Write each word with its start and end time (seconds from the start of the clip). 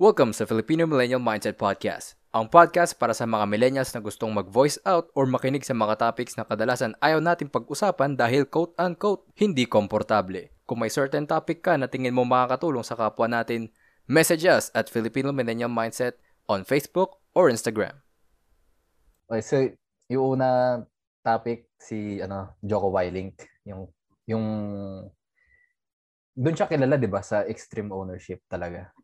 Welcome 0.00 0.32
sa 0.32 0.48
Filipino 0.48 0.88
Millennial 0.88 1.20
Mindset 1.20 1.60
Podcast, 1.60 2.16
ang 2.32 2.48
podcast 2.48 2.96
para 2.96 3.12
sa 3.12 3.28
mga 3.28 3.44
millennials 3.44 3.92
na 3.92 4.00
gustong 4.00 4.32
mag-voice 4.32 4.80
out 4.88 5.12
or 5.12 5.28
makinig 5.28 5.60
sa 5.60 5.76
mga 5.76 6.00
topics 6.00 6.40
na 6.40 6.48
kadalasan 6.48 6.96
ayaw 7.04 7.20
natin 7.20 7.52
pag-usapan 7.52 8.16
dahil 8.16 8.48
quote-unquote 8.48 9.28
hindi 9.36 9.68
komportable. 9.68 10.48
Kung 10.64 10.80
may 10.80 10.88
certain 10.88 11.28
topic 11.28 11.60
ka 11.60 11.76
na 11.76 11.84
tingin 11.84 12.16
mo 12.16 12.24
makakatulong 12.24 12.80
sa 12.80 12.96
kapwa 12.96 13.28
natin, 13.28 13.68
message 14.08 14.48
us 14.48 14.72
at 14.72 14.88
Filipino 14.88 15.36
Millennial 15.36 15.68
Mindset 15.68 16.16
on 16.48 16.64
Facebook 16.64 17.20
or 17.36 17.52
Instagram. 17.52 18.00
Okay, 19.28 19.44
so 19.44 19.68
yung 20.08 20.40
una 20.40 20.80
topic 21.20 21.76
si 21.76 22.24
ano 22.24 22.56
Joko 22.64 22.88
Wilink, 22.88 23.44
yung 23.68 23.84
yung 24.24 24.44
doon 26.32 26.56
siya 26.56 26.72
kilala 26.72 26.96
'di 26.96 27.12
ba 27.12 27.20
sa 27.20 27.44
extreme 27.44 27.92
ownership 27.92 28.40
talaga. 28.48 28.96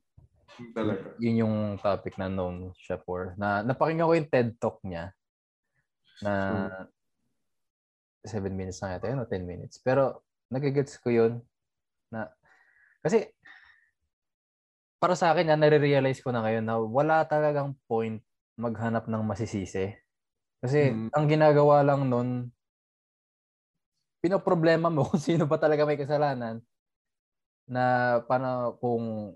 Talaga. 0.72 1.12
Yun 1.20 1.40
yung 1.44 1.56
topic 1.80 2.16
na 2.16 2.28
known 2.28 2.72
siya 2.80 3.00
for. 3.02 3.36
Na 3.36 3.60
napakinggan 3.60 4.08
ko 4.08 4.14
yung 4.16 4.30
TED 4.32 4.48
Talk 4.56 4.80
niya 4.84 5.12
na 6.24 6.34
7 8.24 8.50
minutes 8.50 8.82
na 8.82 8.96
yata 8.96 9.12
yun 9.12 9.22
o 9.22 9.28
10 9.28 9.44
minutes. 9.46 9.78
Pero 9.80 10.24
nagigets 10.50 10.96
ko 10.98 11.12
yun 11.12 11.32
na 12.10 12.30
kasi 13.04 13.30
para 14.96 15.12
sa 15.12 15.32
akin, 15.32 15.52
yan, 15.52 15.60
nare-realize 15.60 16.24
ko 16.24 16.32
na 16.32 16.40
ngayon 16.40 16.64
na 16.64 16.80
wala 16.80 17.22
talagang 17.28 17.76
point 17.84 18.24
maghanap 18.56 19.04
ng 19.06 19.22
masisisi. 19.28 19.92
Kasi 20.64 20.90
Mm. 20.90 21.12
ang 21.12 21.26
ginagawa 21.28 21.84
lang 21.84 22.08
nun, 22.08 22.48
pinoproblema 24.24 24.88
mo 24.88 25.04
kung 25.12 25.20
sino 25.20 25.44
ba 25.44 25.60
talaga 25.60 25.84
may 25.84 26.00
kasalanan 26.00 26.64
na 27.68 28.18
paano 28.24 28.78
kung 28.80 29.34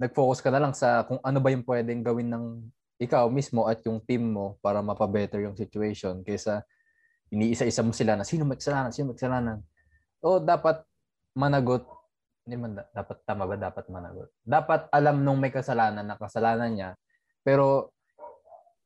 nag-focus 0.00 0.40
ka 0.40 0.48
na 0.52 0.60
lang 0.62 0.74
sa 0.76 1.04
kung 1.04 1.20
ano 1.20 1.38
ba 1.40 1.48
yung 1.52 1.64
pwedeng 1.66 2.00
gawin 2.04 2.28
ng 2.32 2.44
ikaw 3.02 3.26
mismo 3.26 3.66
at 3.66 3.82
yung 3.82 3.98
team 3.98 4.30
mo 4.30 4.56
para 4.62 4.78
mapabetter 4.78 5.42
yung 5.42 5.58
situation 5.58 6.22
kaysa 6.22 6.62
iniisa-isa 7.32 7.82
mo 7.82 7.90
sila 7.96 8.14
na 8.14 8.28
sino 8.28 8.44
may 8.44 8.60
kasalanan, 8.60 8.92
sino 8.92 9.10
may 9.10 9.16
kasalanan. 9.16 9.58
O 10.20 10.38
dapat 10.38 10.84
managot, 11.32 11.88
hindi 12.44 12.56
man 12.60 12.76
da- 12.76 12.90
dapat 12.92 13.16
tama 13.24 13.48
ba 13.48 13.56
dapat 13.56 13.84
managot. 13.88 14.28
Dapat 14.44 14.92
alam 14.92 15.24
nung 15.24 15.40
may 15.40 15.48
kasalanan 15.48 16.04
na 16.04 16.20
kasalanan 16.20 16.70
niya, 16.70 16.90
pero 17.40 17.90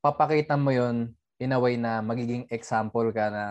papakita 0.00 0.54
mo 0.54 0.70
yon 0.70 1.10
in 1.42 1.52
a 1.52 1.58
way 1.60 1.76
na 1.76 2.00
magiging 2.00 2.46
example 2.48 3.10
ka 3.12 3.28
na 3.28 3.44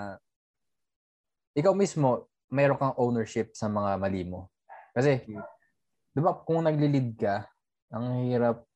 ikaw 1.53 1.75
mismo 1.75 2.25
mayroon 2.49 2.79
kang 2.79 2.97
ownership 2.97 3.51
sa 3.53 3.67
mga 3.67 3.99
mali 3.99 4.23
mo. 4.23 4.47
Kasi, 4.95 5.27
di 6.15 6.19
ba 6.23 6.33
kung 6.47 6.63
nagli-lead 6.63 7.19
ka, 7.19 7.43
ang 7.95 8.27
hirap, 8.27 8.67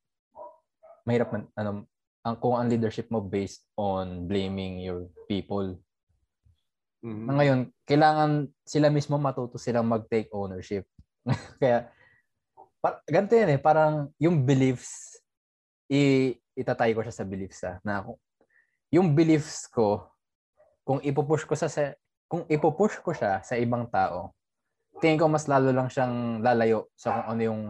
mahirap 1.04 1.28
man, 1.28 1.44
ano, 1.52 1.84
ang, 2.24 2.34
kung 2.40 2.56
ang 2.56 2.72
leadership 2.72 3.12
mo 3.12 3.20
based 3.20 3.68
on 3.76 4.24
blaming 4.24 4.80
your 4.80 5.12
people. 5.28 5.76
Mhm. 7.04 7.24
Na 7.28 7.32
ngayon, 7.36 7.60
kailangan 7.84 8.48
sila 8.64 8.88
mismo 8.88 9.20
matuto 9.20 9.60
silang 9.60 9.88
mag-take 9.88 10.32
ownership. 10.32 10.88
Kaya, 11.60 11.92
par- 12.80 13.04
ganito 13.04 13.36
yan 13.36 13.56
eh, 13.56 13.60
parang 13.60 14.08
yung 14.16 14.40
beliefs, 14.40 15.20
i 15.92 16.32
itatay 16.56 16.96
ko 16.96 17.04
siya 17.04 17.14
sa 17.14 17.28
beliefs 17.28 17.60
ah, 17.64 17.76
na 17.84 18.04
kung- 18.04 18.20
yung 18.92 19.12
beliefs 19.12 19.68
ko, 19.68 20.08
kung 20.84 21.00
ipupush 21.04 21.44
ko 21.44 21.54
sa, 21.54 21.68
sa 21.68 21.92
kung 22.24 22.44
ipupush 22.48 23.00
ko 23.04 23.12
siya 23.12 23.42
sa 23.44 23.54
ibang 23.56 23.84
tao, 23.88 24.32
tingin 25.00 25.20
ko 25.20 25.26
mas 25.28 25.48
lalo 25.48 25.72
lang 25.72 25.88
siyang 25.88 26.44
lalayo 26.44 26.88
sa 26.94 27.20
kung 27.20 27.26
ano 27.36 27.40
yung 27.42 27.62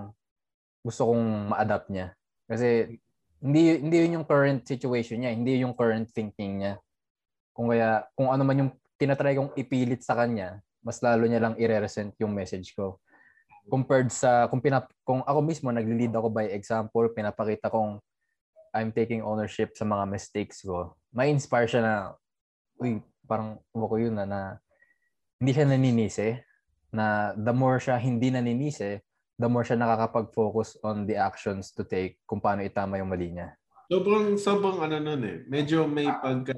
gusto 0.81 1.13
kong 1.13 1.53
ma-adapt 1.53 1.89
niya. 1.93 2.17
Kasi 2.49 2.99
hindi 3.41 3.81
hindi 3.81 3.97
yun 4.05 4.21
yung 4.21 4.27
current 4.29 4.65
situation 4.69 5.25
niya, 5.25 5.33
hindi 5.33 5.57
yun 5.57 5.73
yung 5.73 5.77
current 5.77 6.09
thinking 6.13 6.61
niya. 6.61 6.75
Kung 7.57 7.73
kaya 7.73 8.05
kung 8.17 8.29
ano 8.33 8.43
man 8.45 8.57
yung 8.67 8.71
tinatry 9.01 9.37
kong 9.37 9.57
ipilit 9.57 10.05
sa 10.05 10.17
kanya, 10.17 10.61
mas 10.85 11.01
lalo 11.01 11.25
niya 11.25 11.41
lang 11.41 11.55
i-resent 11.57 12.13
yung 12.21 12.33
message 12.33 12.77
ko. 12.77 13.01
Compared 13.69 14.13
sa 14.13 14.49
kung 14.49 14.61
pinap 14.61 14.93
kung 15.05 15.25
ako 15.25 15.41
mismo 15.45 15.69
nagli-lead 15.73 16.13
ako 16.13 16.29
by 16.33 16.53
example, 16.53 17.09
pinapakita 17.13 17.73
kong 17.73 18.01
I'm 18.71 18.95
taking 18.95 19.21
ownership 19.27 19.75
sa 19.75 19.83
mga 19.83 20.05
mistakes 20.07 20.63
ko. 20.63 20.95
May 21.11 21.33
inspire 21.35 21.67
siya 21.67 21.83
na 21.83 21.95
uy, 22.79 23.03
parang 23.27 23.59
ko 23.75 23.97
yun 23.99 24.15
na, 24.15 24.25
na 24.25 24.41
hindi 25.43 25.51
siya 25.53 25.67
naninisi 25.67 26.39
na 26.91 27.35
the 27.35 27.55
more 27.55 27.79
siya 27.79 27.99
hindi 27.99 28.31
naninisi, 28.31 28.99
the 29.41 29.49
more 29.49 29.65
siya 29.65 29.81
nakakapag-focus 29.81 30.77
on 30.85 31.09
the 31.09 31.17
actions 31.17 31.73
to 31.73 31.81
take 31.89 32.21
kung 32.29 32.45
paano 32.45 32.61
itama 32.61 33.01
yung 33.01 33.09
mali 33.09 33.33
niya. 33.33 33.57
Sobrang, 33.89 34.37
sobrang 34.37 34.85
ano 34.85 35.01
nun 35.01 35.23
eh. 35.25 35.39
Medyo 35.49 35.89
may 35.89 36.07
pagka... 36.07 36.53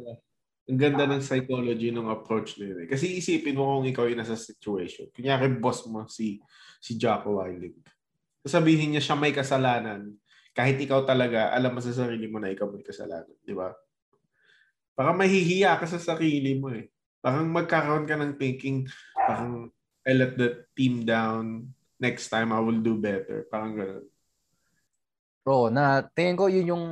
Ang 0.70 0.78
ganda 0.78 1.10
ng 1.10 1.19
psychology 1.19 1.91
ng 1.91 2.06
approach 2.06 2.54
na 2.59 2.71
eh. 2.71 2.87
Kasi 2.87 3.19
isipin 3.19 3.59
mo 3.59 3.82
kung 3.82 3.87
ikaw 3.91 4.06
yung 4.06 4.22
nasa 4.22 4.38
situation. 4.38 5.10
Kunyari, 5.10 5.50
boss 5.59 5.82
mo 5.91 6.06
si 6.06 6.38
si 6.78 6.94
Jocko 6.94 7.42
Willing. 7.42 7.75
Sasabihin 8.47 8.94
niya 8.94 9.03
siya 9.03 9.19
may 9.19 9.34
kasalanan. 9.34 10.15
Kahit 10.54 10.78
ikaw 10.78 11.03
talaga, 11.03 11.50
alam 11.50 11.75
mo 11.75 11.82
sa 11.82 11.91
sarili 11.91 12.31
mo 12.31 12.38
na 12.38 12.54
ikaw 12.54 12.71
may 12.71 12.87
kasalanan. 12.87 13.34
Di 13.42 13.59
ba? 13.59 13.75
Parang 14.94 15.19
mahihiya 15.19 15.82
ka 15.82 15.87
sa 15.91 15.98
sarili 15.98 16.54
mo 16.54 16.71
eh. 16.71 16.94
Parang 17.19 17.50
magkakaroon 17.50 18.06
ka 18.06 18.15
ng 18.15 18.38
thinking, 18.38 18.87
parang 19.19 19.66
I 20.06 20.15
let 20.15 20.38
the 20.38 20.62
team 20.78 21.03
down. 21.03 21.75
Next 22.02 22.26
time, 22.34 22.50
I 22.50 22.58
will 22.58 22.82
do 22.82 22.98
better. 22.98 23.46
Parang 23.46 23.78
gano'n. 23.78 24.02
Bro, 25.46 25.70
na 25.70 26.02
tingin 26.14 26.34
ko 26.34 26.50
yun 26.50 26.74
yung 26.74 26.84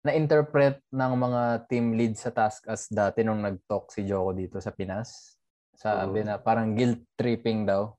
na-interpret 0.00 0.80
ng 0.88 1.12
mga 1.20 1.68
team 1.68 1.92
lead 1.92 2.16
sa 2.16 2.32
task 2.32 2.64
as 2.64 2.88
dati 2.88 3.20
nung 3.20 3.44
nag-talk 3.44 3.92
si 3.92 4.08
Joko 4.08 4.32
dito 4.32 4.56
sa 4.56 4.72
Pinas. 4.72 5.36
Sabi 5.76 6.24
Oo. 6.24 6.26
na 6.32 6.40
parang 6.40 6.72
guilt 6.72 7.04
tripping 7.12 7.68
daw. 7.68 7.92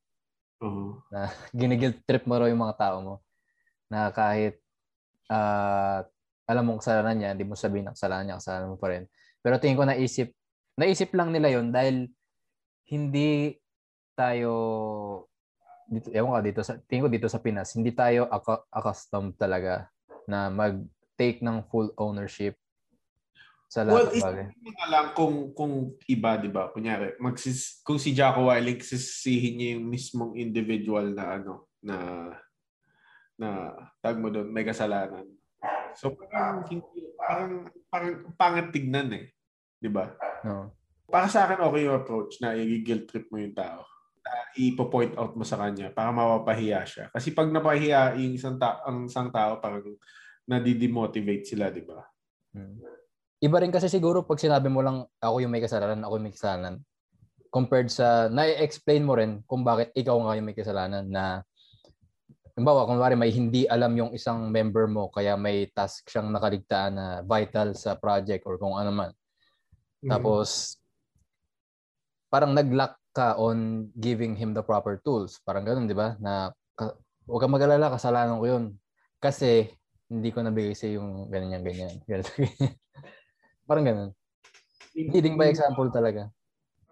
Oo. 0.60 1.00
na 1.08 1.32
ginigilt 1.56 2.04
trip 2.04 2.28
mo 2.28 2.36
raw 2.36 2.52
yung 2.52 2.60
mga 2.60 2.76
tao 2.76 2.98
mo 3.00 3.16
na 3.88 4.12
kahit 4.12 4.60
ah, 5.32 6.04
alam 6.50 6.66
mong 6.66 6.82
kasalanan 6.82 7.16
niya, 7.16 7.30
hindi 7.38 7.46
mo 7.46 7.54
sabihin 7.54 7.88
na 7.88 7.96
kasalanan 7.96 8.26
niya, 8.26 8.40
kasalanan 8.42 8.74
mo 8.74 8.78
pa 8.82 8.90
rin. 8.90 9.06
Pero 9.40 9.56
tingin 9.62 9.78
ko 9.78 9.86
naisip, 9.86 10.34
naisip 10.76 11.14
lang 11.14 11.30
nila 11.30 11.54
yon 11.54 11.70
dahil 11.70 12.10
hindi 12.90 13.54
tayo 14.18 14.54
dito, 15.90 16.08
ewan 16.14 16.38
ka 16.38 16.42
dito 16.46 16.62
sa 16.62 16.74
tingin 16.86 17.06
ko 17.06 17.10
dito 17.10 17.28
sa 17.28 17.42
Pinas, 17.42 17.74
hindi 17.74 17.90
tayo 17.90 18.30
accu- 18.30 18.66
accustomed 18.70 19.34
talaga 19.36 19.90
na 20.30 20.54
mag-take 20.54 21.42
ng 21.42 21.66
full 21.68 21.90
ownership 21.98 22.56
sa 23.70 23.86
Well, 23.86 24.10
lahat 24.10 24.14
ng 24.14 24.26
bagay. 24.26 24.46
mo 24.50 24.72
na 24.74 24.88
lang 24.90 25.08
kung, 25.14 25.36
kung 25.54 25.74
iba, 26.10 26.42
di 26.42 26.50
ba? 26.50 26.74
Kunyari, 26.74 27.18
magsis, 27.22 27.82
kung 27.86 28.02
si 28.02 28.18
Jocko 28.18 28.50
Willing, 28.50 28.82
sisihin 28.82 29.54
niya 29.58 29.70
yung 29.78 29.86
mismong 29.90 30.34
individual 30.38 31.14
na 31.14 31.38
ano, 31.38 31.70
na, 31.82 31.96
na, 33.38 33.48
tag 34.02 34.18
mo 34.18 34.34
doon, 34.34 34.50
may 34.50 34.66
kasalanan. 34.66 35.26
So, 35.94 36.18
parang, 36.18 36.66
parang, 37.18 37.52
parang 37.90 38.14
pangit 38.34 38.74
tignan 38.74 39.14
eh. 39.14 39.26
Di 39.78 39.90
ba? 39.90 40.18
No. 40.42 40.74
Para 41.06 41.30
sa 41.30 41.46
akin, 41.46 41.62
okay 41.62 41.82
yung 41.86 41.98
approach 42.02 42.42
na 42.42 42.58
i-guilt 42.58 43.06
trip 43.06 43.30
mo 43.30 43.38
yung 43.38 43.54
tao. 43.54 43.86
Ipo-point 44.58 45.14
out 45.20 45.38
mo 45.38 45.46
sa 45.46 45.60
kanya 45.62 45.94
para 45.94 46.10
mapapahiya 46.10 46.82
siya. 46.88 47.06
Kasi 47.14 47.36
pag 47.36 47.50
napahiya 47.52 48.18
yung 48.18 48.34
isang, 48.34 48.58
ta- 48.58 48.82
ang 48.86 49.06
isang 49.06 49.30
tao, 49.30 49.62
parang 49.62 49.86
nadidemotivate 50.50 51.46
sila, 51.46 51.70
di 51.70 51.86
ba? 51.86 52.02
Hmm. 52.56 52.82
Iba 53.40 53.62
rin 53.62 53.72
kasi 53.72 53.88
siguro 53.88 54.26
pag 54.26 54.42
sinabi 54.42 54.68
mo 54.68 54.84
lang 54.84 55.06
ako 55.22 55.46
yung 55.46 55.54
may 55.54 55.64
kasalanan, 55.64 56.02
ako 56.04 56.14
yung 56.20 56.26
may 56.28 56.36
kasalanan. 56.36 56.76
Compared 57.50 57.90
sa, 57.90 58.28
na-explain 58.30 59.06
mo 59.06 59.16
rin 59.16 59.42
kung 59.46 59.62
bakit 59.62 59.94
ikaw 59.94 60.18
nga 60.22 60.38
yung 60.38 60.48
may 60.50 60.58
kasalanan 60.58 61.06
na 61.08 61.42
Halimbawa, 62.60 62.92
kung 62.92 63.00
wari 63.00 63.16
may 63.16 63.32
hindi 63.32 63.64
alam 63.72 63.96
yung 63.96 64.12
isang 64.12 64.52
member 64.52 64.84
mo 64.84 65.08
kaya 65.08 65.40
may 65.40 65.72
task 65.72 66.04
siyang 66.12 66.28
nakaligtaan 66.28 66.92
na 66.92 67.08
vital 67.24 67.72
sa 67.72 67.96
project 67.96 68.44
or 68.44 68.60
kung 68.60 68.76
ano 68.76 68.92
man. 68.92 69.12
Tapos, 70.04 70.76
parang 72.28 72.52
nag-lack 72.52 72.99
ka 73.14 73.36
on 73.38 73.90
giving 73.98 74.38
him 74.38 74.54
the 74.54 74.64
proper 74.64 75.02
tools. 75.02 75.42
Parang 75.44 75.66
ganun, 75.66 75.90
di 75.90 75.98
ba? 75.98 76.16
Na, 76.22 76.54
ka- 76.78 76.98
huwag 77.26 77.42
kang 77.42 77.54
mag-alala, 77.54 77.94
kasalanan 77.94 78.42
ko 78.42 78.46
yun. 78.46 78.66
Kasi, 79.18 79.70
hindi 80.10 80.30
ko 80.34 80.42
nabigay 80.42 80.74
sa 80.74 80.90
yung 80.90 81.30
ganyan, 81.30 81.62
ganyan. 81.62 82.02
ganyan, 82.10 82.26
ganyan. 82.26 82.74
parang 83.70 83.86
ganun. 83.86 84.12
Leading 84.98 85.38
by 85.38 85.50
example 85.50 85.90
talaga. 85.94 86.34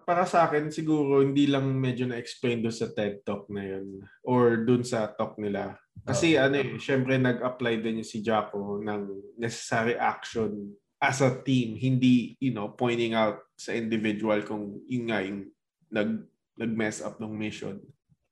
para 0.08 0.24
sa 0.24 0.48
akin, 0.48 0.72
siguro, 0.72 1.20
hindi 1.20 1.52
lang 1.52 1.68
medyo 1.76 2.08
na-explain 2.08 2.64
doon 2.64 2.72
sa 2.72 2.88
TED 2.96 3.28
Talk 3.28 3.52
na 3.52 3.68
yun 3.68 4.00
or 4.24 4.64
doon 4.64 4.80
sa 4.80 5.12
talk 5.12 5.36
nila. 5.36 5.76
Kasi 6.08 6.40
ano 6.40 6.56
eh, 6.56 6.80
syempre 6.80 7.20
nag-apply 7.20 7.84
din 7.84 8.00
yung 8.00 8.08
si 8.08 8.24
Jaco 8.24 8.80
ng 8.80 9.36
necessary 9.36 10.00
action 10.00 10.72
as 10.98 11.22
a 11.22 11.30
team, 11.44 11.78
hindi, 11.78 12.40
you 12.42 12.56
know, 12.56 12.74
pointing 12.74 13.14
out 13.14 13.44
sa 13.60 13.74
individual 13.74 14.42
kung 14.48 14.82
yun 14.88 15.12
nga 15.12 15.20
yung 15.22 15.52
nag, 15.90 16.24
nag-mess 16.58 17.02
up 17.02 17.20
ng 17.20 17.32
mission. 17.32 17.78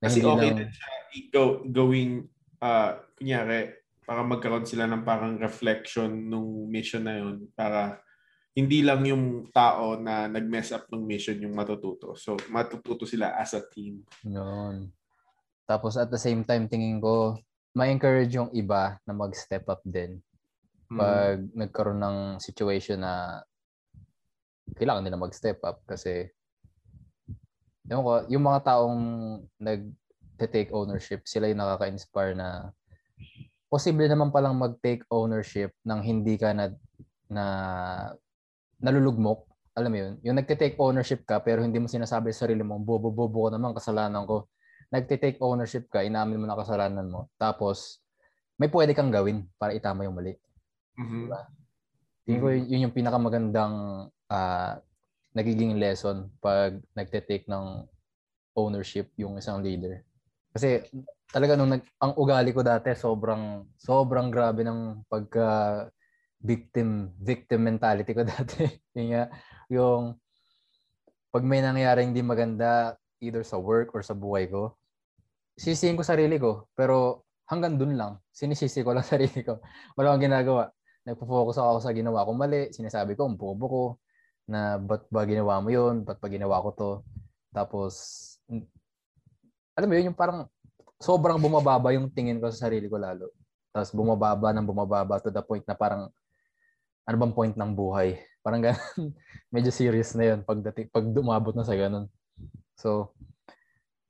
Na 0.02 0.10
Kasi 0.10 0.20
hindi 0.22 0.32
okay 0.32 0.50
lang- 0.52 0.60
din 0.60 0.72
siya 0.72 0.88
i- 1.16 1.28
go, 1.32 1.44
going, 1.64 2.12
uh, 2.60 2.92
kunyari, 3.16 3.72
para 4.06 4.22
magkaroon 4.22 4.68
sila 4.70 4.86
ng 4.86 5.02
parang 5.02 5.34
reflection 5.42 6.30
nung 6.30 6.70
mission 6.70 7.02
na 7.02 7.18
yun 7.18 7.50
para 7.58 7.98
hindi 8.54 8.86
lang 8.86 9.02
yung 9.04 9.50
tao 9.52 9.98
na 10.00 10.30
nag-mess 10.30 10.72
up 10.72 10.88
ng 10.88 11.04
mission 11.04 11.36
yung 11.42 11.58
matututo. 11.58 12.16
So, 12.16 12.38
matututo 12.48 13.04
sila 13.04 13.36
as 13.36 13.52
a 13.52 13.66
team. 13.66 14.06
Yun. 14.24 14.94
Tapos 15.66 15.98
at 15.98 16.08
the 16.08 16.22
same 16.22 16.46
time, 16.46 16.70
tingin 16.70 17.02
ko, 17.02 17.36
ma-encourage 17.76 18.32
yung 18.32 18.54
iba 18.56 18.96
na 19.04 19.12
mag-step 19.12 19.68
up 19.68 19.84
din. 19.84 20.24
Mm. 20.88 20.98
Pag 21.02 21.38
nagkaroon 21.52 22.00
ng 22.00 22.18
situation 22.40 23.02
na 23.04 23.44
kailangan 24.78 25.04
nila 25.04 25.20
mag-step 25.20 25.60
up 25.66 25.82
kasi 25.84 26.30
yung, 27.90 28.04
yung 28.30 28.44
mga 28.46 28.60
taong 28.66 29.02
nag-take 29.62 30.74
ownership, 30.74 31.26
sila 31.30 31.50
yung 31.50 31.62
nakaka-inspire 31.62 32.34
na 32.34 32.74
posible 33.70 34.08
naman 34.10 34.34
palang 34.34 34.58
mag-take 34.58 35.06
ownership 35.12 35.74
ng 35.86 36.00
hindi 36.02 36.40
ka 36.40 36.54
na, 36.56 36.74
na 37.30 37.46
nalulugmok. 38.82 39.46
Alam 39.76 39.92
mo 39.92 39.98
yun? 40.00 40.14
Yung 40.24 40.38
nagte-take 40.40 40.80
ownership 40.80 41.28
ka 41.28 41.44
pero 41.44 41.62
hindi 41.62 41.78
mo 41.78 41.92
sinasabi 41.92 42.32
sa 42.32 42.48
sarili 42.48 42.64
mo, 42.64 42.80
bobo-bobo 42.80 43.48
ko 43.48 43.50
naman, 43.52 43.76
kasalanan 43.76 44.24
ko. 44.24 44.48
Nagte-take 44.90 45.42
ownership 45.44 45.92
ka, 45.92 46.06
inamin 46.06 46.40
mo 46.40 46.46
na 46.48 46.56
kasalanan 46.56 47.06
mo. 47.10 47.28
Tapos, 47.36 48.00
may 48.56 48.72
pwede 48.72 48.96
kang 48.96 49.12
gawin 49.12 49.44
para 49.60 49.76
itama 49.76 50.08
yung 50.08 50.16
mali. 50.16 50.34
Mhm. 50.96 51.28
Tingin 52.26 52.42
ko 52.42 52.48
yun, 52.50 52.64
yun 52.72 52.84
yung 52.88 52.96
pinakamagandang 52.96 54.08
ah, 54.32 54.80
nagiging 55.36 55.76
lesson 55.76 56.32
pag 56.40 56.80
nagte-take 56.96 57.46
ng 57.52 57.84
ownership 58.56 59.12
yung 59.20 59.36
isang 59.36 59.60
leader. 59.60 60.02
Kasi 60.56 60.88
talaga 61.28 61.60
nung 61.60 61.76
nag, 61.76 61.84
ang 62.00 62.16
ugali 62.16 62.56
ko 62.56 62.64
dati 62.64 62.96
sobrang 62.96 63.68
sobrang 63.76 64.32
grabe 64.32 64.64
ng 64.64 65.04
pagka 65.12 65.84
victim 66.40 67.12
victim 67.20 67.68
mentality 67.68 68.16
ko 68.16 68.24
dati. 68.40 68.64
yung 68.96 69.28
yung 69.68 70.04
pag 71.36 71.44
may 71.44 71.60
nangyari 71.60 72.08
hindi 72.08 72.24
maganda 72.24 72.96
either 73.20 73.44
sa 73.44 73.60
work 73.60 73.92
or 73.92 74.00
sa 74.00 74.16
buhay 74.16 74.48
ko, 74.48 74.80
sisihin 75.60 76.00
ko 76.00 76.04
sarili 76.08 76.40
ko. 76.40 76.72
Pero 76.80 77.28
hanggang 77.52 77.76
dun 77.76 78.00
lang, 78.00 78.24
sinisisi 78.32 78.88
ko 78.88 78.96
lang 78.96 79.04
sarili 79.12 79.44
ko. 79.44 79.60
Wala 80.00 80.16
akong 80.16 80.32
ginagawa. 80.32 80.72
Nagpo-focus 81.04 81.60
ako 81.60 81.80
sa 81.84 81.92
ginawa 81.92 82.24
ko 82.24 82.32
mali. 82.32 82.72
Sinasabi 82.72 83.20
ko, 83.20 83.28
ang 83.28 83.36
bobo 83.36 83.66
ko 83.68 83.82
na 84.46 84.78
ba't 84.78 85.06
ba 85.10 85.26
ginawa 85.26 85.58
mo 85.62 85.70
yun? 85.74 86.06
Ba't 86.06 86.22
ba 86.22 86.30
ginawa 86.30 86.62
ko 86.62 86.70
to? 86.74 86.92
Tapos, 87.50 87.94
alam 89.76 89.88
mo 89.90 89.94
yun, 89.98 90.14
yung 90.14 90.18
parang 90.18 90.48
sobrang 91.02 91.38
bumababa 91.42 91.92
yung 91.92 92.08
tingin 92.08 92.40
ko 92.40 92.48
sa 92.50 92.70
sarili 92.70 92.88
ko 92.88 92.96
lalo. 92.96 93.34
Tapos 93.76 93.92
bumababa 93.92 94.56
ng 94.56 94.64
bumababa 94.64 95.20
to 95.20 95.28
the 95.28 95.44
point 95.44 95.66
na 95.68 95.76
parang 95.76 96.08
ano 97.06 97.16
bang 97.22 97.34
point 97.36 97.56
ng 97.56 97.72
buhay? 97.76 98.18
Parang 98.46 98.62
ganun. 98.62 99.14
Medyo 99.54 99.74
serious 99.74 100.14
na 100.14 100.34
yun 100.34 100.40
pag, 100.46 100.62
pag 100.94 101.06
dumabot 101.10 101.54
na 101.58 101.66
sa 101.66 101.74
ganun. 101.74 102.06
So, 102.78 103.14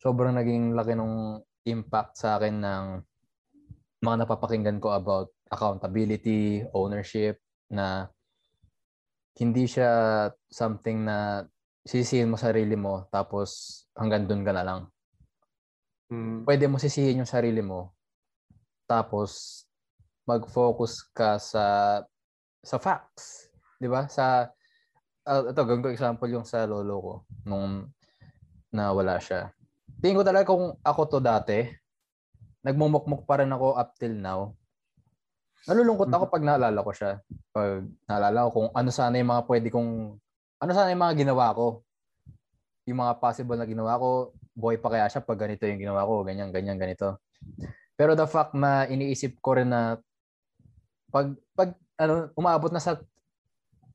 sobrang 0.04 0.36
naging 0.36 0.76
laki 0.76 0.92
ng 0.92 1.40
impact 1.72 2.20
sa 2.20 2.36
akin 2.36 2.60
ng 2.60 2.84
mga 4.04 4.16
napapakinggan 4.28 4.84
ko 4.84 4.92
about 4.92 5.32
accountability, 5.48 6.68
ownership, 6.76 7.40
na 7.72 8.12
hindi 9.36 9.68
siya 9.68 10.28
something 10.48 11.04
na 11.04 11.44
sisihin 11.86 12.32
mo 12.32 12.38
sarili 12.40 12.74
mo 12.74 13.06
tapos 13.12 13.84
hanggang 13.94 14.26
dun 14.26 14.42
ka 14.48 14.52
na 14.56 14.64
lang. 14.64 14.82
Mm. 16.10 16.48
Pwede 16.48 16.66
mo 16.72 16.80
sisihin 16.80 17.22
yung 17.24 17.30
sarili 17.30 17.60
mo 17.60 17.94
tapos 18.86 19.64
mag-focus 20.26 21.06
ka 21.14 21.38
sa 21.38 22.00
sa 22.66 22.78
facts, 22.82 23.54
'di 23.78 23.90
ba? 23.90 24.10
Sa 24.10 24.50
uh, 25.26 25.44
ito 25.50 25.62
gawin 25.62 25.84
ko 25.86 25.94
example 25.94 26.30
yung 26.30 26.48
sa 26.48 26.66
lolo 26.66 26.96
ko 26.98 27.14
nung 27.46 27.90
nawala 28.74 29.22
siya. 29.22 29.54
Tingin 30.02 30.18
ko 30.18 30.26
talaga 30.26 30.50
kung 30.50 30.76
ako 30.82 31.02
to 31.08 31.20
dati, 31.22 31.66
nagmumukmuk 32.66 33.24
pa 33.30 33.42
rin 33.42 33.54
ako 33.54 33.78
up 33.78 33.94
till 33.98 34.18
now. 34.18 34.54
Nalulungkot 35.66 36.14
ako 36.14 36.30
pag 36.30 36.46
naalala 36.46 36.80
ko 36.86 36.92
siya. 36.94 37.18
Pag 37.50 37.90
naalala 38.06 38.46
ko 38.46 38.50
kung 38.54 38.70
ano 38.70 38.90
sana 38.94 39.18
yung 39.18 39.34
mga 39.34 39.44
pwede 39.50 39.68
kong, 39.74 39.90
ano 40.62 40.72
sana 40.72 40.94
yung 40.94 41.02
mga 41.02 41.18
ginawa 41.26 41.58
ko. 41.58 41.82
Yung 42.86 43.02
mga 43.02 43.18
possible 43.18 43.58
na 43.58 43.66
ginawa 43.66 43.98
ko, 43.98 44.38
boy 44.54 44.78
pa 44.78 44.94
kaya 44.94 45.10
siya 45.10 45.26
pag 45.26 45.42
ganito 45.42 45.66
yung 45.66 45.82
ginawa 45.82 46.06
ko, 46.06 46.22
ganyan, 46.22 46.54
ganyan, 46.54 46.78
ganito. 46.78 47.18
Pero 47.98 48.14
the 48.14 48.30
fact 48.30 48.54
na 48.54 48.86
iniisip 48.86 49.42
ko 49.42 49.58
rin 49.58 49.74
na 49.74 49.98
pag, 51.10 51.34
pag 51.58 51.74
ano, 51.98 52.30
umabot 52.38 52.70
na 52.70 52.84
sa 52.84 53.02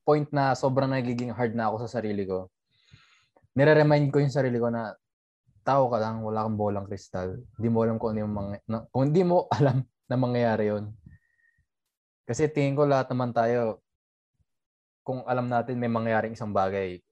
point 0.03 0.27
na 0.35 0.59
sobrang 0.59 0.91
nagiging 0.91 1.31
hard 1.31 1.55
na 1.55 1.71
ako 1.71 1.87
sa 1.87 2.03
sarili 2.03 2.27
ko, 2.27 2.51
nire-remind 3.55 4.11
ko 4.11 4.19
yung 4.19 4.35
sarili 4.35 4.59
ko 4.59 4.75
na 4.75 4.91
tao 5.63 5.87
ka 5.87 6.03
lang, 6.03 6.27
wala 6.27 6.43
kang 6.43 6.59
bolang 6.59 6.89
kristal. 6.91 7.39
Hindi 7.55 7.69
mo 7.71 7.87
alam 7.87 7.95
kung 8.01 8.19
ano 8.19 8.21
yung 8.27 8.35
mga, 8.35 8.53
na, 8.67 8.77
kung 8.91 9.03
hindi 9.07 9.23
mo 9.23 9.47
alam 9.57 9.87
na 10.11 10.17
mangyayari 10.19 10.67
yon 10.75 10.91
kasi 12.31 12.47
tingin 12.47 12.79
ko 12.79 12.87
lahat 12.87 13.11
naman 13.11 13.35
tayo, 13.35 13.83
kung 15.03 15.27
alam 15.27 15.51
natin 15.51 15.75
may 15.83 15.91
mangyaring 15.91 16.39
isang 16.39 16.55
bagay, 16.55 17.03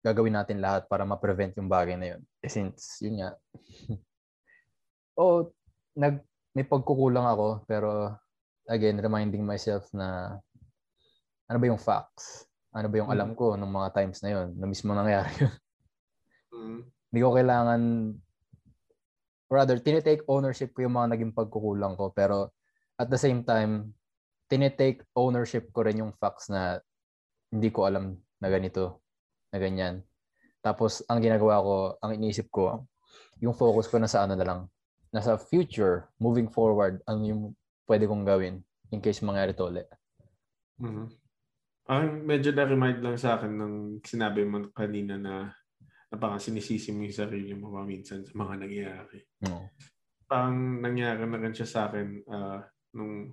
gagawin 0.00 0.40
natin 0.40 0.64
lahat 0.64 0.88
para 0.88 1.04
ma-prevent 1.04 1.52
yung 1.60 1.68
bagay 1.68 2.00
na 2.00 2.16
yun. 2.16 2.22
Eh, 2.40 2.48
since, 2.48 3.04
yun 3.04 3.20
nga. 3.20 3.36
oh, 5.20 5.52
nag, 5.92 6.24
may 6.56 6.64
pagkukulang 6.64 7.28
ako, 7.28 7.68
pero 7.68 8.16
again, 8.64 8.96
reminding 8.96 9.44
myself 9.44 9.84
na 9.92 10.40
ano 11.52 11.56
ba 11.60 11.68
yung 11.68 11.76
facts? 11.76 12.48
Ano 12.72 12.88
ba 12.88 12.96
yung 12.96 13.12
alam 13.12 13.36
ko 13.36 13.52
nung 13.52 13.76
mga 13.76 13.92
times 13.92 14.24
na 14.24 14.32
yun? 14.32 14.56
Na 14.56 14.64
mismo 14.64 14.96
nangyari 14.96 15.28
yun. 15.44 15.52
Mm. 16.56 16.88
Hindi 16.88 17.20
ko 17.20 17.36
kailangan 17.36 17.82
rather, 19.52 19.76
tinitake 19.76 20.24
ownership 20.24 20.72
ko 20.72 20.86
yung 20.86 20.96
mga 20.96 21.12
naging 21.12 21.32
pagkukulang 21.36 21.94
ko. 22.00 22.10
Pero 22.16 22.56
at 22.96 23.12
the 23.12 23.20
same 23.20 23.44
time, 23.44 23.92
tinitake 24.46 25.02
ownership 25.14 25.70
ko 25.74 25.86
rin 25.86 26.02
yung 26.02 26.12
facts 26.16 26.50
na 26.50 26.78
hindi 27.50 27.70
ko 27.70 27.86
alam 27.86 28.18
na 28.42 28.48
ganito, 28.50 29.02
na 29.50 29.58
ganyan. 29.58 30.02
Tapos, 30.62 31.02
ang 31.06 31.22
ginagawa 31.22 31.62
ko, 31.62 31.74
ang 32.02 32.18
iniisip 32.18 32.50
ko, 32.50 32.86
yung 33.38 33.54
focus 33.54 33.86
ko 33.86 34.02
na 34.02 34.10
sa 34.10 34.26
ano 34.26 34.34
na 34.34 34.46
lang, 34.46 34.60
nasa 35.14 35.38
future, 35.38 36.10
moving 36.18 36.50
forward, 36.50 36.98
ano 37.06 37.20
yung 37.22 37.42
pwede 37.86 38.10
kong 38.10 38.26
gawin 38.26 38.60
in 38.90 38.98
case 38.98 39.22
mangyari 39.22 39.54
to 39.54 39.70
ulit. 39.70 39.86
Mm-hmm. 40.82 41.06
Ang 41.86 42.06
medyo 42.26 42.50
na-remind 42.50 42.98
lang 42.98 43.14
sa 43.14 43.38
akin 43.38 43.52
ng 43.54 43.74
sinabi 44.02 44.42
mo 44.42 44.74
kanina 44.74 45.14
na 45.14 45.54
na 46.06 46.16
parang 46.18 46.42
sinisisi 46.42 46.94
mo 46.94 47.06
yung 47.06 47.14
sarili 47.14 47.52
mo 47.54 47.70
minsan 47.82 48.22
sa 48.26 48.34
mga 48.34 48.54
nangyayari. 48.62 49.18
No. 49.46 49.70
Parang 50.26 50.82
nangyari 50.82 51.22
na 51.26 51.38
rin 51.38 51.54
siya 51.54 51.66
sa 51.66 51.80
akin 51.90 52.06
uh, 52.26 52.58
nung 52.94 53.30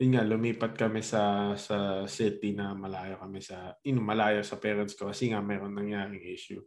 yun 0.00 0.16
nga, 0.16 0.24
lumipat 0.24 0.72
kami 0.80 1.04
sa 1.04 1.52
sa 1.60 2.08
city 2.08 2.56
na 2.56 2.72
malayo 2.72 3.20
kami 3.20 3.44
sa, 3.44 3.76
yun, 3.84 4.00
malayo 4.00 4.40
sa 4.40 4.56
parents 4.56 4.96
ko 4.96 5.12
kasi 5.12 5.28
nga 5.28 5.44
meron 5.44 5.76
nangyaring 5.76 6.24
issue. 6.24 6.64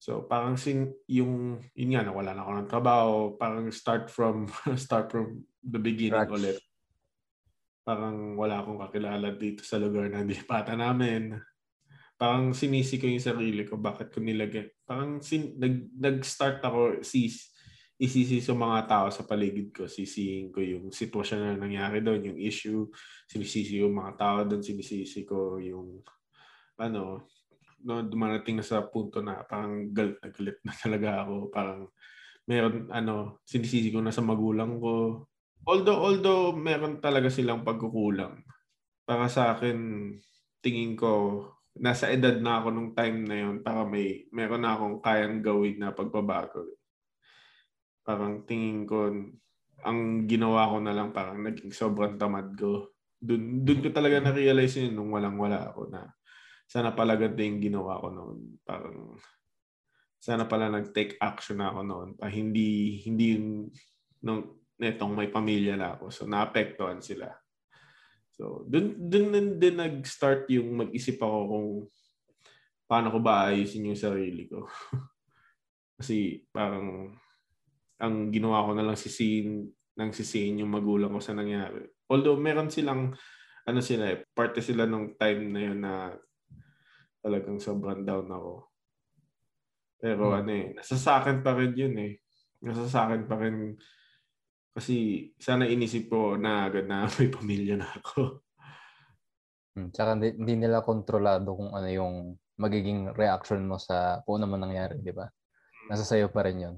So 0.00 0.24
parang 0.24 0.56
sin, 0.56 0.96
yung, 1.04 1.60
yun 1.76 1.92
nga, 1.92 2.00
nawala 2.00 2.32
na 2.32 2.40
ako 2.40 2.52
ng 2.56 2.70
trabaho, 2.72 3.16
parang 3.36 3.68
start 3.68 4.08
from, 4.08 4.48
start 4.80 5.12
from 5.12 5.44
the 5.60 5.76
beginning 5.76 6.24
Scratch. 6.24 6.32
ulit. 6.32 6.58
Parang 7.84 8.40
wala 8.40 8.64
akong 8.64 8.80
kakilala 8.80 9.36
dito 9.36 9.60
sa 9.60 9.76
lugar 9.76 10.08
na 10.08 10.24
pata 10.48 10.72
namin. 10.72 11.36
Parang 12.16 12.56
sinisi 12.56 12.96
ko 12.96 13.04
yung 13.04 13.20
sarili 13.20 13.68
ko, 13.68 13.76
bakit 13.76 14.08
ko 14.08 14.24
nilagay. 14.24 14.72
Parang 14.88 15.20
sin, 15.20 15.60
nag, 15.60 15.92
nag-start 15.92 16.64
ako, 16.64 17.04
sis, 17.04 17.52
isisi 17.98 18.42
sa 18.42 18.54
mga 18.58 18.90
tao 18.90 19.06
sa 19.10 19.22
paligid 19.22 19.70
ko. 19.70 19.86
Sisihin 19.86 20.50
ko 20.50 20.58
yung 20.58 20.90
sitwasyon 20.90 21.40
na 21.40 21.54
nangyari 21.54 22.02
doon, 22.02 22.34
yung 22.34 22.40
issue. 22.42 22.90
Sinisisi 23.30 23.78
yung 23.78 23.94
mga 23.94 24.12
tao 24.18 24.38
doon, 24.42 24.62
sinisisi 24.62 25.22
ko 25.22 25.62
yung 25.62 26.02
ano, 26.74 27.30
no, 27.86 28.02
dumarating 28.02 28.58
na 28.58 28.66
sa 28.66 28.82
punto 28.82 29.22
na 29.22 29.46
parang 29.46 29.94
galit 29.94 30.18
na 30.18 30.28
galit 30.34 30.58
na 30.66 30.72
talaga 30.82 31.08
ako. 31.22 31.34
Parang 31.54 31.80
meron, 32.50 32.90
ano, 32.90 33.38
sinisisi 33.46 33.94
ko 33.94 34.02
na 34.02 34.10
sa 34.10 34.24
magulang 34.26 34.82
ko. 34.82 35.26
Although, 35.64 36.00
although 36.02 36.52
meron 36.52 37.00
talaga 37.00 37.30
silang 37.30 37.64
pagkukulang. 37.64 38.42
Para 39.06 39.30
sa 39.30 39.54
akin, 39.54 40.10
tingin 40.60 40.98
ko, 40.98 41.46
nasa 41.78 42.10
edad 42.10 42.36
na 42.42 42.60
ako 42.60 42.68
nung 42.70 42.90
time 42.94 43.26
na 43.26 43.36
yon 43.38 43.58
para 43.58 43.82
may 43.82 44.30
meron 44.30 44.62
na 44.62 44.78
akong 44.78 45.02
kayang 45.02 45.42
gawin 45.42 45.74
na 45.82 45.90
pagbabago 45.90 46.62
parang 48.04 48.44
tingin 48.44 48.84
ko, 48.84 49.10
ang 49.84 50.28
ginawa 50.28 50.70
ko 50.70 50.76
na 50.80 50.92
lang 50.92 51.10
parang 51.10 51.40
naging 51.40 51.72
sobrang 51.72 52.20
tamad 52.20 52.52
ko. 52.54 52.94
Dun, 53.18 53.64
dun 53.64 53.80
ko 53.80 53.88
talaga 53.88 54.20
na-realize 54.20 54.84
yun 54.84 54.92
nung 54.96 55.10
walang-wala 55.12 55.72
ako 55.72 55.88
na 55.88 56.12
sana 56.68 56.92
pala 56.92 57.16
ganito 57.16 57.40
yung 57.44 57.60
ginawa 57.60 58.00
ko 58.00 58.08
noon. 58.12 58.38
Parang 58.64 59.16
sana 60.20 60.48
pala 60.48 60.72
nag-take 60.72 61.20
action 61.20 61.60
na 61.60 61.72
ako 61.72 61.80
noon. 61.84 62.08
Pa 62.16 62.28
hindi 62.32 63.00
hindi 63.04 63.36
yung 63.36 63.48
nung 64.24 64.64
netong 64.80 65.12
may 65.12 65.28
pamilya 65.28 65.76
na 65.76 65.94
ako. 65.94 66.10
So, 66.10 66.22
naapektuhan 66.26 66.98
sila. 66.98 67.30
So, 68.34 68.66
dun, 68.66 68.98
dun, 69.06 69.30
dun 69.30 69.48
din 69.62 69.76
nag-start 69.78 70.50
yung 70.50 70.74
mag-isip 70.74 71.22
ako 71.22 71.38
kung 71.46 71.68
paano 72.90 73.14
ko 73.14 73.18
ba 73.22 73.54
ayusin 73.54 73.94
yung 73.94 74.00
sarili 74.00 74.50
ko. 74.50 74.66
Kasi 76.00 76.42
parang 76.50 77.14
ang 78.00 78.30
ginawa 78.34 78.66
ko 78.66 78.70
na 78.74 78.84
lang 78.86 78.98
sisihin 78.98 79.70
nang 79.94 80.10
sisihin 80.10 80.62
yung 80.62 80.74
magulang 80.74 81.14
ko 81.14 81.22
sa 81.22 81.36
nangyari. 81.36 81.86
Although 82.10 82.38
meron 82.38 82.70
silang 82.70 83.14
ano 83.64 83.80
sila 83.80 84.12
eh, 84.12 84.26
parte 84.34 84.60
sila 84.60 84.84
nung 84.84 85.14
time 85.16 85.42
na 85.48 85.60
yun 85.60 85.78
na 85.80 86.12
talagang 87.24 87.56
sobrang 87.62 88.04
down 88.04 88.28
ako. 88.28 88.68
Pero 89.96 90.34
hmm. 90.34 90.38
ano 90.44 90.50
eh, 90.52 90.66
nasa 90.76 90.96
sa 91.00 91.22
akin 91.22 91.40
pa 91.40 91.56
rin 91.56 91.72
yun 91.72 91.96
eh. 91.96 92.12
Nasa 92.60 92.84
sa 92.90 93.08
akin 93.08 93.24
pa 93.24 93.40
rin 93.40 93.72
kasi 94.74 95.30
sana 95.38 95.70
inisip 95.70 96.10
ko 96.10 96.34
na 96.34 96.66
agad 96.68 96.84
na 96.90 97.06
may 97.16 97.30
pamilya 97.30 97.78
na 97.80 97.88
ako. 97.88 98.44
Hmm, 99.74 99.90
tsaka 99.94 100.18
hindi, 100.18 100.34
hindi 100.36 100.54
nila 100.66 100.84
kontrolado 100.84 101.56
kung 101.56 101.72
ano 101.72 101.88
yung 101.88 102.14
magiging 102.58 103.10
reaction 103.14 103.66
mo 103.66 103.80
sa 103.80 104.22
kung 104.22 104.38
ano 104.38 104.46
man 104.50 104.68
nangyari, 104.68 105.00
di 105.02 105.10
ba? 105.10 105.26
Nasa 105.90 106.06
sayo 106.06 106.30
pa 106.30 106.46
rin 106.46 106.62
yun. 106.62 106.76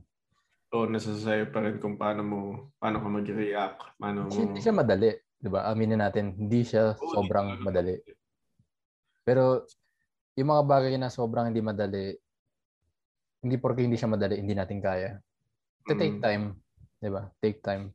Oo, 0.76 0.84
nasa 0.84 1.16
sayo 1.16 1.48
pa 1.48 1.64
rin 1.64 1.80
kung 1.80 1.96
paano 1.96 2.20
mo, 2.20 2.40
paano 2.76 3.00
ka 3.00 3.08
mag-react. 3.08 3.96
Paano 3.96 4.28
mo... 4.28 4.36
Hindi 4.36 4.60
siya 4.60 4.76
madali, 4.76 5.08
di 5.40 5.48
ba? 5.48 5.64
Aminin 5.72 6.04
natin, 6.04 6.36
hindi 6.36 6.60
siya 6.68 6.92
Oo, 6.92 7.16
sobrang 7.16 7.56
hindi 7.56 7.64
madali. 7.64 7.94
Pero 9.24 9.64
yung 10.36 10.52
mga 10.52 10.62
bagay 10.68 10.94
na 11.00 11.08
sobrang 11.08 11.48
hindi 11.48 11.64
madali, 11.64 12.12
hindi 13.40 13.56
porque 13.56 13.80
hindi 13.80 13.96
siya 13.96 14.12
madali, 14.12 14.36
hindi 14.36 14.52
natin 14.52 14.78
kaya. 14.84 15.16
To 15.88 15.96
take 15.96 16.20
mm. 16.20 16.22
time, 16.22 16.44
'Di 17.00 17.10
ba? 17.12 17.28
Take 17.40 17.60
time. 17.60 17.92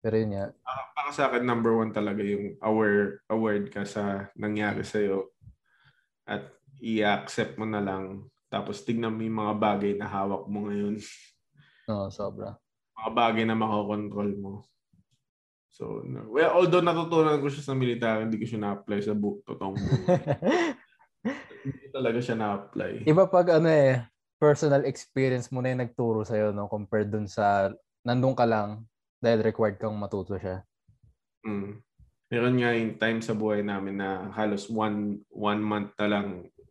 Pero 0.00 0.14
yun 0.16 0.32
nga. 0.32 0.46
Uh, 0.52 0.84
para 0.96 1.10
sa 1.12 1.28
akin, 1.28 1.44
number 1.44 1.76
one 1.76 1.92
talaga 1.92 2.24
yung 2.24 2.56
aware, 2.64 3.20
aware 3.28 3.64
ka 3.68 3.84
sa 3.84 4.32
nangyari 4.32 4.80
sa'yo 4.80 5.28
at 6.24 6.48
i-accept 6.80 7.60
mo 7.60 7.68
na 7.68 7.84
lang. 7.84 8.24
Tapos 8.48 8.80
tignan 8.80 9.12
mo 9.12 9.20
yung 9.20 9.40
mga 9.44 9.54
bagay 9.60 9.92
na 10.00 10.08
hawak 10.08 10.48
mo 10.48 10.68
ngayon. 10.68 10.96
Oo, 11.90 12.06
oh, 12.06 12.10
sobra. 12.14 12.54
Mga 12.94 13.10
bagay 13.10 13.44
na 13.44 13.58
makokontrol 13.58 14.30
mo. 14.38 14.52
So, 15.70 16.02
well, 16.30 16.50
although 16.54 16.82
natutunan 16.82 17.38
ko 17.38 17.46
siya 17.46 17.64
sa 17.66 17.74
military, 17.78 18.26
hindi 18.26 18.38
ko 18.42 18.46
siya 18.46 18.60
na-apply 18.62 18.98
sa 19.02 19.14
bu- 19.14 19.42
totoong 19.46 19.78
buhay. 19.78 20.18
hindi 21.66 21.86
talaga 21.94 22.18
siya 22.18 22.36
na-apply. 22.36 23.06
Iba 23.06 23.24
pag 23.30 23.58
ano 23.58 23.70
eh, 23.70 24.02
personal 24.40 24.82
experience 24.84 25.48
mo 25.54 25.62
na 25.62 25.70
yung 25.70 25.82
nagturo 25.86 26.26
sa'yo, 26.26 26.50
no? 26.50 26.66
Compared 26.66 27.12
dun 27.12 27.30
sa 27.30 27.70
nandun 28.02 28.34
ka 28.34 28.48
lang 28.48 28.88
dahil 29.20 29.44
required 29.44 29.76
kang 29.78 29.94
matuto 29.94 30.40
siya. 30.40 30.64
Mm. 31.44 31.80
Meron 32.30 32.56
nga 32.62 32.70
yung 32.72 32.94
time 32.96 33.20
sa 33.20 33.34
buhay 33.34 33.60
namin 33.60 33.98
na 33.98 34.30
halos 34.32 34.70
one, 34.70 35.22
one 35.28 35.60
month 35.60 35.92
na 35.98 36.06
lang 36.08 36.26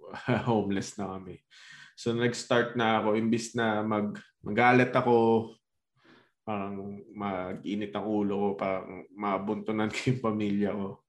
homeless 0.50 0.96
na 0.96 1.18
kami. 1.18 1.40
So 2.00 2.16
nag-start 2.16 2.80
na 2.80 3.04
ako, 3.04 3.20
imbis 3.20 3.52
na 3.60 3.84
mag, 3.84 4.16
magalit 4.40 4.96
ako, 4.96 5.52
parang 6.48 7.04
mag-init 7.12 7.92
ang 7.92 8.08
ulo 8.08 8.34
ko, 8.40 8.48
parang 8.56 9.04
mabuntunan 9.12 9.92
ko 9.94 10.00
yung 10.08 10.24
pamilya 10.24 10.72
ko. 10.72 11.04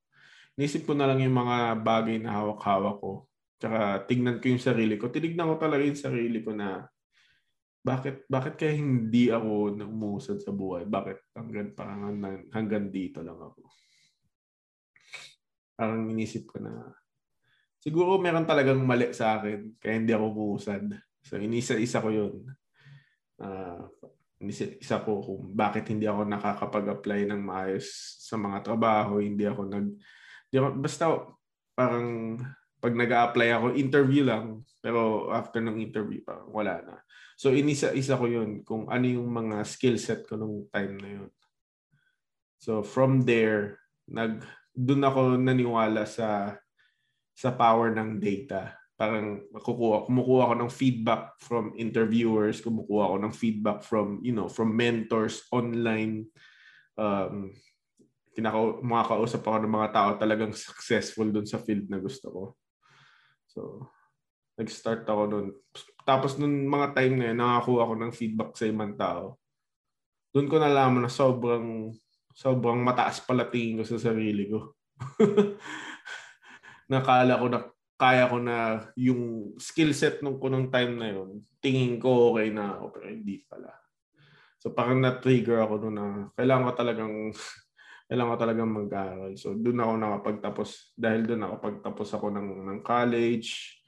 Nisip 0.58 0.90
ko 0.90 0.98
na 0.98 1.06
lang 1.06 1.22
yung 1.22 1.38
mga 1.38 1.78
bagay 1.78 2.18
na 2.18 2.42
hawak-hawak 2.42 2.98
ko. 2.98 3.30
Tsaka 3.62 4.02
tignan 4.10 4.42
ko 4.42 4.50
yung 4.50 4.58
sarili 4.66 4.98
ko. 4.98 5.14
Tinignan 5.14 5.54
ko 5.54 5.56
talaga 5.62 5.86
yung 5.86 6.00
sarili 6.00 6.42
ko 6.42 6.58
na 6.58 6.82
bakit 7.80 8.26
bakit 8.28 8.60
kaya 8.60 8.76
hindi 8.76 9.30
ako 9.30 9.78
umusad 9.78 10.42
sa 10.42 10.50
buhay? 10.50 10.90
Bakit 10.90 11.38
hanggang 11.38 11.70
parang 11.72 12.18
hanggang 12.50 12.90
dito 12.90 13.22
lang 13.22 13.38
ako? 13.38 13.62
Parang 15.78 16.02
inisip 16.10 16.50
ko 16.50 16.60
na 16.60 16.92
siguro 17.80 18.20
meron 18.20 18.44
talagang 18.44 18.78
mali 18.84 19.10
sa 19.16 19.40
akin 19.40 19.80
kaya 19.80 19.96
hindi 19.96 20.12
ako 20.12 20.24
umusad. 20.30 20.86
So 21.24 21.40
inisa-isa 21.40 22.04
ko 22.04 22.08
'yun. 22.12 22.34
Uh, 23.40 23.88
isa 24.80 25.04
ko 25.04 25.20
kung 25.20 25.52
bakit 25.52 25.88
hindi 25.92 26.08
ako 26.08 26.24
nakakapag-apply 26.24 27.28
ng 27.28 27.40
maayos 27.44 27.88
sa 28.24 28.40
mga 28.40 28.64
trabaho, 28.64 29.20
hindi 29.20 29.44
ako 29.44 29.68
nag 29.68 29.86
di 30.48 30.56
ako, 30.56 30.68
basta 30.80 31.04
parang 31.76 32.40
pag 32.80 32.96
nag-apply 32.96 33.48
ako, 33.52 33.66
interview 33.76 34.24
lang, 34.24 34.64
pero 34.80 35.28
after 35.28 35.60
ng 35.60 35.76
interview, 35.76 36.24
parang 36.24 36.48
wala 36.48 36.80
na. 36.80 36.96
So 37.36 37.52
inisa-isa 37.52 38.16
ko 38.16 38.24
yun 38.24 38.64
kung 38.64 38.88
ano 38.88 39.04
yung 39.04 39.28
mga 39.28 39.64
skill 39.68 40.00
set 40.00 40.24
ko 40.24 40.40
nung 40.40 40.68
time 40.72 40.96
na 40.96 41.10
yun. 41.20 41.30
So 42.60 42.80
from 42.80 43.28
there, 43.28 43.80
nag 44.08 44.44
doon 44.72 45.04
ako 45.04 45.20
naniwala 45.36 46.08
sa 46.08 46.56
sa 47.40 47.56
power 47.56 47.96
ng 47.96 48.20
data. 48.20 48.76
Parang 49.00 49.40
kukuha, 49.48 50.04
kumukuha 50.04 50.42
ako 50.44 50.54
ng 50.60 50.72
feedback 50.76 51.40
from 51.40 51.72
interviewers, 51.80 52.60
kumukuha 52.60 53.08
ako 53.08 53.16
ng 53.24 53.32
feedback 53.32 53.80
from, 53.80 54.20
you 54.20 54.36
know, 54.36 54.44
from 54.44 54.76
mentors 54.76 55.48
online. 55.48 56.28
Um, 57.00 57.56
kinaka 58.36 58.84
mga 58.84 59.04
kausap 59.08 59.40
ako 59.40 59.56
ng 59.64 59.72
mga 59.72 59.88
tao 59.96 60.10
talagang 60.20 60.52
successful 60.52 61.32
doon 61.32 61.48
sa 61.48 61.56
field 61.56 61.88
na 61.88 61.96
gusto 61.96 62.28
ko. 62.28 62.42
So, 63.48 63.88
nag-start 64.60 65.08
ako 65.08 65.22
noon. 65.32 65.48
Tapos 66.04 66.36
nung 66.36 66.68
mga 66.68 66.92
time 66.92 67.14
na 67.16 67.26
yun, 67.32 67.40
nakakuha 67.40 67.88
ako 67.88 67.94
ng 67.96 68.12
feedback 68.12 68.52
sa 68.52 68.68
ibang 68.68 69.00
tao. 69.00 69.40
Doon 70.36 70.46
ko 70.46 70.60
nalaman 70.60 71.08
na 71.08 71.10
sobrang 71.10 71.88
sobrang 72.36 72.84
mataas 72.84 73.24
pala 73.24 73.48
tingin 73.48 73.80
ko 73.80 73.84
sa 73.88 73.96
sarili 73.96 74.52
ko. 74.52 74.76
Nakala 76.90 77.38
ko 77.38 77.46
na 77.46 77.60
kaya 78.00 78.24
ko 78.26 78.40
na 78.40 78.88
yung 78.96 79.54
skill 79.60 79.92
set 79.92 80.24
nung 80.24 80.40
ko 80.40 80.48
nung 80.48 80.72
time 80.72 80.96
na 80.96 81.08
yun, 81.12 81.44
tingin 81.60 82.00
ko 82.00 82.32
okay 82.32 82.48
na 82.48 82.74
ako, 82.74 82.84
pero 82.96 83.06
hindi 83.12 83.44
pala. 83.44 83.70
So 84.60 84.72
parang 84.72 85.00
na-trigger 85.00 85.64
ako 85.64 85.74
doon 85.88 85.96
na 85.96 86.06
kailangan 86.36 86.66
ko 86.68 86.72
talagang 86.76 87.14
kailangan 88.08 88.32
ko 88.32 88.38
talagang 88.40 88.70
mag-aaral. 88.72 89.32
So 89.36 89.52
doon 89.52 89.80
ako 89.80 89.92
nakapagtapos 89.96 90.68
dahil 90.96 91.22
doon 91.28 91.44
ako 91.44 91.54
pagtapos 91.60 92.08
ako 92.16 92.26
ng 92.32 92.48
ng 92.66 92.80
college, 92.80 93.80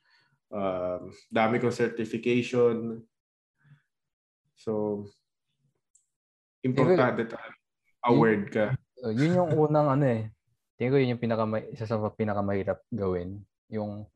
uh, 0.53 1.01
dami 1.33 1.59
kong 1.59 1.75
certification. 1.75 3.01
So, 4.53 5.05
importante 6.63 7.27
talaga. 7.27 7.57
Aware 8.07 8.45
ka. 8.53 8.67
Yun 9.19 9.43
yung 9.43 9.53
unang 9.59 9.89
ano 9.99 10.07
eh. 10.07 10.31
Tingin 10.77 10.93
ko 10.93 10.97
yun 10.99 11.13
yung 11.15 11.23
pinaka 11.23 11.45
isa 11.71 11.85
sa 11.85 11.99
pinakamahirap 11.99 12.81
gawin. 12.93 13.41
Yung 13.69 14.09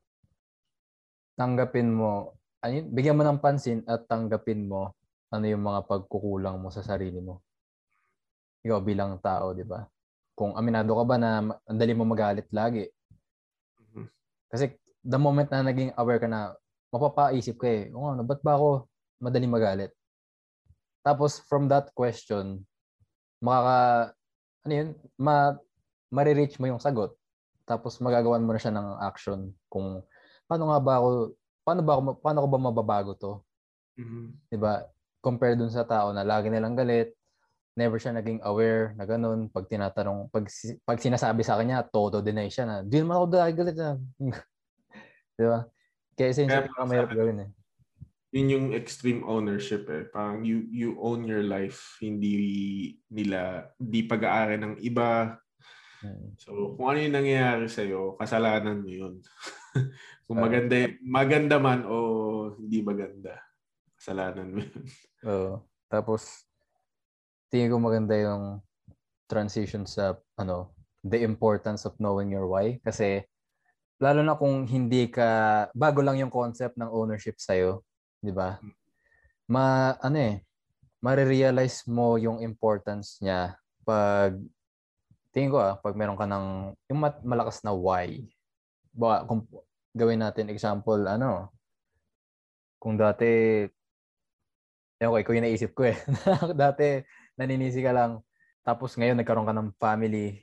tanggapin 1.37 1.93
mo, 1.93 2.33
ano 2.65 2.71
yun, 2.73 2.87
bigyan 2.89 3.17
mo 3.17 3.23
ng 3.23 3.41
pansin 3.41 3.85
at 3.85 4.09
tanggapin 4.09 4.65
mo 4.65 4.97
ano 5.31 5.45
yung 5.45 5.63
mga 5.63 5.85
pagkukulang 5.85 6.57
mo 6.57 6.71
sa 6.71 6.81
sarili 6.83 7.19
mo. 7.19 7.43
Ikaw 8.63 8.79
bilang 8.81 9.19
tao, 9.19 9.51
di 9.51 9.63
ba? 9.67 9.83
Kung 10.37 10.55
aminado 10.55 10.95
ka 10.95 11.03
ba 11.03 11.15
na 11.19 11.43
ang 11.43 11.77
dali 11.77 11.91
mo 11.91 12.07
magalit 12.07 12.47
lagi. 12.55 12.87
Mm-hmm. 12.87 14.05
Kasi 14.51 14.65
the 15.03 15.19
moment 15.19 15.49
na 15.51 15.67
naging 15.67 15.91
aware 15.99 16.21
ka 16.21 16.29
na, 16.29 16.55
mapapaisip 16.87 17.59
ka 17.59 17.67
eh, 17.67 17.91
oh, 17.91 18.15
ano, 18.15 18.23
ba't 18.23 18.39
ba 18.39 18.55
ako 18.55 18.87
madaling 19.19 19.51
magalit? 19.51 19.91
Tapos 21.03 21.43
from 21.47 21.67
that 21.67 21.91
question, 21.91 22.63
makaka, 23.43 24.11
ano 24.63 24.73
yun, 24.73 24.89
ma, 25.19 25.55
marireach 26.13 26.57
mo 26.59 26.67
yung 26.67 26.81
sagot. 26.81 27.15
Tapos 27.67 27.99
magagawan 27.99 28.43
mo 28.43 28.55
na 28.55 28.61
siya 28.61 28.71
ng 28.71 29.03
action 29.03 29.51
kung 29.67 30.03
paano 30.47 30.71
nga 30.71 30.79
ba 30.79 30.93
ako, 31.03 31.09
paano 31.67 31.81
ba 31.83 31.91
ako, 31.95 32.01
paano 32.23 32.39
ko 32.43 32.47
ba 32.47 32.59
mababago 32.59 33.11
to? 33.19 33.33
Mm-hmm. 33.99 34.25
'Di 34.47 34.57
ba? 34.57 34.87
Compare 35.19 35.59
dun 35.59 35.73
sa 35.73 35.83
tao 35.83 36.15
na 36.15 36.23
lagi 36.23 36.47
nilang 36.47 36.77
galit, 36.77 37.17
never 37.77 38.01
siya 38.01 38.17
naging 38.17 38.41
aware 38.41 38.97
na 38.97 39.05
ganun. 39.05 39.53
Pag 39.53 39.69
tinatanong, 39.69 40.33
pag, 40.33 40.49
pag 40.81 40.97
sinasabi 40.97 41.45
sa 41.45 41.61
kanya, 41.61 41.85
todo 41.85 42.25
deny 42.25 42.49
siya 42.49 42.65
na, 42.65 42.75
di 42.81 42.97
naman 42.97 43.21
ako 43.21 43.25
dahil 43.29 43.53
galit 43.53 43.77
na. 43.77 43.91
Di 45.37 45.45
ba? 45.45 45.69
Kaya 46.17 46.33
isa 46.33 46.49
yung 46.49 46.49
sa 46.49 46.89
mahirap 46.89 47.13
gawin 47.13 47.45
eh. 47.45 47.49
Yun 48.33 48.47
yung 48.49 48.67
extreme 48.73 49.21
ownership 49.21 49.85
eh. 49.93 50.09
Parang 50.09 50.41
you, 50.41 50.65
you 50.73 50.97
own 50.97 51.29
your 51.29 51.45
life. 51.45 52.01
Hindi 52.01 52.97
nila, 53.13 53.69
hindi 53.77 54.01
pag-aari 54.01 54.57
ng 54.57 54.81
iba. 54.81 55.37
Hmm. 56.03 56.37
So, 56.37 56.77
kung 56.77 56.93
ano 56.93 56.99
yung 57.01 57.17
nangyayari 57.17 57.65
sa'yo, 57.65 58.15
kasalanan 58.21 58.85
mo 58.85 58.89
yun. 58.89 59.17
kung 60.29 60.37
maganda, 60.37 60.75
maganda 61.01 61.55
man 61.57 61.81
o 61.89 61.95
hindi 62.57 62.85
maganda, 62.85 63.41
kasalanan 63.97 64.53
mo 64.53 64.59
yun. 64.61 64.83
Oo. 65.29 65.53
Tapos, 65.89 66.47
tingin 67.49 67.71
ko 67.71 67.79
maganda 67.79 68.13
yung 68.13 68.59
transition 69.27 69.83
sa 69.83 70.15
ano 70.39 70.71
the 71.03 71.19
importance 71.23 71.87
of 71.87 71.95
knowing 71.99 72.31
your 72.31 72.47
why 72.47 72.79
kasi 72.83 73.23
lalo 73.99 74.23
na 74.23 74.35
kung 74.35 74.67
hindi 74.67 75.07
ka 75.11 75.67
bago 75.71 76.03
lang 76.03 76.19
yung 76.19 76.31
concept 76.31 76.75
ng 76.77 76.91
ownership 76.91 77.39
sa 77.39 77.55
iyo, 77.57 77.83
'di 78.21 78.31
ba? 78.35 78.59
Ma 79.47 79.95
ano 79.99 80.17
eh 80.19 80.35
marirealize 81.01 81.87
mo 81.87 82.19
yung 82.19 82.43
importance 82.43 83.21
niya 83.23 83.55
pag 83.87 84.35
tingin 85.37 85.53
ko 85.53 85.61
ah, 85.61 85.77
pag 85.77 85.93
meron 85.93 86.17
ka 86.17 86.25
ng 86.25 86.73
yung 86.89 86.97
mat- 86.97 87.21
malakas 87.21 87.61
na 87.61 87.69
why. 87.69 88.25
Baka 88.89 89.29
kung 89.29 89.45
gawin 89.93 90.25
natin 90.25 90.49
example, 90.49 90.97
ano, 91.05 91.53
kung 92.81 92.97
dati, 92.97 93.61
okay, 94.97 95.21
ko 95.21 95.37
yung 95.37 95.45
naisip 95.45 95.77
ko 95.77 95.85
eh. 95.85 95.93
dati, 96.57 97.05
naninisi 97.37 97.85
ka 97.85 97.93
lang, 97.93 98.25
tapos 98.65 98.97
ngayon 98.97 99.21
nagkaroon 99.21 99.45
ka 99.45 99.53
ng 99.53 99.69
family. 99.77 100.41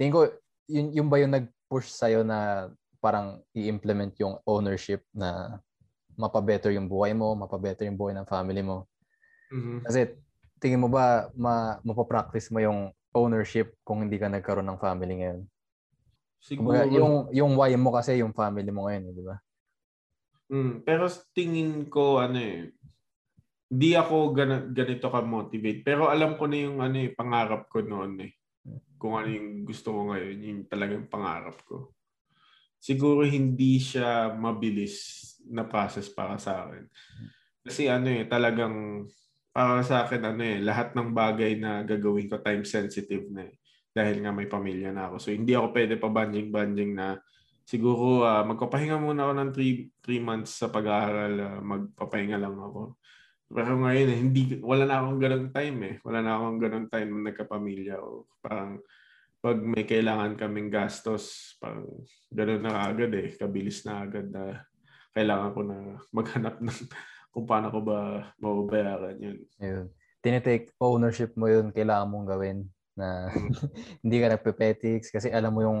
Tingin 0.00 0.16
ko, 0.16 0.24
yun, 0.72 0.88
yun 0.96 1.08
ba 1.12 1.20
yung 1.20 1.36
nag-push 1.36 1.92
sa'yo 1.92 2.24
na 2.24 2.72
parang 3.04 3.44
i-implement 3.52 4.16
yung 4.24 4.40
ownership 4.48 5.04
na 5.12 5.60
mapabetter 6.16 6.72
yung 6.72 6.88
buhay 6.88 7.12
mo, 7.12 7.36
mapabetter 7.36 7.84
yung 7.84 8.00
buhay 8.00 8.16
ng 8.16 8.24
family 8.24 8.64
mo. 8.64 8.88
Mhm. 9.52 9.84
Kasi 9.84 10.16
tingin 10.58 10.80
mo 10.80 10.88
ba 10.90 11.28
ma 11.38 11.78
mapapractice 11.86 12.50
mo 12.50 12.58
yung 12.58 12.90
ownership 13.14 13.76
kung 13.84 14.04
hindi 14.04 14.20
ka 14.20 14.28
nagkaroon 14.28 14.68
ng 14.68 14.82
family 14.82 15.14
ngayon? 15.22 15.40
Siguro, 16.38 16.70
Kumbaga, 16.70 16.84
yung 16.88 17.14
yung 17.34 17.52
why 17.58 17.74
mo 17.74 17.90
kasi 17.90 18.22
yung 18.22 18.32
family 18.32 18.70
mo 18.70 18.86
ngayon, 18.86 19.04
eh, 19.10 19.14
di 19.14 19.24
ba? 19.26 19.36
Mm, 20.48 20.80
pero 20.80 21.04
tingin 21.36 21.92
ko, 21.92 22.22
ano 22.22 22.38
eh, 22.40 22.72
di 23.68 23.92
ako 23.92 24.32
gana, 24.32 24.64
ganito 24.64 25.12
ka-motivate. 25.12 25.84
Pero 25.84 26.08
alam 26.08 26.40
ko 26.40 26.48
na 26.48 26.56
yung 26.56 26.80
ano 26.80 26.96
eh, 26.96 27.12
pangarap 27.12 27.68
ko 27.68 27.84
noon 27.84 28.24
eh. 28.24 28.32
Kung 28.96 29.20
ano 29.20 29.28
yung 29.28 29.68
gusto 29.68 29.92
ko 29.92 30.00
ngayon, 30.10 30.36
yung 30.40 30.62
talagang 30.66 31.04
pangarap 31.06 31.60
ko. 31.68 31.92
Siguro 32.80 33.28
hindi 33.28 33.76
siya 33.76 34.32
mabilis 34.32 35.26
na 35.44 35.68
process 35.68 36.08
para 36.08 36.40
sa 36.40 36.64
akin. 36.64 36.88
Kasi 37.60 37.92
ano 37.92 38.08
eh, 38.08 38.24
talagang 38.24 39.04
para 39.58 39.82
sa 39.82 40.06
akin 40.06 40.22
ano 40.22 40.42
eh, 40.46 40.62
lahat 40.62 40.94
ng 40.94 41.10
bagay 41.10 41.58
na 41.58 41.82
gagawin 41.82 42.30
ko 42.30 42.38
time 42.38 42.62
sensitive 42.62 43.26
na 43.26 43.50
eh. 43.50 43.58
Dahil 43.90 44.22
nga 44.22 44.30
may 44.30 44.46
pamilya 44.46 44.94
na 44.94 45.10
ako. 45.10 45.18
So 45.18 45.28
hindi 45.34 45.50
ako 45.58 45.74
pwede 45.74 45.98
pa 45.98 46.06
banjing-banjing 46.06 46.94
na 46.94 47.18
siguro 47.66 48.22
ah, 48.22 48.46
magpapahinga 48.46 49.02
muna 49.02 49.26
ako 49.26 49.32
ng 49.34 49.50
3 49.98 50.22
months 50.22 50.62
sa 50.62 50.70
pag-aaral, 50.70 51.34
ah, 51.42 51.58
magpapahinga 51.58 52.38
lang 52.38 52.54
ako. 52.54 53.02
Pero 53.50 53.82
ngayon, 53.82 54.08
eh, 54.14 54.18
hindi, 54.22 54.42
wala 54.62 54.86
na 54.86 55.02
akong 55.02 55.18
ganong 55.18 55.50
time 55.50 55.78
eh. 55.82 55.94
Wala 56.06 56.18
na 56.22 56.32
akong 56.38 56.58
ganong 56.62 56.88
time 56.94 57.10
na 57.10 57.20
nagkapamilya. 57.34 57.94
O 57.98 58.30
parang 58.38 58.78
pag 59.42 59.58
may 59.58 59.82
kailangan 59.82 60.38
kaming 60.38 60.70
gastos, 60.70 61.58
parang 61.58 62.06
gano'n 62.30 62.62
na 62.62 62.86
agad 62.86 63.10
eh. 63.10 63.34
Kabilis 63.34 63.82
na 63.82 64.06
agad 64.06 64.30
na 64.30 64.62
kailangan 65.10 65.50
ko 65.50 65.60
na 65.66 65.78
maghanap 66.14 66.62
ng 66.62 66.78
kung 67.32 67.44
paano 67.46 67.70
ko 67.70 67.78
ba 67.84 68.30
mababayaran 68.40 69.16
yun. 69.20 69.38
Yun. 69.60 69.86
Tinitake 70.18 70.74
ownership 70.82 71.36
mo 71.38 71.46
yun, 71.46 71.70
kailangan 71.70 72.10
mong 72.10 72.26
gawin 72.26 72.58
na 72.98 73.30
hindi 74.02 74.16
ka 74.18 74.34
nagpe-petics 74.34 75.14
kasi 75.14 75.30
alam 75.30 75.54
mo 75.54 75.62
yung 75.62 75.80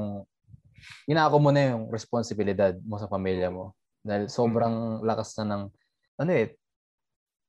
inaako 1.10 1.36
mo 1.42 1.50
na 1.50 1.74
yung 1.74 1.90
responsibilidad 1.90 2.76
mo 2.86 2.96
sa 3.00 3.10
pamilya 3.10 3.50
mo. 3.50 3.74
Dahil 4.04 4.30
sobrang 4.30 5.02
lakas 5.02 5.34
na 5.42 5.44
ng 5.56 5.62
ano 6.18 6.30
eh, 6.34 6.54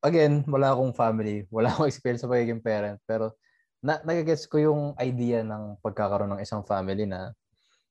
again, 0.01 0.41
wala 0.49 0.73
akong 0.73 0.95
family, 0.95 1.45
wala 1.55 1.69
akong 1.69 1.89
experience 1.89 2.25
sa 2.25 2.31
pagiging 2.31 2.63
parent, 2.63 2.97
pero 3.05 3.37
na 3.79 4.01
nagigets 4.03 4.43
ko 4.43 4.59
yung 4.59 4.81
idea 4.99 5.39
ng 5.45 5.79
pagkakaroon 5.79 6.35
ng 6.35 6.43
isang 6.43 6.65
family 6.65 7.07
na 7.07 7.31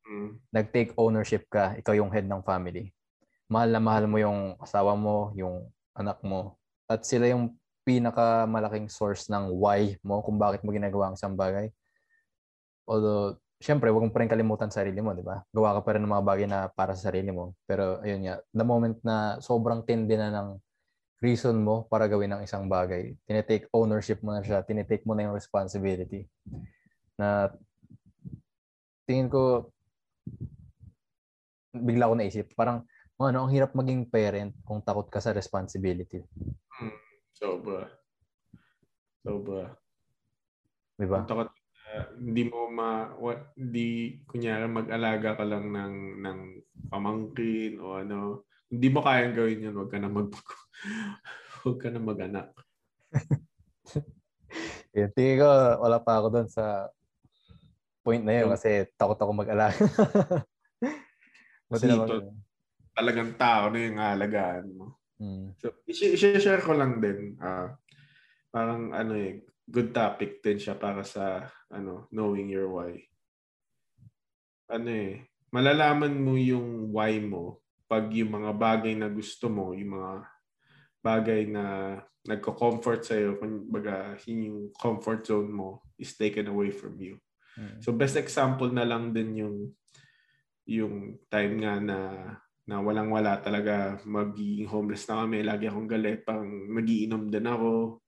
Mm. 0.09 0.41
nag-take 0.49 0.97
ownership 0.97 1.45
ka, 1.53 1.77
ikaw 1.77 1.93
yung 1.93 2.09
head 2.09 2.25
ng 2.25 2.41
family. 2.41 2.89
Mahal 3.45 3.69
na 3.69 3.81
mahal 3.81 4.09
mo 4.09 4.17
yung 4.17 4.57
asawa 4.57 4.97
mo, 4.97 5.37
yung 5.37 5.69
anak 5.99 6.23
mo. 6.23 6.57
At 6.87 7.05
sila 7.05 7.29
yung 7.29 7.59
pinakamalaking 7.83 8.89
source 8.93 9.27
ng 9.33 9.53
why 9.57 9.97
mo 10.05 10.21
kung 10.21 10.37
bakit 10.37 10.63
mo 10.63 10.71
ginagawa 10.71 11.11
ang 11.11 11.17
isang 11.17 11.35
bagay. 11.35 11.73
Although, 12.89 13.37
syempre, 13.61 13.91
huwag 13.93 14.09
mo 14.09 14.13
pa 14.13 14.23
rin 14.23 14.31
kalimutan 14.31 14.71
sa 14.73 14.81
sarili 14.81 15.03
mo, 15.03 15.13
di 15.13 15.25
ba? 15.25 15.45
Gawa 15.53 15.77
ka 15.77 15.81
pa 15.85 15.91
rin 15.97 16.05
ng 16.05 16.13
mga 16.13 16.25
bagay 16.25 16.47
na 16.49 16.69
para 16.73 16.95
sa 16.97 17.11
sarili 17.13 17.35
mo. 17.35 17.53
Pero, 17.69 18.01
ayun 18.01 18.25
nga, 18.25 18.41
the 18.55 18.65
moment 18.65 18.97
na 19.05 19.37
sobrang 19.43 19.85
tindi 19.85 20.17
na 20.17 20.33
ng 20.33 20.49
reason 21.19 21.59
mo 21.59 21.85
para 21.91 22.07
gawin 22.07 22.31
ang 22.31 22.43
isang 22.47 22.71
bagay, 22.71 23.13
tinitake 23.27 23.67
ownership 23.75 24.23
mo 24.23 24.31
na 24.31 24.45
siya, 24.45 24.63
tinitake 24.63 25.03
mo 25.03 25.19
na 25.19 25.27
yung 25.27 25.35
responsibility. 25.35 26.31
Na 27.19 27.51
tingin 29.09 29.27
ko, 29.27 29.73
bigla 31.75 32.07
ko 32.09 32.15
naisip, 32.15 32.55
parang, 32.55 32.87
ano, 33.19 33.45
ang 33.45 33.51
hirap 33.51 33.75
maging 33.75 34.07
parent 34.07 34.55
kung 34.63 34.79
takot 34.79 35.11
ka 35.11 35.19
sa 35.19 35.35
responsibility. 35.35 36.23
Sobra. 37.35 37.91
Sobra. 39.27 39.75
Di 40.95 41.07
ba? 41.07 41.23
Kung 41.23 41.31
takot 41.31 41.51
ka, 41.51 42.15
hindi 42.15 42.43
mo 42.47 42.71
ma 42.71 43.11
what, 43.19 43.55
hindi 43.59 44.23
kunyari 44.31 44.71
mag-alaga 44.71 45.35
ka 45.35 45.45
lang 45.47 45.71
ng 45.75 45.95
ng 46.23 46.39
pamangkin 46.91 47.83
o 47.83 47.99
ano, 47.99 48.47
hindi 48.71 48.89
mo 48.91 49.03
kayang 49.03 49.35
gawin 49.35 49.63
'yun, 49.67 49.79
wag 49.79 49.91
ka 49.91 49.99
na 49.99 50.11
mag 50.11 50.31
wag 51.67 51.79
ka 51.79 51.89
na 51.91 52.01
mag-anak. 52.03 52.49
Eh, 54.97 55.05
tingin 55.13 55.45
ko, 55.45 55.47
wala 55.85 56.01
pa 56.01 56.19
ako 56.19 56.27
doon 56.33 56.49
sa 56.49 56.89
point 58.01 58.25
na 58.25 58.41
yun 58.41 58.49
kasi 58.49 58.89
takot 58.97 59.21
ako 59.21 59.31
mag-alaga. 59.37 59.77
Buti 61.71 61.85
naman. 61.85 62.33
Talagang 62.99 63.39
tao 63.39 63.71
na 63.71 63.79
yung 63.79 63.99
alagaan 64.03 64.67
mo. 64.75 64.99
Mm. 65.23 65.55
So, 65.63 65.71
i-share 65.87 66.63
ko 66.63 66.75
lang 66.75 66.99
din. 66.99 67.39
ah 67.39 67.79
parang 68.49 68.97
ano 68.97 69.13
eh, 69.17 69.45
good 69.69 69.93
topic 69.93 70.41
din 70.41 70.57
siya 70.57 70.75
para 70.77 71.05
sa 71.05 71.47
ano, 71.69 72.09
knowing 72.11 72.49
your 72.49 72.73
why. 72.73 72.97
Ano 74.69 74.89
eh, 74.89 75.29
malalaman 75.53 76.17
mo 76.17 76.37
yung 76.37 76.93
why 76.93 77.21
mo 77.21 77.61
pag 77.89 78.13
yung 78.13 78.37
mga 78.37 78.53
bagay 78.53 78.93
na 78.97 79.09
gusto 79.09 79.49
mo, 79.49 79.73
yung 79.73 79.97
mga 79.97 80.13
bagay 81.01 81.49
na 81.49 81.65
nagko-comfort 82.29 83.01
sa'yo, 83.01 83.41
kumbaga 83.41 84.13
yun 84.29 84.53
yung 84.53 84.61
comfort 84.77 85.25
zone 85.25 85.49
mo 85.49 85.81
is 85.97 86.13
taken 86.13 86.53
away 86.53 86.69
from 86.69 87.01
you. 87.01 87.17
Mm. 87.57 87.81
So 87.81 87.97
best 87.97 88.21
example 88.21 88.69
na 88.69 88.85
lang 88.85 89.17
din 89.17 89.41
yung 89.41 89.57
yung 90.69 91.17
time 91.33 91.65
nga 91.65 91.81
na 91.81 91.99
na 92.69 92.85
walang 92.85 93.09
wala 93.09 93.41
talaga 93.41 93.97
magiging 94.05 94.69
homeless 94.69 95.09
na 95.09 95.25
kami 95.25 95.41
lagi 95.41 95.67
akong 95.67 95.89
galit 95.89 96.23
parang 96.23 96.49
magiinom 96.69 97.33
din 97.33 97.49
ako 97.49 98.05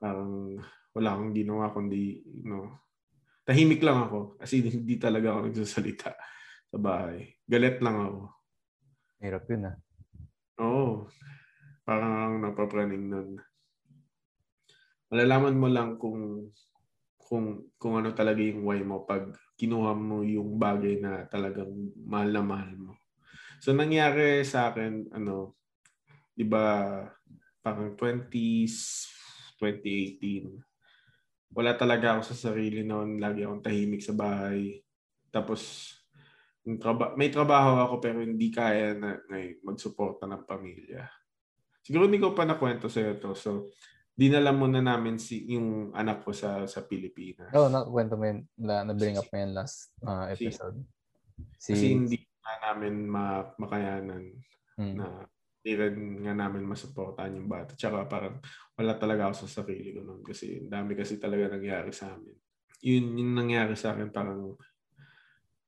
parang 0.00 0.56
wala 0.96 1.08
akong 1.12 1.32
ginawa 1.36 1.68
kundi 1.76 2.24
you 2.24 2.48
know, 2.48 2.72
tahimik 3.44 3.84
lang 3.84 4.08
ako 4.08 4.40
as 4.40 4.50
in 4.56 4.64
hindi 4.64 4.96
talaga 4.96 5.36
ako 5.36 5.52
nagsasalita 5.52 6.10
sa 6.72 6.78
bahay 6.80 7.36
galit 7.44 7.78
lang 7.84 8.00
ako 8.00 8.36
Hirap 9.16 9.48
yun 9.48 9.72
ah. 9.72 9.76
Oo. 10.60 11.08
Parang 11.88 12.12
ang 12.12 12.36
napapraning 12.44 13.08
nun. 13.08 13.40
Malalaman 15.08 15.56
mo 15.56 15.68
lang 15.70 15.96
kung 15.96 16.50
kung 17.16 17.64
kung 17.80 17.98
ano 17.98 18.12
talaga 18.12 18.38
yung 18.38 18.66
why 18.66 18.78
mo 18.84 19.02
pag 19.02 19.34
kinuha 19.56 19.96
mo 19.96 20.22
yung 20.22 20.60
bagay 20.60 21.00
na 21.00 21.26
talagang 21.26 21.70
mahal 21.96 22.28
na 22.30 22.42
mahal 22.44 22.72
mo. 22.76 22.92
So 23.60 23.72
nangyari 23.72 24.44
sa 24.46 24.70
akin 24.72 25.12
ano, 25.12 25.56
'di 26.36 26.44
ba 26.46 26.66
parang 27.60 27.98
20s 27.98 29.08
2018 29.58 30.66
wala 31.56 31.72
talaga 31.72 32.16
ako 32.16 32.22
sa 32.28 32.36
sarili 32.36 32.84
noon. 32.84 33.16
Lagi 33.16 33.40
akong 33.40 33.64
tahimik 33.64 34.04
sa 34.04 34.12
bahay. 34.12 34.76
Tapos, 35.32 35.92
yung 36.68 36.76
traba- 36.76 37.16
may 37.16 37.32
trabaho 37.32 37.80
ako 37.80 37.94
pero 37.96 38.20
hindi 38.20 38.52
kaya 38.52 38.92
na, 38.92 39.16
na 39.32 39.36
magsuporta 39.64 40.28
ng 40.28 40.44
pamilya. 40.44 41.08
Siguro 41.80 42.04
hindi 42.04 42.20
ko 42.20 42.36
pa 42.36 42.44
nakwento 42.44 42.92
sa'yo 42.92 43.16
to. 43.16 43.32
So, 43.32 43.72
dinala 44.12 44.52
muna 44.52 44.84
namin 44.84 45.16
si 45.16 45.48
yung 45.48 45.96
anak 45.96 46.24
ko 46.24 46.32
sa 46.36 46.68
sa 46.68 46.84
Pilipinas. 46.84 47.52
Oo, 47.56 47.68
oh, 47.68 47.72
nakwento 47.72 48.20
mo 48.20 48.24
yun, 48.28 48.44
na, 48.58 48.84
na-bring 48.84 49.16
up 49.16 49.28
mo 49.32 49.36
yun 49.40 49.52
last 49.56 49.96
uh, 50.04 50.28
episode. 50.28 50.82
Si, 51.56 51.72
Kasi 51.72 51.86
hindi 51.94 52.25
na 52.46 52.70
namin 52.70 52.94
ma- 53.10 53.50
makayanan 53.58 54.30
Mm. 54.78 54.94
na 54.94 55.26
hindi 55.66 55.72
rin 55.82 55.96
nga 56.22 56.34
namin 56.36 56.62
masuportahan 56.62 57.34
yung 57.34 57.50
bata. 57.50 57.74
Tsaka 57.74 58.06
parang 58.06 58.38
wala 58.78 58.94
talaga 58.94 59.26
ako 59.26 59.34
sa 59.42 59.62
sarili 59.62 59.90
ko 59.90 60.06
noon 60.06 60.22
kasi 60.22 60.62
dami 60.70 60.94
kasi 60.94 61.18
talaga 61.18 61.50
nangyari 61.50 61.90
sa 61.90 62.14
amin. 62.14 62.38
Yun 62.86 63.18
yung 63.18 63.34
nangyari 63.34 63.74
sa 63.74 63.96
akin 63.96 64.14
parang 64.14 64.54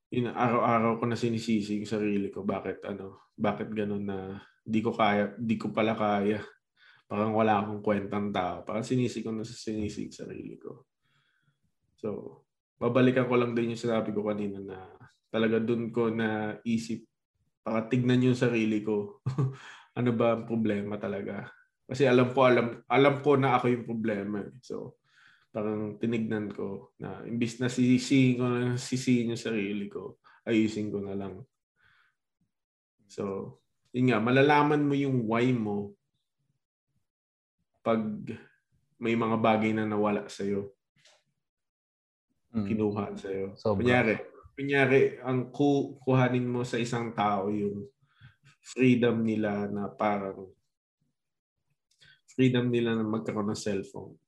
yun, 0.08 0.32
araw-araw 0.32 1.02
ko 1.02 1.04
na 1.04 1.18
sinisisi 1.18 1.82
yung 1.82 1.90
sarili 1.90 2.32
ko. 2.32 2.40
Bakit 2.40 2.80
ano, 2.88 3.28
bakit 3.36 3.68
ganun 3.74 4.08
na 4.08 4.40
di 4.64 4.80
ko 4.80 4.92
kaya, 4.94 5.36
di 5.36 5.60
ko 5.60 5.68
pala 5.68 5.92
kaya. 5.92 6.40
Parang 7.08 7.32
wala 7.32 7.60
akong 7.60 7.80
kwentang 7.84 8.28
tao. 8.32 8.64
Parang 8.64 8.84
sinisi 8.84 9.20
ko 9.24 9.32
na 9.32 9.44
sa 9.44 9.56
sinisi 9.56 10.08
yung 10.08 10.16
sarili 10.16 10.56
ko. 10.60 10.84
So, 11.98 12.08
babalikan 12.78 13.26
ko 13.26 13.34
lang 13.36 13.52
din 13.56 13.72
yung 13.74 13.80
sinabi 13.80 14.12
ko 14.12 14.22
kanina 14.24 14.60
na 14.60 14.78
talaga 15.28 15.60
dun 15.60 15.92
ko 15.92 16.08
na 16.08 16.56
isip, 16.64 17.04
para 17.60 17.84
tignan 17.88 18.24
yung 18.24 18.38
sarili 18.38 18.80
ko. 18.80 19.20
ano 19.98 20.10
ba 20.16 20.36
ang 20.36 20.48
problema 20.48 20.96
talaga? 20.96 21.48
Kasi 21.88 22.04
alam 22.04 22.32
ko, 22.32 22.44
alam, 22.44 22.84
alam 22.88 23.14
ko 23.24 23.36
na 23.36 23.56
ako 23.56 23.66
yung 23.72 23.84
problema. 23.88 24.44
eh. 24.44 24.52
So, 24.60 25.00
parang 25.48 25.96
tinignan 25.96 26.52
ko 26.52 26.92
na 27.00 27.24
imbis 27.24 27.56
na 27.58 27.72
sisihin 27.72 28.36
ko 28.36 28.44
na 28.44 28.76
sisihin 28.76 29.32
yung 29.32 29.40
sarili 29.40 29.88
ko, 29.88 30.20
ayusin 30.44 30.92
ko 30.92 31.00
na 31.00 31.16
lang. 31.16 31.40
So, 33.08 33.56
yun 33.92 34.12
nga, 34.12 34.20
malalaman 34.20 34.84
mo 34.84 34.92
yung 34.92 35.24
why 35.24 35.48
mo 35.52 35.96
pag 37.80 38.04
may 39.00 39.16
mga 39.16 39.36
bagay 39.40 39.72
na 39.72 39.88
nawala 39.88 40.28
sa'yo, 40.28 40.72
Mm. 42.48 42.64
kinuha 42.64 43.04
sa'yo. 43.16 43.56
Sobra. 43.56 43.80
Kunyari, 43.80 44.16
kunyari, 44.58 45.22
ang 45.22 45.54
ku, 45.54 45.94
kuhanin 46.02 46.42
mo 46.42 46.66
sa 46.66 46.82
isang 46.82 47.14
tao 47.14 47.46
yung 47.46 47.86
freedom 48.58 49.22
nila 49.22 49.70
na 49.70 49.86
parang 49.86 50.50
freedom 52.34 52.66
nila 52.66 52.98
na 52.98 53.06
magkaroon 53.06 53.54
ng 53.54 53.62
cellphone. 53.62 54.18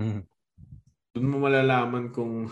Mm. 0.00 0.24
Doon 1.12 1.28
mo 1.28 1.36
malalaman 1.44 2.08
kung 2.08 2.48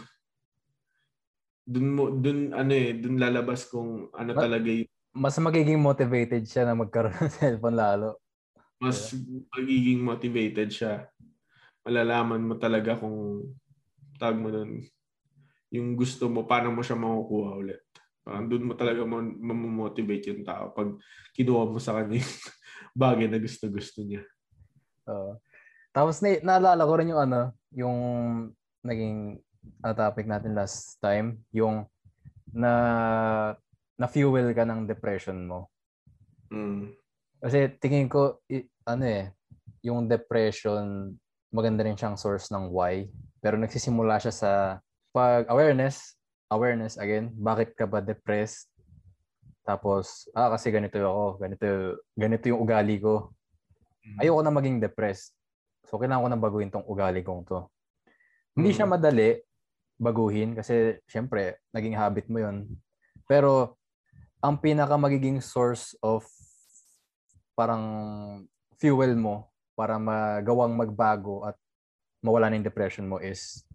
doon 1.64 1.88
mo 1.88 2.04
doon 2.12 2.52
ano 2.52 2.72
eh 2.76 2.92
doon 2.96 3.16
lalabas 3.16 3.64
kung 3.68 4.12
ano 4.12 4.36
Ma- 4.36 4.42
talaga 4.44 4.68
yung 4.68 4.88
Mas 5.18 5.40
magiging 5.40 5.80
motivated 5.80 6.44
siya 6.44 6.68
na 6.68 6.76
magkaroon 6.76 7.16
ng 7.16 7.32
cellphone 7.40 7.80
lalo. 7.80 8.20
mas 8.78 9.10
magiging 9.56 9.98
motivated 10.04 10.70
siya. 10.70 11.10
Malalaman 11.82 12.44
mo 12.46 12.54
talaga 12.60 12.94
kung 12.94 13.42
tag 14.22 14.38
mo 14.38 14.52
doon 14.54 14.84
yung 15.72 15.96
gusto 15.96 16.28
mo, 16.32 16.48
paano 16.48 16.72
mo 16.72 16.80
siya 16.80 16.96
makukuha 16.96 17.50
ulit. 17.60 17.80
Parang 18.24 18.44
doon 18.48 18.64
mo 18.68 18.72
talaga 18.76 19.04
mo- 19.04 19.36
mamomotivate 19.40 20.32
yung 20.32 20.44
tao 20.44 20.72
pag 20.72 20.96
kinuha 21.32 21.64
mo 21.68 21.80
sa 21.80 21.96
kanya 21.96 22.20
yung 22.20 22.34
bagay 23.04 23.26
na 23.28 23.40
gusto-gusto 23.40 24.04
niya. 24.04 24.24
Oo. 25.08 25.40
tapos 25.88 26.20
na, 26.20 26.36
naalala 26.44 26.84
ko 26.84 26.92
rin 27.00 27.10
yung 27.16 27.22
ano, 27.24 27.56
yung 27.72 27.98
naging 28.84 29.40
uh, 29.80 29.96
topic 29.96 30.28
natin 30.28 30.52
last 30.52 31.00
time, 31.00 31.40
yung 31.50 31.88
na 32.52 32.72
na 33.98 34.06
fuel 34.06 34.52
ka 34.52 34.62
ng 34.68 34.86
depression 34.86 35.48
mo. 35.48 35.72
Mm. 36.52 36.92
Kasi 37.40 37.72
tingin 37.80 38.06
ko 38.06 38.44
i- 38.52 38.68
ano 38.86 39.04
eh, 39.04 39.32
yung 39.82 40.06
depression 40.06 41.16
maganda 41.48 41.80
rin 41.80 41.96
siyang 41.96 42.20
source 42.20 42.52
ng 42.52 42.68
why, 42.68 43.08
pero 43.40 43.56
nagsisimula 43.56 44.20
siya 44.20 44.34
sa 44.34 44.52
pag 45.18 45.50
awareness, 45.50 46.14
awareness 46.46 46.94
again, 46.94 47.34
bakit 47.34 47.74
ka 47.74 47.90
ba 47.90 47.98
depressed? 47.98 48.70
Tapos, 49.66 50.30
ah 50.30 50.54
kasi 50.54 50.70
ganito 50.70 50.94
ako, 51.02 51.42
ganito 51.42 51.66
ganito 52.14 52.44
yung 52.46 52.62
ugali 52.62 53.02
ko. 53.02 53.34
ayoko 54.18 54.40
na 54.42 54.54
maging 54.54 54.78
depressed. 54.82 55.34
So, 55.86 55.98
kailangan 55.98 56.24
ko 56.24 56.28
na 56.30 56.40
baguhin 56.40 56.70
tong 56.70 56.86
ugali 56.86 57.22
kong 57.26 57.46
to. 57.46 57.66
Hindi 58.58 58.70
siya 58.74 58.86
Mm. 58.86 58.94
madali 58.94 59.28
baguhin 59.98 60.50
kasi, 60.58 60.98
syempre, 61.10 61.58
naging 61.74 61.98
habit 61.98 62.26
mo 62.30 62.38
yon 62.42 62.66
Pero, 63.26 63.78
ang 64.42 64.58
pinaka 64.58 64.94
magiging 64.94 65.42
source 65.42 65.98
of 66.02 66.22
parang 67.58 67.84
fuel 68.78 69.18
mo 69.18 69.50
para 69.74 69.98
magawang 69.98 70.74
magbago 70.78 71.42
at 71.46 71.58
mawala 72.22 72.50
na 72.50 72.58
yung 72.58 72.66
depression 72.66 73.06
mo 73.06 73.18
is 73.18 73.66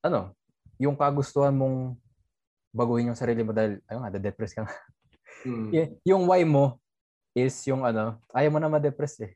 ano, 0.00 0.32
yung 0.80 0.96
kagustuhan 0.96 1.52
mong 1.52 1.96
baguhin 2.72 3.12
yung 3.12 3.18
sarili 3.18 3.44
mo 3.44 3.52
dahil, 3.52 3.82
ayun 3.84 4.00
nga, 4.00 4.16
depress 4.16 4.56
ka 4.56 4.64
nga. 4.64 4.74
Mm. 5.44 5.68
Y- 5.76 5.94
yung 6.12 6.24
why 6.28 6.42
mo 6.44 6.80
is 7.36 7.54
yung 7.68 7.86
ano, 7.86 8.18
ayaw 8.34 8.50
mo 8.50 8.58
na 8.58 8.72
ma-depress 8.72 9.22
eh. 9.22 9.32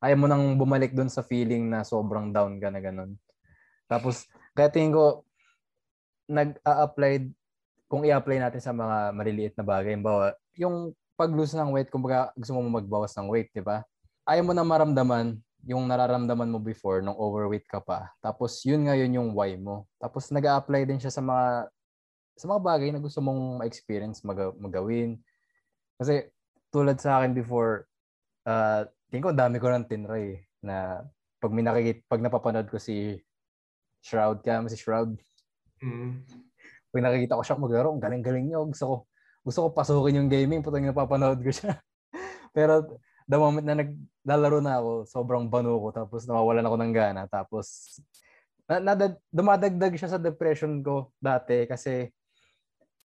Ayaw 0.00 0.16
mo 0.16 0.26
nang 0.28 0.54
bumalik 0.54 0.92
doon 0.92 1.08
sa 1.08 1.24
feeling 1.24 1.68
na 1.68 1.82
sobrang 1.82 2.30
down 2.30 2.60
ka 2.60 2.68
na 2.68 2.80
ganun. 2.80 3.16
Tapos, 3.88 4.28
kaya 4.52 4.68
tingin 4.70 4.92
ko, 4.92 5.24
nag-a-apply, 6.26 7.32
kung 7.86 8.02
i-apply 8.02 8.42
natin 8.42 8.62
sa 8.62 8.74
mga 8.74 9.14
maliliit 9.14 9.54
na 9.54 9.64
bagay, 9.64 9.94
bawa, 9.98 10.34
yung 10.58 10.92
pag-lose 11.16 11.56
ng 11.56 11.72
weight, 11.72 11.88
kumbaga 11.88 12.34
gusto 12.36 12.52
mo 12.52 12.60
magbawas 12.66 13.14
ng 13.16 13.30
weight, 13.30 13.50
di 13.54 13.62
ba? 13.64 13.86
Ayaw 14.26 14.42
mo 14.42 14.52
na 14.52 14.66
maramdaman 14.66 15.38
yung 15.66 15.82
nararamdaman 15.90 16.46
mo 16.46 16.62
before 16.62 17.02
nung 17.02 17.18
overweight 17.18 17.66
ka 17.66 17.82
pa. 17.82 18.14
Tapos 18.22 18.62
yun 18.62 18.86
ngayon 18.86 19.18
yung 19.18 19.28
why 19.34 19.58
mo. 19.58 19.90
Tapos 19.98 20.30
nag-a-apply 20.30 20.86
din 20.86 21.02
siya 21.02 21.10
sa 21.10 21.18
mga 21.18 21.66
sa 22.36 22.46
mga 22.46 22.60
bagay 22.62 22.88
na 22.94 23.02
gusto 23.02 23.18
mong 23.18 23.64
ma-experience, 23.64 24.22
mag- 24.22 24.54
magawin. 24.62 25.18
Kasi 25.98 26.30
tulad 26.70 27.00
sa 27.02 27.18
akin 27.18 27.34
before, 27.34 27.88
uh, 28.46 28.86
tingin 29.10 29.26
ko 29.26 29.32
dami 29.34 29.56
ko 29.58 29.72
ng 29.72 29.88
tinry 29.88 30.38
eh, 30.38 30.38
na 30.62 31.02
pag 31.40 31.50
may 31.50 31.64
nakikita, 31.66 32.04
pag 32.06 32.22
napapanood 32.22 32.68
ko 32.70 32.78
si 32.78 33.18
Shroud, 34.04 34.46
mo 34.46 34.70
si 34.70 34.78
Shroud, 34.78 35.18
Mm. 35.76 36.24
pag 36.88 37.04
nakikita 37.04 37.36
ko 37.36 37.42
siya 37.44 37.60
maglaro, 37.60 37.92
ang 37.92 38.00
galing-galing 38.00 38.48
niya. 38.48 38.64
Gusto 38.64 38.84
ko, 38.88 38.96
gusto 39.44 39.58
ko 39.66 39.68
pasukin 39.76 40.24
yung 40.24 40.30
gaming, 40.32 40.64
putang 40.64 40.88
napapanood 40.88 41.42
ko 41.44 41.52
siya. 41.52 41.76
Pero 42.56 42.96
the 43.26 43.38
moment 43.38 43.66
na 43.66 43.82
naglalaro 43.82 44.58
na 44.62 44.78
ako, 44.78 44.92
sobrang 45.10 45.44
bano 45.50 45.76
ko, 45.82 45.88
tapos 45.90 46.24
nawawalan 46.26 46.66
ako 46.66 46.76
ng 46.78 46.92
gana, 46.94 47.22
tapos 47.26 47.98
na, 48.66 48.82
nadad, 48.82 49.18
dumadagdag 49.30 49.94
siya 49.94 50.14
sa 50.14 50.22
depression 50.22 50.82
ko 50.82 51.14
dati 51.22 51.66
kasi 51.66 52.10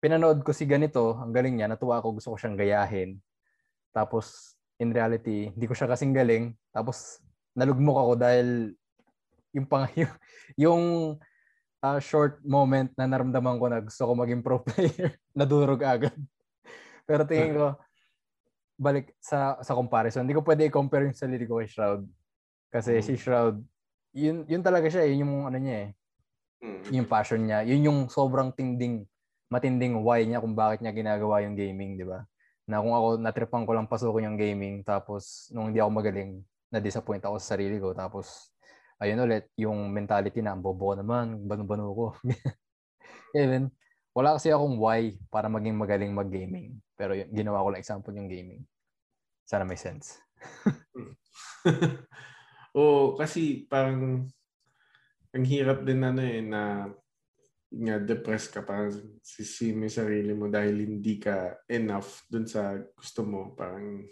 pinanood 0.01 0.45
ko 0.45 0.53
si 0.53 0.69
ganito, 0.69 1.17
ang 1.17 1.33
galing 1.33 1.57
niya, 1.57 1.69
natuwa 1.69 1.99
ako, 2.01 2.21
gusto 2.21 2.29
ko 2.33 2.37
siyang 2.39 2.57
gayahin. 2.57 3.19
Tapos, 3.97 4.55
in 4.77 4.93
reality, 4.93 5.51
hindi 5.51 5.67
ko 5.67 5.73
siya 5.73 5.89
kasing 5.89 6.13
galing. 6.13 6.53
Tapos, 6.69 7.25
nalugmok 7.57 7.97
ako 7.97 8.13
dahil 8.21 8.49
yung 9.57 9.67
pang 9.67 9.89
yung, 9.97 10.13
yung 10.69 10.83
ah, 11.81 11.99
short 11.99 12.45
moment 12.45 12.93
na 12.95 13.09
naramdaman 13.09 13.57
ko 13.57 13.67
na 13.73 13.81
gusto 13.81 14.03
ko 14.05 14.13
maging 14.13 14.45
pro 14.45 14.61
player, 14.61 15.17
nadurog 15.39 15.81
agad. 15.81 16.17
Pero 17.09 17.25
tingin 17.25 17.57
ko, 17.57 17.67
balik 18.77 19.17
sa 19.19 19.57
sa 19.65 19.73
comparison, 19.73 20.23
hindi 20.23 20.37
ko 20.37 20.45
pwede 20.45 20.69
i-compare 20.69 21.09
yung 21.09 21.17
sarili 21.17 21.49
ko 21.49 21.59
kay 21.61 21.69
Shroud. 21.69 22.05
Kasi 22.69 23.01
Mm. 23.01 23.05
si 23.05 23.13
Shroud, 23.17 23.57
yun, 24.13 24.45
yun 24.49 24.63
talaga 24.65 24.89
siya, 24.93 25.05
eh, 25.09 25.17
yun 25.17 25.25
yung 25.29 25.35
ano 25.49 25.59
niya 25.59 25.77
eh, 25.81 25.91
Mm. 26.61 26.83
yung 27.03 27.09
passion 27.09 27.41
niya. 27.45 27.65
Yun 27.65 27.81
yung 27.89 27.99
sobrang 28.09 28.53
tinding, 28.53 29.05
matinding 29.53 29.97
why 30.05 30.25
niya 30.25 30.41
kung 30.41 30.57
bakit 30.57 30.81
niya 30.85 30.93
ginagawa 30.93 31.41
yung 31.45 31.57
gaming, 31.57 31.97
di 31.97 32.05
ba? 32.05 32.25
Na 32.69 32.81
kung 32.85 32.93
ako, 32.93 33.17
natripan 33.21 33.65
ko 33.65 33.73
lang 33.77 33.89
pasukin 33.89 34.29
yung 34.33 34.39
gaming, 34.41 34.85
tapos 34.85 35.49
nung 35.53 35.73
hindi 35.73 35.81
ako 35.81 35.91
magaling, 35.93 36.41
na-disappoint 36.73 37.23
ako 37.25 37.37
sa 37.39 37.55
sarili 37.57 37.79
ko. 37.79 37.95
Tapos, 37.95 38.51
ayun 38.99 39.23
ulit, 39.23 39.47
yung 39.57 39.89
mentality 39.93 40.43
na, 40.43 40.57
bobo 40.59 40.93
naman, 40.99 41.47
banu-banu 41.47 41.87
ko. 41.95 42.07
Even, 43.37 43.71
wala 44.17 44.41
kasi 44.41 44.49
akong 44.49 44.81
why 44.81 45.13
para 45.29 45.53
maging 45.53 45.77
magaling 45.77 46.17
mag-gaming. 46.17 46.81
Pero 46.97 47.13
yun, 47.13 47.29
ginawa 47.29 47.61
ko 47.61 47.69
lang 47.69 47.85
example 47.85 48.17
yung 48.17 48.33
gaming. 48.33 48.65
Sana 49.45 49.69
may 49.69 49.77
sense. 49.77 50.17
Oo, 52.81 53.13
kasi 53.21 53.69
parang 53.69 54.25
ang 55.37 55.45
hirap 55.45 55.85
din 55.85 56.01
ano 56.01 56.25
eh 56.25 56.41
na 56.41 56.89
nga 57.69 57.97
depressed 58.01 58.57
ka 58.57 58.65
parang 58.65 58.89
sisi 59.21 59.77
mo 59.77 59.85
sarili 59.91 60.33
mo 60.33 60.49
dahil 60.49 60.87
hindi 60.87 61.21
ka 61.21 61.67
enough 61.69 62.25
dun 62.33 62.49
sa 62.49 62.73
gusto 62.97 63.21
mo 63.21 63.53
parang 63.53 64.07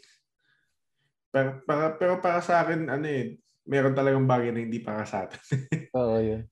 para, 1.33 1.65
para, 1.65 1.85
pero 1.97 2.21
para 2.21 2.45
sa 2.45 2.61
akin 2.61 2.93
ano 2.93 3.07
eh 3.09 3.41
meron 3.65 3.97
talagang 3.97 4.29
bagay 4.29 4.53
na 4.53 4.61
hindi 4.61 4.85
para 4.85 5.07
sa 5.09 5.25
atin 5.25 5.41
Oo, 5.97 6.19
yun. 6.21 6.43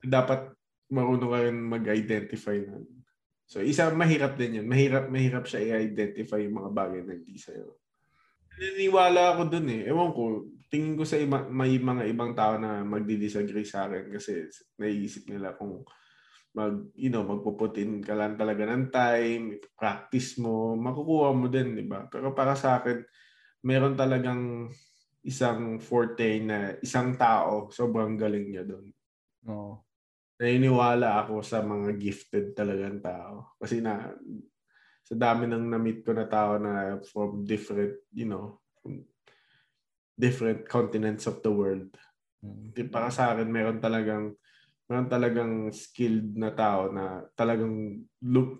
dapat 0.00 0.54
marunong 0.90 1.30
ka 1.30 1.38
rin 1.46 1.58
mag-identify 1.58 2.58
na 2.66 2.82
so 3.46 3.62
isa 3.62 3.90
mahirap 3.94 4.34
din 4.38 4.62
yun 4.62 4.66
mahirap 4.66 5.10
mahirap 5.10 5.44
siya 5.46 5.80
i-identify 5.80 6.38
yung 6.42 6.58
mga 6.60 6.70
bagay 6.74 7.00
na 7.06 7.14
hindi 7.18 7.38
sa'yo 7.38 7.80
naniniwala 8.60 9.36
ako 9.36 9.42
dun 9.48 9.66
eh. 9.72 9.88
Ewan 9.88 10.12
ko, 10.12 10.22
tingin 10.68 10.94
ko 10.94 11.04
sa 11.08 11.16
iba, 11.16 11.48
may 11.48 11.80
mga 11.80 12.04
ibang 12.12 12.36
tao 12.36 12.60
na 12.60 12.84
magdi-disagree 12.84 13.64
sa 13.64 13.88
akin 13.88 14.12
kasi 14.12 14.44
naiisip 14.76 15.32
nila 15.32 15.56
kung 15.56 15.80
mag, 16.52 16.92
you 16.98 17.08
know, 17.08 17.24
magpuputin 17.24 18.04
ka 18.04 18.12
lang 18.12 18.36
talaga 18.36 18.68
ng 18.68 18.92
time, 18.92 19.56
practice 19.78 20.36
mo, 20.36 20.76
makukuha 20.76 21.32
mo 21.32 21.48
din, 21.48 21.78
di 21.78 21.86
ba? 21.88 22.04
Pero 22.10 22.36
para 22.36 22.52
sa 22.52 22.82
akin, 22.82 23.00
meron 23.64 23.96
talagang 23.96 24.68
isang 25.24 25.80
forte 25.80 26.40
na 26.44 26.76
isang 26.84 27.16
tao, 27.16 27.72
sobrang 27.72 28.18
galing 28.18 28.50
niya 28.52 28.64
doon. 28.66 28.86
Oo. 29.48 29.89
Naniniwala 30.40 31.20
ako 31.20 31.44
sa 31.44 31.60
mga 31.60 32.00
gifted 32.00 32.56
talagang 32.56 33.04
tao. 33.04 33.60
Kasi 33.60 33.84
na, 33.84 34.08
sa 35.04 35.12
dami 35.12 35.44
ng 35.44 35.68
na-meet 35.68 36.00
ko 36.00 36.16
na 36.16 36.24
tao 36.24 36.56
na 36.56 36.96
from 37.04 37.44
different, 37.44 38.00
you 38.16 38.24
know, 38.24 38.56
different 40.16 40.64
continents 40.64 41.28
of 41.28 41.44
the 41.44 41.52
world. 41.52 41.92
Mm. 42.40 42.72
Di 42.72 42.88
para 42.88 43.12
sa 43.12 43.36
akin, 43.36 43.52
meron 43.52 43.84
talagang 43.84 44.32
meron 44.88 45.06
talagang 45.12 45.52
skilled 45.70 46.34
na 46.34 46.50
tao 46.56 46.88
na 46.88 47.22
talagang 47.36 48.00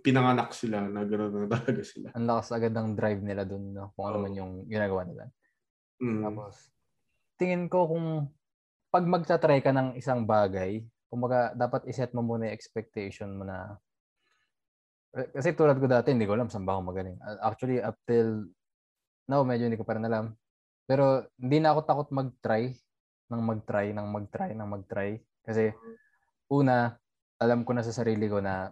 pinanganak 0.05 0.53
sila 0.53 0.85
na 0.87 1.03
gano'n 1.03 1.33
na 1.33 1.49
talaga 1.49 1.83
sila. 1.83 2.12
Ang 2.12 2.29
lakas 2.29 2.55
agad 2.55 2.77
ng 2.77 2.93
drive 2.95 3.25
nila 3.25 3.43
dun, 3.49 3.73
no? 3.73 3.90
kung 3.97 4.05
ano 4.12 4.16
Oo. 4.21 4.25
man 4.29 4.37
yung 4.37 4.53
ginagawa 4.69 5.09
nila. 5.09 5.25
Mm. 5.99 6.23
Tapos, 6.29 6.55
tingin 7.40 7.66
ko 7.73 7.88
kung 7.88 8.07
pag 8.93 9.05
magta-try 9.09 9.59
ka 9.64 9.73
ng 9.73 9.99
isang 9.99 10.23
bagay, 10.29 10.85
kumbaga 11.11 11.53
dapat 11.59 11.90
iset 11.90 12.14
mo 12.14 12.23
muna 12.23 12.49
yung 12.49 12.57
expectation 12.57 13.35
mo 13.35 13.44
na 13.44 13.77
kasi 15.11 15.59
tulad 15.59 15.75
ko 15.83 15.90
dati, 15.90 16.14
hindi 16.14 16.23
ko 16.23 16.38
alam 16.38 16.46
saan 16.46 16.62
ba 16.62 16.79
ako 16.79 16.94
magaling. 16.94 17.18
Actually, 17.42 17.83
up 17.83 17.99
till 18.07 18.46
now, 19.27 19.42
medyo 19.42 19.66
hindi 19.66 19.75
ko 19.75 19.83
pa 19.83 19.99
rin 19.99 20.07
alam. 20.07 20.38
Pero 20.87 21.27
hindi 21.35 21.59
na 21.59 21.75
ako 21.75 21.81
takot 21.83 22.09
mag-try 22.14 22.70
nang 23.27 23.42
mag-try, 23.42 23.90
nang 23.90 24.07
mag-try, 24.11 24.51
nang 24.55 24.70
mag-try. 24.70 25.18
Kasi 25.42 25.75
una, 26.51 26.94
alam 27.42 27.66
ko 27.66 27.75
na 27.75 27.83
sa 27.83 27.94
sarili 27.94 28.31
ko 28.31 28.38
na 28.38 28.70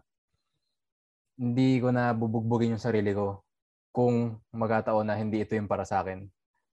hindi 1.38 1.78
ko 1.78 1.94
na 1.94 2.10
bubugbugin 2.14 2.74
yung 2.74 2.82
sarili 2.82 3.14
ko 3.14 3.42
kung 3.94 4.38
magkataon 4.50 5.06
na 5.06 5.14
hindi 5.18 5.42
ito 5.42 5.54
yung 5.54 5.70
para 5.70 5.86
sa 5.86 6.02
akin. 6.02 6.26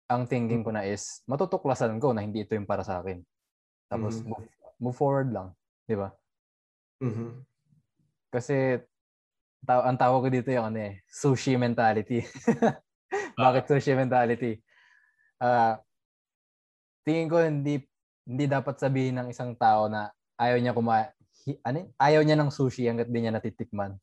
Ang 0.09 0.29
thinking 0.29 0.61
ko 0.61 0.73
na 0.73 0.85
is, 0.85 1.25
matutuklasan 1.25 1.97
ko 2.01 2.13
na 2.13 2.21
hindi 2.21 2.45
ito 2.45 2.53
yung 2.53 2.69
para 2.69 2.81
sa 2.85 3.01
akin. 3.01 3.21
Tapos, 3.89 4.21
Mhm. 4.21 4.33
Move, 4.79 4.97
forward 4.97 5.29
lang. 5.31 5.51
Di 5.85 5.95
ba? 5.95 6.11
Mhm. 7.03 7.43
Kasi, 8.31 8.79
ta- 9.63 9.85
ang 9.85 9.97
tawag 9.97 10.27
ko 10.27 10.29
dito 10.29 10.49
yung 10.51 10.71
ano 10.73 10.79
eh, 10.79 11.01
sushi 11.07 11.55
mentality. 11.55 12.21
Bakit 13.39 13.63
sushi 13.71 13.95
mentality? 13.95 14.59
Ah, 15.39 15.79
tingin 17.05 17.29
ko 17.29 17.37
hindi 17.43 17.85
hindi 18.25 18.45
dapat 18.49 18.81
sabihin 18.81 19.21
ng 19.21 19.27
isang 19.29 19.53
tao 19.53 19.85
na 19.85 20.09
ayaw 20.41 20.57
niya 20.57 20.73
kumain 20.73 21.13
ano, 21.61 21.85
yun? 21.85 21.89
ayaw 22.01 22.21
niya 22.25 22.37
ng 22.41 22.49
sushi 22.49 22.89
hangga't 22.89 23.11
di 23.11 23.21
niya 23.21 23.29
natitikman. 23.29 24.01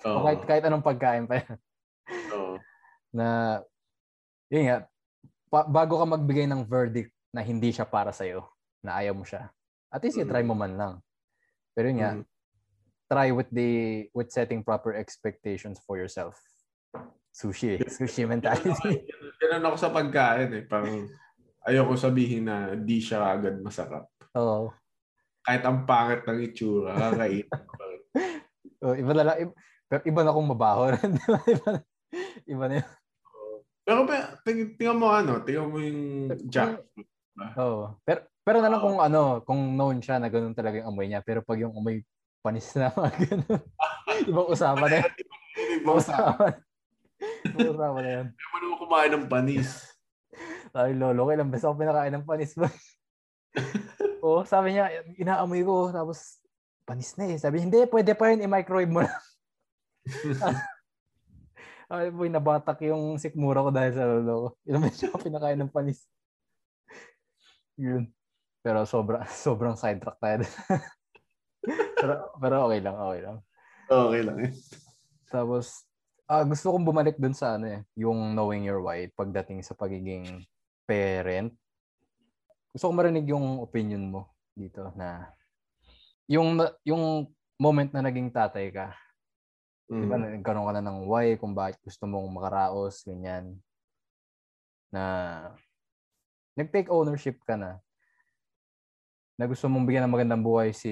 O 0.00 0.08
Oo. 0.08 0.24
kahit, 0.24 0.40
kahit 0.48 0.64
anong 0.64 0.86
pagkain 0.86 1.28
pa 1.28 1.44
yan. 1.44 1.56
Oo. 2.34 2.56
na 3.12 3.60
yun 4.48 4.64
nga, 4.64 4.78
pa- 5.52 5.68
bago 5.68 6.00
ka 6.00 6.06
magbigay 6.08 6.48
ng 6.48 6.64
verdict 6.64 7.12
na 7.28 7.44
hindi 7.44 7.68
siya 7.68 7.84
para 7.84 8.08
sa'yo, 8.08 8.48
na 8.80 8.96
ayaw 8.96 9.12
mo 9.12 9.28
siya, 9.28 9.52
at 9.88 10.00
least 10.00 10.16
Mm. 10.16 10.24
i-try 10.24 10.42
mo 10.42 10.52
man 10.52 10.74
lang. 10.74 10.94
Pero 11.72 11.88
yun 11.88 11.98
nga, 11.98 12.12
Mhm. 12.14 12.24
try 13.06 13.28
with 13.30 13.48
the 13.48 13.70
with 14.12 14.28
setting 14.28 14.60
proper 14.60 14.92
expectations 14.92 15.80
for 15.80 15.96
yourself. 15.96 16.36
Sushi, 17.30 17.78
eh. 17.78 17.80
sushi 17.86 18.26
mentality. 18.26 18.72
Ganun- 18.74 19.36
Ganun 19.38 19.64
ako 19.64 19.76
sa 19.78 19.88
pagkain 19.88 20.50
eh. 20.52 20.64
Parang 20.66 21.06
ayoko 21.62 21.94
sabihin 21.94 22.50
na 22.50 22.74
di 22.74 22.98
siya 22.98 23.22
agad 23.30 23.62
masarap. 23.62 24.10
Oo. 24.34 24.74
Kahit 25.40 25.62
ang 25.62 25.86
pangit 25.86 26.26
ng 26.26 26.40
itsura, 26.42 26.92
kakain. 26.94 27.46
Oh, 28.78 28.94
iba 28.94 29.10
na 29.10 29.26
lang, 29.26 29.36
iba, 29.42 29.54
iba 30.06 30.20
na 30.22 30.30
kung 30.30 30.46
mabaho. 30.46 30.86
Iba, 31.42 31.66
na- 31.66 31.86
iba 32.46 32.64
na 32.70 32.74
yun. 32.78 32.88
Pero 33.82 33.98
tingnan 34.46 35.00
mo 35.02 35.10
ano, 35.10 35.42
tingnan 35.42 35.66
mo 35.66 35.82
yung 35.82 36.02
jackfruit. 36.46 37.08
Oo. 37.58 37.98
Pero, 38.06 38.22
pero 38.48 38.64
na 38.64 38.72
lang 38.72 38.80
kung 38.80 38.96
ano, 38.96 39.44
kung 39.44 39.76
known 39.76 40.00
siya 40.00 40.16
na 40.16 40.32
ganun 40.32 40.56
talaga 40.56 40.80
yung 40.80 40.88
amoy 40.88 41.04
niya. 41.04 41.20
Pero 41.20 41.44
pag 41.44 41.60
yung 41.60 41.76
amoy 41.76 42.00
panis 42.40 42.72
na 42.80 42.88
mga 42.96 43.12
ganun, 43.28 43.60
ibang 44.24 44.48
usapan 44.48 44.88
na 44.88 44.96
yun. 45.04 45.12
Ibang 45.84 45.84
Ibang 45.84 46.00
sa 46.00 46.12
usapan. 46.16 46.52
Ibang 47.44 47.68
usapan 47.76 48.00
na 48.00 48.12
yun. 48.16 48.26
Ayaw 48.32 48.64
mo 48.72 48.76
kumain 48.80 49.12
ng 49.12 49.26
panis. 49.28 49.68
Sabi 50.72 50.96
lolo 50.96 51.28
ko, 51.28 51.30
ilang 51.36 51.52
beses 51.52 51.68
ako 51.68 51.76
pinakain 51.76 52.14
ng 52.16 52.24
panis 52.24 52.56
ba? 52.56 52.72
Oo, 54.24 54.48
sabi 54.48 54.80
niya, 54.80 54.96
inaamoy 55.20 55.60
ko, 55.60 55.92
tapos 55.92 56.40
panis 56.88 57.12
na 57.20 57.28
eh. 57.28 57.36
Sabi, 57.36 57.60
hindi, 57.60 57.84
pwede 57.84 58.16
pa 58.16 58.32
yun, 58.32 58.48
i-microwave 58.48 58.88
mo 58.88 59.04
lang. 59.04 59.20
Ay, 61.92 62.08
boy, 62.08 62.32
nabatak 62.32 62.80
yung 62.88 63.20
sikmura 63.20 63.60
ko 63.60 63.68
dahil 63.68 63.92
sa 63.92 64.08
lolo 64.08 64.32
ko. 64.32 64.48
Ilang 64.64 64.88
beses 64.88 65.04
ako 65.04 65.20
pinakain 65.20 65.60
ng 65.60 65.68
panis. 65.68 66.08
Yun. 67.76 68.08
Pero 68.62 68.84
sobra, 68.84 69.24
sobrang 69.46 69.78
sidetrack 69.78 70.18
tayo. 70.18 70.36
pero, 71.98 72.14
pero 72.38 72.54
okay 72.68 72.80
lang, 72.82 72.96
okay 72.96 73.20
lang. 73.22 73.36
Okay 73.88 74.20
lang 74.22 74.38
eh. 74.44 74.52
Tapos, 75.28 75.88
ah 76.28 76.44
gusto 76.44 76.72
kong 76.72 76.84
bumalik 76.84 77.16
dun 77.16 77.32
sa 77.32 77.56
ano 77.56 77.66
eh, 77.72 77.80
yung 77.96 78.36
knowing 78.36 78.68
your 78.68 78.84
why 78.84 79.08
pagdating 79.16 79.64
sa 79.64 79.72
pagiging 79.72 80.44
parent. 80.84 81.56
Gusto 82.72 82.88
ko 82.88 82.92
marinig 82.92 83.24
yung 83.32 83.64
opinion 83.64 84.04
mo 84.12 84.36
dito 84.52 84.92
na 84.92 85.32
yung 86.28 86.60
yung 86.84 87.32
moment 87.56 87.90
na 87.90 88.04
naging 88.04 88.28
tatay 88.28 88.68
ka, 88.70 88.92
Mm. 89.88 90.44
nagkaroon 90.44 90.68
ka 90.68 90.72
na 90.76 90.84
ng 90.84 91.08
why 91.08 91.32
kung 91.40 91.56
bakit 91.56 91.80
gusto 91.80 92.04
mong 92.04 92.28
makaraos, 92.28 93.00
ganyan. 93.08 93.56
Na 94.92 95.04
nag-take 96.52 96.92
ownership 96.92 97.40
ka 97.48 97.56
na 97.56 97.80
na 99.38 99.46
gusto 99.46 99.70
mong 99.70 99.86
bigyan 99.86 100.10
ng 100.10 100.14
magandang 100.18 100.42
buhay 100.42 100.74
si 100.74 100.90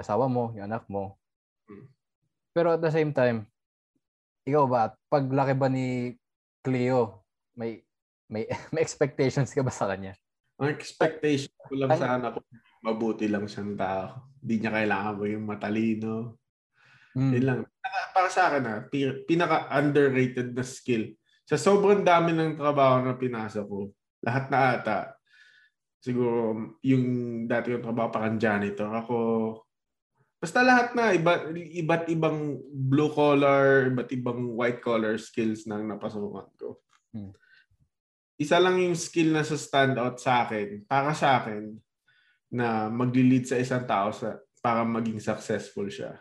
asawa 0.00 0.24
mo, 0.32 0.56
yung 0.56 0.64
anak 0.64 0.88
mo. 0.88 1.20
Mm. 1.68 1.86
Pero 2.56 2.68
at 2.72 2.80
the 2.80 2.88
same 2.88 3.12
time, 3.12 3.44
ikaw 4.48 4.64
ba, 4.64 4.96
paglaki 5.12 5.52
ba 5.52 5.68
ni 5.68 6.16
Cleo, 6.64 7.20
may 7.52 7.84
may 8.32 8.48
may 8.72 8.80
expectations 8.80 9.52
ka 9.52 9.60
ba 9.60 9.68
sa 9.68 9.84
kanya? 9.92 10.16
Ang 10.56 10.72
expectation 10.72 11.52
ko 11.68 11.76
lang 11.76 11.92
Ang- 11.92 12.00
sana 12.00 12.26
kung 12.32 12.48
mabuti 12.80 13.28
lang 13.28 13.44
siyang 13.44 13.76
tao. 13.76 14.32
Hindi 14.40 14.54
niya 14.56 14.72
kailangan 14.72 15.16
mo 15.20 15.24
yung 15.28 15.44
matalino. 15.44 16.40
Mm. 17.12 17.32
Yun 17.36 17.44
lang. 17.44 17.60
Para 18.16 18.28
sa 18.32 18.48
akin 18.48 18.64
ha, 18.64 18.76
pi- 18.88 19.20
pinaka-underrated 19.28 20.56
na 20.56 20.64
skill. 20.64 21.12
Sa 21.44 21.60
sobrang 21.60 22.00
dami 22.00 22.32
ng 22.32 22.56
trabaho 22.56 23.04
na 23.04 23.18
pinasa 23.20 23.60
ko, 23.66 23.92
lahat 24.24 24.48
na 24.48 24.58
ata, 24.80 24.96
siguro 26.00 26.56
yung 26.82 27.04
dati 27.46 27.76
yung 27.76 27.84
trabaho 27.84 28.08
parang 28.10 28.40
janitor. 28.40 28.88
Ako, 28.90 29.16
basta 30.40 30.64
lahat 30.64 30.96
na, 30.96 31.12
iba, 31.14 31.46
iba't 31.52 32.08
ibang 32.10 32.58
blue 32.72 33.12
collar, 33.12 33.92
iba't 33.92 34.10
ibang 34.16 34.56
white 34.56 34.80
collar 34.80 35.20
skills 35.20 35.68
na 35.68 35.78
napasukan 35.78 36.48
ko. 36.56 36.80
Hmm. 37.12 37.30
Isa 38.40 38.56
lang 38.56 38.80
yung 38.80 38.96
skill 38.96 39.36
na 39.36 39.44
sa 39.44 39.54
standout 39.60 40.16
sa 40.16 40.48
akin, 40.48 40.88
para 40.88 41.12
sa 41.12 41.44
akin, 41.44 41.76
na 42.50 42.88
magli-lead 42.88 43.46
sa 43.46 43.60
isang 43.60 43.84
tao 43.84 44.10
sa, 44.10 44.40
para 44.64 44.82
maging 44.82 45.20
successful 45.20 45.86
siya 45.86 46.16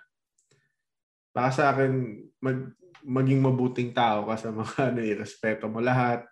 para 1.40 1.50
sa 1.54 1.72
akin, 1.72 2.20
mag, 2.42 2.74
maging 3.06 3.40
mabuting 3.40 3.92
tao 3.94 4.28
ka 4.28 4.36
sa 4.36 4.50
mga 4.52 4.76
ano, 4.92 5.00
respeto 5.16 5.66
mo 5.70 5.80
lahat. 5.80 6.26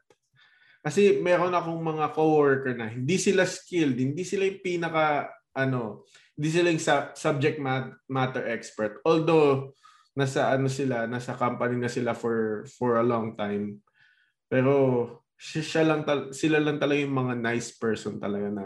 Kasi 0.87 1.19
meron 1.19 1.51
akong 1.51 1.83
mga 1.83 2.15
coworker 2.15 2.71
na 2.79 2.87
hindi 2.87 3.19
sila 3.19 3.43
skilled, 3.43 3.99
hindi 3.99 4.23
sila 4.23 4.47
yung 4.47 4.63
pinaka, 4.63 5.27
ano, 5.51 6.07
hindi 6.39 6.47
sila 6.47 6.71
yung 6.71 6.79
sa- 6.79 7.11
subject 7.11 7.59
mat- 7.59 7.91
matter 8.07 8.47
expert. 8.47 9.03
Although, 9.03 9.75
nasa 10.15 10.47
ano 10.47 10.71
sila, 10.71 11.03
nasa 11.03 11.35
company 11.35 11.75
na 11.75 11.91
sila 11.91 12.15
for 12.15 12.63
for 12.79 13.03
a 13.03 13.03
long 13.03 13.35
time. 13.35 13.83
Pero 14.47 14.71
siya, 15.35 15.83
lang 15.83 16.07
tal- 16.07 16.31
sila 16.31 16.63
lang 16.63 16.79
talaga 16.79 17.03
yung 17.03 17.19
mga 17.19 17.35
nice 17.35 17.75
person 17.75 18.15
talaga 18.15 18.47
na 18.47 18.65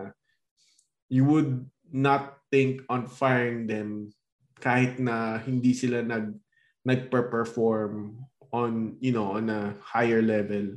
you 1.09 1.25
would 1.25 1.65
not 1.89 2.37
think 2.53 2.85
on 2.85 3.09
firing 3.09 3.65
them 3.65 4.13
kahit 4.61 5.01
na 5.01 5.41
hindi 5.41 5.73
sila 5.73 6.05
nag 6.05 6.37
nagper-perform 6.85 8.13
on 8.53 8.95
you 9.01 9.09
know 9.09 9.35
on 9.35 9.49
a 9.49 9.73
higher 9.81 10.21
level 10.21 10.71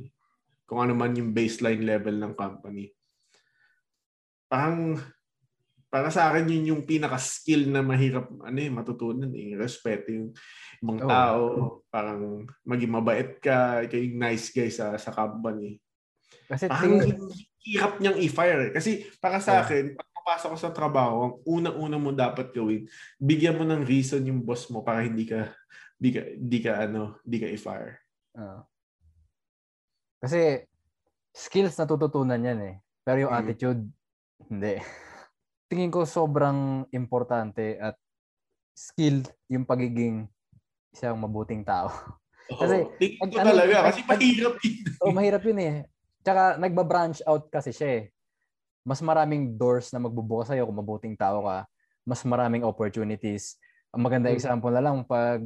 kung 0.65 0.81
ano 0.81 0.93
man 0.97 1.13
yung 1.13 1.31
baseline 1.31 1.85
level 1.85 2.17
ng 2.17 2.33
company 2.33 2.89
parang 4.45 4.97
para 5.89 6.11
sa 6.11 6.27
akin 6.27 6.51
yun 6.51 6.75
yung 6.75 6.83
pinaka 6.83 7.15
skill 7.15 7.71
na 7.71 7.79
mahirap 7.79 8.27
ano 8.43 8.59
eh 8.59 8.67
matutunan 8.67 9.31
eh 9.31 9.55
respeto 9.55 10.11
yung 10.11 10.29
ibang 10.83 10.99
Oo. 11.05 11.09
tao 11.09 11.43
parang 11.87 12.43
maging 12.67 12.91
mabait 12.91 13.31
ka 13.39 13.79
ikaw 13.87 13.95
yung 13.95 14.19
nice 14.19 14.51
guy 14.51 14.67
sa 14.67 14.99
sa 14.99 15.15
company 15.15 15.79
Kasi 16.51 16.67
parang 16.67 16.99
tingin, 16.99 17.15
hirap 17.65 17.97
niyang 17.97 18.19
i-fire 18.21 18.69
eh. 18.69 18.71
kasi 18.75 19.07
para 19.23 19.39
sa 19.39 19.63
akin 19.63 19.95
pag 19.95 20.09
papasok 20.13 20.49
ko 20.53 20.57
sa 20.59 20.73
trabaho 20.75 21.15
ang 21.21 21.33
unang-una 21.47 21.97
mo 22.01 22.09
dapat 22.11 22.51
gawin 22.51 22.85
bigyan 23.15 23.55
mo 23.55 23.63
ng 23.63 23.85
reason 23.85 24.25
yung 24.25 24.41
boss 24.43 24.67
mo 24.69 24.83
para 24.83 25.05
hindi 25.05 25.23
ka 25.25 25.53
di 25.95 26.09
ka 26.11 26.21
di 26.35 26.59
ka 26.59 26.71
ano 26.85 27.23
di 27.23 27.37
ka 27.39 27.47
i-fire 27.47 28.03
ah. 28.35 28.61
Kasi 30.19 30.63
skills 31.31 31.75
natututunan 31.77 32.39
yan 32.39 32.59
eh. 32.63 32.75
Pero 33.03 33.27
yung 33.27 33.33
Mm. 33.33 33.39
attitude, 33.43 33.81
hindi. 34.49 34.75
Tingin 35.71 35.91
ko 35.91 36.05
sobrang 36.05 36.85
importante 36.93 37.77
at 37.77 37.97
skill 38.75 39.23
yung 39.49 39.65
pagiging 39.65 40.27
isang 40.91 41.17
mabuting 41.19 41.63
tao. 41.65 41.89
Kasi, 42.61 42.85
Oo. 42.85 42.93
tingin 43.01 43.27
ko 43.33 43.37
ano, 43.41 43.49
talaga 43.57 43.77
kasi 43.89 44.01
mahirap 44.05 44.55
yun. 44.61 44.75
Oh, 45.01 45.09
mahirap 45.11 45.43
yun 45.49 45.59
eh. 45.65 45.75
Tsaka 46.21 46.61
nagba-branch 46.61 47.25
out 47.25 47.49
kasi 47.49 47.73
siya 47.73 47.89
eh. 47.89 48.03
Mas 48.85 49.01
maraming 49.01 49.57
doors 49.57 49.89
na 49.89 49.97
magbubukas 49.97 50.53
sa'yo 50.53 50.69
kung 50.69 50.77
mabuting 50.77 51.17
tao 51.17 51.41
ka. 51.41 51.65
Mas 52.05 52.21
maraming 52.21 52.61
opportunities. 52.61 53.57
Ang 53.89 54.05
maganda 54.05 54.29
Hmm. 54.29 54.37
example 54.37 54.69
na 54.69 54.81
lang, 54.85 55.01
pag 55.09 55.41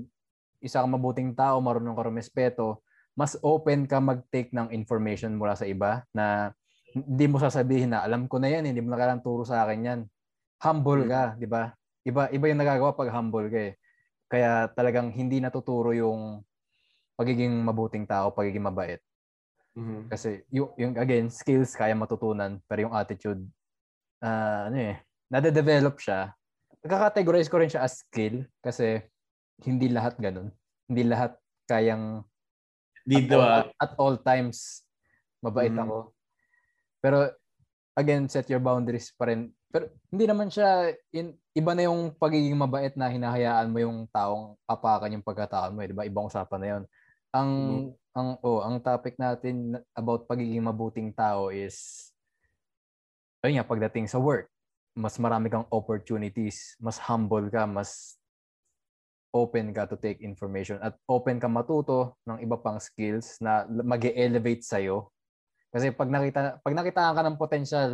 isa 0.59 0.83
kang 0.83 0.91
mabuting 0.91 1.31
tao, 1.31 1.63
marunong 1.63 1.95
ka 1.95 2.03
rumespeto, 2.11 2.83
mas 3.19 3.35
open 3.43 3.83
ka 3.83 3.99
mag-take 3.99 4.55
ng 4.55 4.71
information 4.71 5.35
mula 5.35 5.51
sa 5.59 5.67
iba 5.67 6.07
na 6.15 6.55
hindi 6.95 7.27
mo 7.27 7.35
sasabihin 7.35 7.91
na 7.91 7.99
alam 8.07 8.31
ko 8.31 8.39
na 8.39 8.47
yan, 8.47 8.63
hindi 8.63 8.79
mo 8.79 8.95
na 8.95 8.97
kailangan 8.97 9.19
turo 9.19 9.43
sa 9.43 9.67
akin 9.67 9.79
yan. 9.83 9.99
Humble 10.63 11.03
Mm. 11.03 11.11
ka, 11.11 11.23
di 11.35 11.47
ba? 11.51 11.63
Iba 12.07 12.31
iba 12.31 12.45
yung 12.47 12.61
nagagawa 12.63 12.95
pag 12.95 13.11
humble 13.11 13.51
ka 13.51 13.59
eh. 13.59 13.73
Kaya 14.31 14.71
talagang 14.71 15.11
hindi 15.11 15.43
natuturo 15.43 15.91
yung 15.91 16.39
pagiging 17.19 17.51
mabuting 17.59 18.07
tao, 18.07 18.31
pagiging 18.31 18.63
mabait. 18.63 19.03
Mhm. 19.75 20.07
Kasi 20.07 20.47
yung, 20.47 20.71
yung 20.79 20.95
again, 20.95 21.27
skills 21.27 21.75
kaya 21.75 21.91
matutunan, 21.91 22.63
pero 22.71 22.87
yung 22.87 22.95
attitude, 22.95 23.43
ah 24.23 24.71
ano 24.71 24.79
eh, 24.79 24.95
nade-develop 25.27 25.99
siya. 25.99 26.31
Kakategorize 26.79 27.51
ko 27.51 27.59
rin 27.59 27.67
siya 27.67 27.83
as 27.83 27.99
skill 27.99 28.47
kasi 28.63 29.03
hindi 29.67 29.91
lahat 29.91 30.15
ganun. 30.15 30.55
Hindi 30.87 31.03
lahat 31.03 31.35
kayang 31.67 32.23
Dito 33.09 33.41
at, 33.41 33.49
all, 33.49 33.65
at 33.81 33.91
all 33.97 34.15
times 34.21 34.85
mabait 35.41 35.73
Mhm. 35.73 35.81
ako. 35.81 35.97
Pero 37.01 37.17
again, 37.97 38.29
set 38.29 38.45
your 38.51 38.61
boundaries 38.61 39.09
pa 39.15 39.33
rin. 39.33 39.49
Pero 39.69 39.89
hindi 40.09 40.25
naman 40.29 40.49
siya 40.49 40.93
in, 41.13 41.33
iba 41.53 41.71
na 41.73 41.89
yung 41.89 42.13
pagiging 42.13 42.57
mabait 42.57 42.93
na 42.93 43.09
hinahayaan 43.09 43.69
mo 43.69 43.77
yung 43.81 44.05
taong 44.09 44.57
apakan 44.65 45.13
yung 45.17 45.25
pagkatao 45.25 45.73
mo, 45.73 45.81
eh, 45.81 45.87
'di 45.89 45.95
ba? 45.97 46.05
Ibang 46.05 46.29
usapan 46.29 46.59
na 46.61 46.67
'yon. 46.69 46.83
Ang 47.33 47.51
ang 48.17 48.27
oh, 48.41 48.59
ang 48.65 48.81
topic 48.81 49.15
natin 49.21 49.77
na- 49.77 49.83
about 49.93 50.25
pagiging 50.25 50.65
mabuting 50.65 51.13
tao 51.13 51.53
is 51.53 52.09
ayun 53.39 53.61
nga 53.61 53.69
pagdating 53.69 54.09
sa 54.09 54.19
work, 54.19 54.51
mas 54.97 55.15
marami 55.15 55.47
kang 55.47 55.63
opportunities, 55.71 56.75
mas 56.81 56.99
humble 56.99 57.47
ka, 57.47 57.63
mas 57.63 58.18
open 59.29 59.71
ka 59.73 59.85
to 59.85 59.95
take 59.97 60.25
information 60.25 60.81
at 60.81 60.97
open 61.05 61.37
ka 61.37 61.45
matuto 61.45 62.17
ng 62.25 62.41
iba 62.41 62.57
pang 62.57 62.81
skills 62.81 63.37
na 63.37 63.65
mag 63.69 64.01
elevate 64.01 64.65
sa'yo. 64.65 65.13
Kasi 65.69 65.93
pag 65.93 66.09
nakita 66.09 66.57
pag 66.65 66.73
nakitaan 66.73 67.13
ka 67.13 67.21
ng 67.21 67.37
potential 67.37 67.89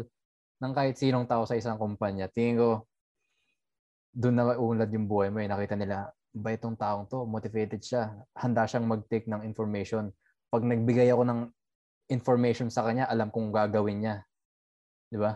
ng 0.63 0.71
kahit 0.71 0.95
sinong 0.95 1.27
tao 1.27 1.43
sa 1.43 1.59
isang 1.59 1.75
kumpanya, 1.75 2.31
tingin 2.31 2.55
ko 2.55 2.87
doon 4.15 4.35
na 4.39 4.55
uunlad 4.55 4.87
yung 4.95 5.11
buhay 5.11 5.27
mo 5.27 5.43
eh. 5.43 5.51
Nakita 5.51 5.75
nila, 5.75 6.07
ba 6.31 6.55
itong 6.55 6.79
taong 6.79 7.11
to, 7.11 7.27
motivated 7.27 7.83
siya, 7.83 8.15
handa 8.31 8.63
siyang 8.63 8.87
mag-take 8.87 9.27
ng 9.27 9.43
information. 9.43 10.15
Pag 10.47 10.63
nagbigay 10.63 11.11
ako 11.11 11.27
ng 11.27 11.41
information 12.07 12.71
sa 12.71 12.87
kanya, 12.87 13.11
alam 13.11 13.27
kong 13.27 13.51
gagawin 13.51 14.07
niya. 14.07 14.15
Di 15.11 15.19
ba? 15.19 15.35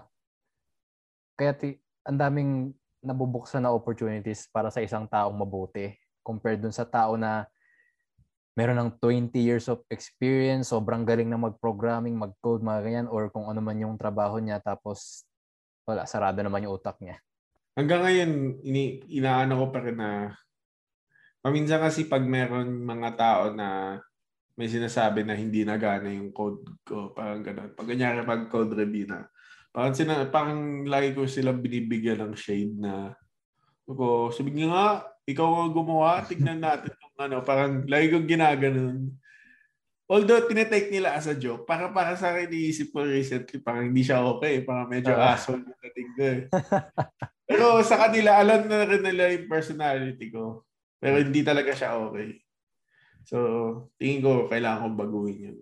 Kaya 1.36 1.52
ti, 1.60 1.76
ang 2.08 2.20
daming 2.20 2.52
nabubuksan 3.00 3.64
na 3.64 3.72
opportunities 3.72 4.48
para 4.52 4.68
sa 4.68 4.84
isang 4.84 5.08
taong 5.08 5.36
mabuti 5.36 5.96
compared 6.24 6.60
dun 6.60 6.76
sa 6.76 6.84
tao 6.84 7.16
na 7.16 7.48
meron 8.60 8.76
ng 8.76 8.92
20 9.00 9.32
years 9.40 9.72
of 9.72 9.80
experience, 9.88 10.76
sobrang 10.76 11.08
galing 11.08 11.32
na 11.32 11.40
mag-programming, 11.40 12.12
mag-code, 12.12 12.60
mga 12.60 12.82
ganyan, 12.84 13.08
or 13.08 13.32
kung 13.32 13.48
ano 13.48 13.64
man 13.64 13.80
yung 13.80 13.96
trabaho 13.96 14.36
niya, 14.36 14.60
tapos 14.60 15.24
wala, 15.88 16.04
sarado 16.04 16.44
naman 16.44 16.68
yung 16.68 16.76
utak 16.76 17.00
niya. 17.00 17.24
Hanggang 17.80 18.04
ngayon, 18.04 18.32
ini, 18.68 19.00
inaano 19.08 19.64
ko 19.64 19.66
pa 19.72 19.80
rin 19.80 19.96
na 19.96 20.36
paminsan 21.40 21.80
kasi 21.80 22.12
pag 22.12 22.28
meron 22.28 22.84
mga 22.84 23.10
tao 23.16 23.44
na 23.56 23.96
may 24.60 24.68
sinasabi 24.68 25.24
na 25.24 25.40
hindi 25.40 25.64
nagana 25.64 26.12
yung 26.12 26.36
code 26.36 26.68
ko, 26.84 27.16
parang 27.16 27.40
gano'n. 27.40 27.80
Pag 27.80 27.88
kanyari 27.88 28.28
pag 28.28 28.52
code 28.52 28.76
review 28.76 29.08
na, 29.08 29.24
parang, 29.80 29.96
sina, 29.96 30.28
parang 30.28 30.84
lagi 30.84 31.16
ko 31.16 31.24
silang 31.24 31.64
binibigyan 31.64 32.20
ng 32.20 32.36
shade 32.36 32.76
na 32.76 33.16
ko, 33.88 34.28
sabi 34.30 34.52
nga 34.60 34.68
nga, 34.68 34.88
ikaw 35.24 35.48
ang 35.64 35.72
gumawa, 35.72 36.28
tignan 36.28 36.60
natin 36.60 36.92
kung 37.00 37.16
ano, 37.16 37.40
parang 37.42 37.88
lagi 37.88 38.12
kong 38.12 38.28
ginaganon. 38.28 39.08
Although, 40.10 40.50
tinetake 40.50 40.90
nila 40.92 41.16
as 41.16 41.30
a 41.30 41.38
joke, 41.38 41.64
para 41.70 41.94
para 41.94 42.18
sa 42.18 42.34
akin, 42.34 42.50
iisip 42.52 42.92
ko 42.92 43.06
recently, 43.06 43.62
parang 43.62 43.94
hindi 43.94 44.02
siya 44.02 44.26
okay. 44.26 44.66
Parang 44.66 44.90
medyo 44.90 45.14
Ah. 45.14 45.38
asshole 45.38 45.62
yung 45.64 45.80
dating 45.86 46.12
ko 46.18 46.24
eh. 46.26 46.42
Pero 47.50 47.66
sa 47.86 47.96
kanila, 47.98 48.42
alam 48.42 48.66
na 48.66 48.90
rin 48.90 49.06
nila 49.06 49.30
yung 49.38 49.46
personality 49.46 50.34
ko. 50.34 50.66
Pero 50.98 51.22
hindi 51.22 51.46
talaga 51.46 51.72
siya 51.78 51.94
okay. 51.98 52.42
So, 53.30 53.38
tingin 54.02 54.26
ko, 54.26 54.50
kailangan 54.50 54.90
kong 54.90 54.98
baguhin 54.98 55.46
yun. 55.54 55.58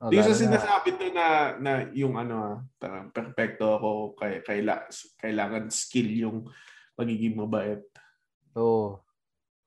Oh, 0.00 0.08
Hindi 0.08 0.16
ko 0.16 0.24
sa 0.24 0.32
na- 0.32 0.40
sinasabi 0.56 0.88
to 0.96 1.06
na, 1.12 1.26
na 1.60 1.72
yung 1.92 2.16
ano, 2.16 2.34
ah, 2.40 2.56
parang 2.80 3.12
perfecto 3.12 3.68
ako, 3.68 4.16
kay, 4.16 4.40
kaila, 4.40 4.88
kailangan 5.20 5.68
skill 5.68 6.08
yung 6.08 6.36
pagiging 6.96 7.36
mabait. 7.36 7.84
Oo. 8.56 9.04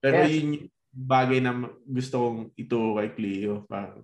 Pero 0.01 0.25
Kaya- 0.25 0.33
yun 0.33 0.57
yung 0.57 0.67
bagay 0.89 1.37
na 1.37 1.53
gusto 1.85 2.15
kong 2.17 2.39
ituro 2.57 2.97
kay 2.97 3.13
Cleo. 3.13 3.61
Parang 3.69 4.01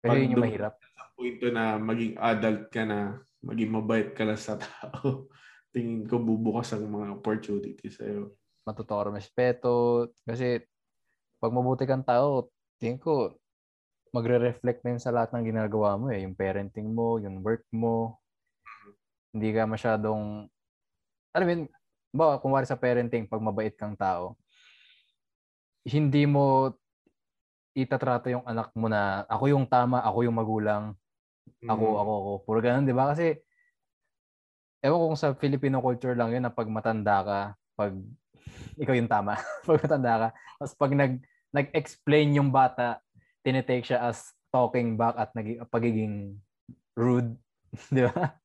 Pag 0.00 0.16
yun 0.16 0.32
yung 0.32 0.44
mahirap. 0.48 0.80
sa 0.80 1.12
punto 1.12 1.46
na 1.52 1.76
maging 1.76 2.16
adult 2.16 2.62
ka 2.72 2.82
na, 2.88 3.00
maging 3.44 3.70
mabait 3.70 4.08
ka 4.16 4.24
na 4.24 4.36
sa 4.40 4.56
tao. 4.56 5.28
Tingin 5.76 6.08
ko 6.08 6.20
bubukas 6.20 6.72
ang 6.72 6.88
mga 6.88 7.20
opportunities 7.20 8.00
sa'yo. 8.00 8.32
Rin 8.64 9.12
respeto. 9.12 10.08
Kasi 10.24 10.60
pag 11.36 11.52
mabuti 11.52 11.84
kang 11.84 12.04
tao, 12.04 12.48
tingin 12.80 12.96
ko, 12.96 13.36
magre-reflect 14.12 14.84
na 14.84 14.94
yun 14.94 15.02
sa 15.02 15.10
lahat 15.10 15.32
ng 15.32 15.48
ginagawa 15.48 15.96
mo 15.96 16.12
eh. 16.12 16.20
Yung 16.22 16.36
parenting 16.36 16.92
mo, 16.92 17.16
yung 17.16 17.40
work 17.40 17.64
mo. 17.72 18.20
Hindi 19.32 19.56
ka 19.56 19.64
masyadong, 19.64 20.46
alam 21.32 21.44
mo 21.48 21.52
yun, 21.56 21.64
ba, 22.12 22.36
kung 22.36 22.52
wari 22.52 22.68
sa 22.68 22.76
parenting, 22.76 23.24
pag 23.24 23.40
mabait 23.40 23.72
kang 23.72 23.96
tao, 23.96 24.36
hindi 25.88 26.28
mo 26.28 26.76
itatrato 27.72 28.28
yung 28.28 28.44
anak 28.44 28.68
mo 28.76 28.86
na 28.86 29.24
ako 29.32 29.48
yung 29.48 29.64
tama, 29.64 30.04
ako 30.04 30.28
yung 30.28 30.36
magulang, 30.36 30.92
ako, 31.64 31.84
Mm. 31.88 32.00
ako, 32.04 32.12
ako. 32.12 32.30
Puro 32.44 32.58
ganun, 32.60 32.84
di 32.84 32.92
ba? 32.92 33.16
Kasi, 33.16 33.40
ewan 34.84 35.00
ko 35.00 35.06
kung 35.08 35.20
sa 35.20 35.32
Filipino 35.32 35.80
culture 35.80 36.12
lang 36.12 36.36
yun 36.36 36.44
na 36.44 36.52
pag 36.52 36.68
matanda 36.68 37.24
ka, 37.24 37.40
pag 37.72 37.96
ikaw 38.76 38.92
yung 38.92 39.08
tama, 39.08 39.40
pag 39.66 39.80
matanda 39.80 40.12
ka, 40.20 40.28
tapos 40.60 40.74
pag 40.76 40.92
nag, 40.92 41.12
nag-explain 41.48 42.36
yung 42.36 42.52
bata, 42.52 43.00
tinitake 43.42 43.86
siya 43.86 44.08
as 44.08 44.32
talking 44.54 44.94
back 44.94 45.18
at 45.18 45.30
naging, 45.34 45.58
pagiging 45.68 46.14
rude, 46.94 47.34
di 47.94 48.06
ba? 48.06 48.38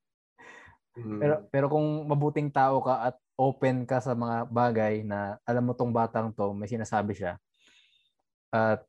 Mm. 0.98 1.20
Pero, 1.22 1.36
pero 1.54 1.66
kung 1.70 1.88
mabuting 2.10 2.50
tao 2.50 2.82
ka 2.82 3.14
at 3.14 3.16
open 3.38 3.86
ka 3.86 4.02
sa 4.02 4.18
mga 4.18 4.50
bagay 4.50 5.06
na 5.06 5.38
alam 5.46 5.62
mo 5.70 5.78
tong 5.78 5.94
batang 5.94 6.34
to, 6.34 6.58
may 6.58 6.66
sinasabi 6.66 7.14
siya, 7.14 7.38
at 8.50 8.82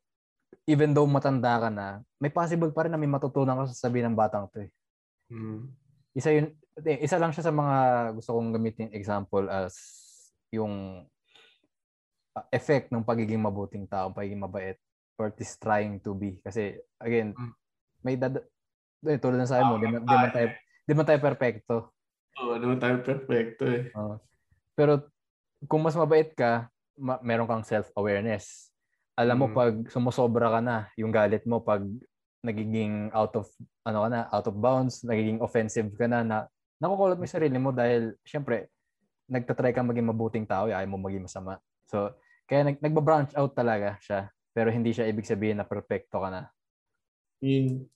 even 0.65 0.95
though 0.95 1.05
matanda 1.05 1.61
ka 1.61 1.69
na, 1.69 2.01
may 2.17 2.33
possible 2.33 2.73
pa 2.73 2.89
rin 2.89 2.91
na 2.93 2.97
may 2.97 3.09
matutunan 3.09 3.53
ka 3.61 3.69
sa 3.69 3.85
sabihin 3.87 4.09
ng 4.09 4.17
batang 4.17 4.49
to 4.49 4.65
eh. 4.65 4.71
Mm. 5.29 5.69
isa 6.17 6.33
yun 6.33 6.49
isa 6.81 7.21
lang 7.21 7.29
siya 7.29 7.45
sa 7.45 7.53
mga 7.53 7.77
gusto 8.17 8.33
kong 8.33 8.49
gamitin 8.57 8.89
example 8.97 9.45
as 9.45 9.77
yung 10.49 11.05
uh, 12.33 12.45
effect 12.49 12.89
ng 12.89 13.05
pagiging 13.05 13.37
mabuting 13.37 13.85
tao, 13.85 14.09
pagiging 14.09 14.41
mabait 14.41 14.81
or 15.19 15.27
at 15.27 15.37
least 15.37 15.59
trying 15.59 15.99
to 15.99 16.15
be 16.15 16.39
kasi 16.39 16.79
again 17.03 17.35
Mm. 17.35 17.51
may 18.01 18.15
dad 18.15 18.39
eh, 19.03 19.19
tulad 19.19 19.39
ng 19.39 19.47
sabi 19.47 19.63
mo, 19.67 19.75
di, 19.79 19.87
man- 19.87 20.03
di 20.03 20.15
man 20.15 20.31
tayo 20.31 20.47
di 20.83 20.93
man 20.95 21.05
tayo 21.07 21.19
perfecto. 21.23 21.75
Oo, 22.39 22.55
naman 22.55 22.79
tayo 22.79 22.99
perfecto 23.03 23.63
eh. 23.67 23.91
Uh, 23.95 24.15
pero 24.75 25.07
kung 25.67 25.83
mas 25.83 25.95
mabait 25.95 26.31
ka, 26.35 26.67
ma- 26.95 27.19
meron 27.23 27.47
kang 27.47 27.63
self-awareness. 27.63 28.71
Alam 29.15 29.43
mo 29.43 29.47
Mm. 29.51 29.55
pag 29.55 29.73
sumusobra 29.91 30.47
ka 30.51 30.59
na, 30.63 30.87
yung 30.95 31.11
galit 31.11 31.43
mo 31.43 31.59
pag 31.63 31.83
nagiging 32.39 33.11
out 33.11 33.35
of 33.35 33.47
ano 33.83 34.07
ka 34.07 34.09
na, 34.11 34.21
out 34.31 34.47
of 34.47 34.55
bounds, 34.55 35.03
nagiging 35.03 35.43
offensive 35.43 35.91
ka 35.95 36.07
na 36.07 36.23
na 36.23 36.37
nakukulot 36.79 37.19
mo 37.19 37.27
yung 37.27 37.35
sarili 37.35 37.57
mo 37.59 37.75
dahil 37.75 38.15
syempre 38.23 38.71
nagtatry 39.27 39.75
kang 39.75 39.87
maging 39.87 40.07
mabuting 40.09 40.47
tao, 40.47 40.67
eh, 40.67 40.75
ayaw 40.75 40.89
mo 40.95 41.07
maging 41.07 41.27
masama. 41.27 41.59
So, 41.87 42.15
kaya 42.49 42.65
nag 42.65 42.81
nagba-branch 42.81 43.35
out 43.37 43.53
talaga 43.53 43.95
siya. 44.01 44.31
Pero 44.53 44.69
hindi 44.73 44.91
siya 44.91 45.09
ibig 45.09 45.29
sabihin 45.29 45.61
na 45.61 45.67
perfecto 45.67 46.19
ka 46.19 46.29
na. 46.29 46.43
Yun, 47.39 47.87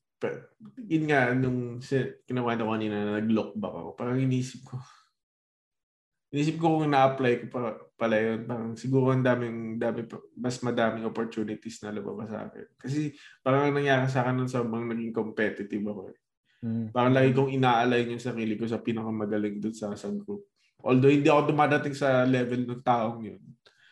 yun 0.87 1.03
nga, 1.09 1.35
nung 1.35 1.81
kinakwento 2.23 2.63
ko 2.63 2.71
kanina 2.71 2.95
na 3.03 3.19
nag-look 3.19 3.57
back 3.59 3.75
ako, 3.75 3.89
parang 3.97 4.17
inisip 4.23 4.63
ko, 4.63 4.79
inisip 6.31 6.55
ko 6.57 6.79
kung 6.79 6.89
na-apply 6.89 7.33
ko 7.43 7.45
pa, 7.51 7.61
pala 7.99 8.15
yun, 8.17 8.47
parang 8.47 8.71
siguro 8.73 9.11
ang 9.11 9.21
daming, 9.21 9.77
dami, 9.77 10.07
mas 10.39 10.57
madaming 10.63 11.05
opportunities 11.05 11.83
na 11.83 11.93
lumabas 11.93 12.31
sa 12.31 12.47
akin. 12.47 12.67
Kasi 12.79 13.13
parang 13.43 13.69
ang 13.69 13.75
nangyari 13.75 14.07
sa 14.09 14.23
akin 14.23 14.35
nun 14.41 14.49
sobrang 14.49 14.87
naging 14.89 15.13
competitive 15.13 15.83
ako. 15.83 16.01
Eh. 16.09 16.17
Mm. 16.63 16.85
Parang 16.95 17.13
lagi 17.13 17.29
kong 17.35 17.51
ina-align 17.53 18.15
yung 18.15 18.23
sarili 18.23 18.55
ko 18.55 18.63
sa 18.63 18.79
pinakamagaling 18.79 19.59
doon 19.59 19.75
sa 19.75 19.91
sa 19.99 20.07
group. 20.09 20.47
Although 20.83 21.11
hindi 21.11 21.27
ako 21.27 21.51
dumadating 21.51 21.95
sa 21.95 22.23
level 22.23 22.63
ng 22.63 22.83
taong 22.83 23.19
yun. 23.23 23.43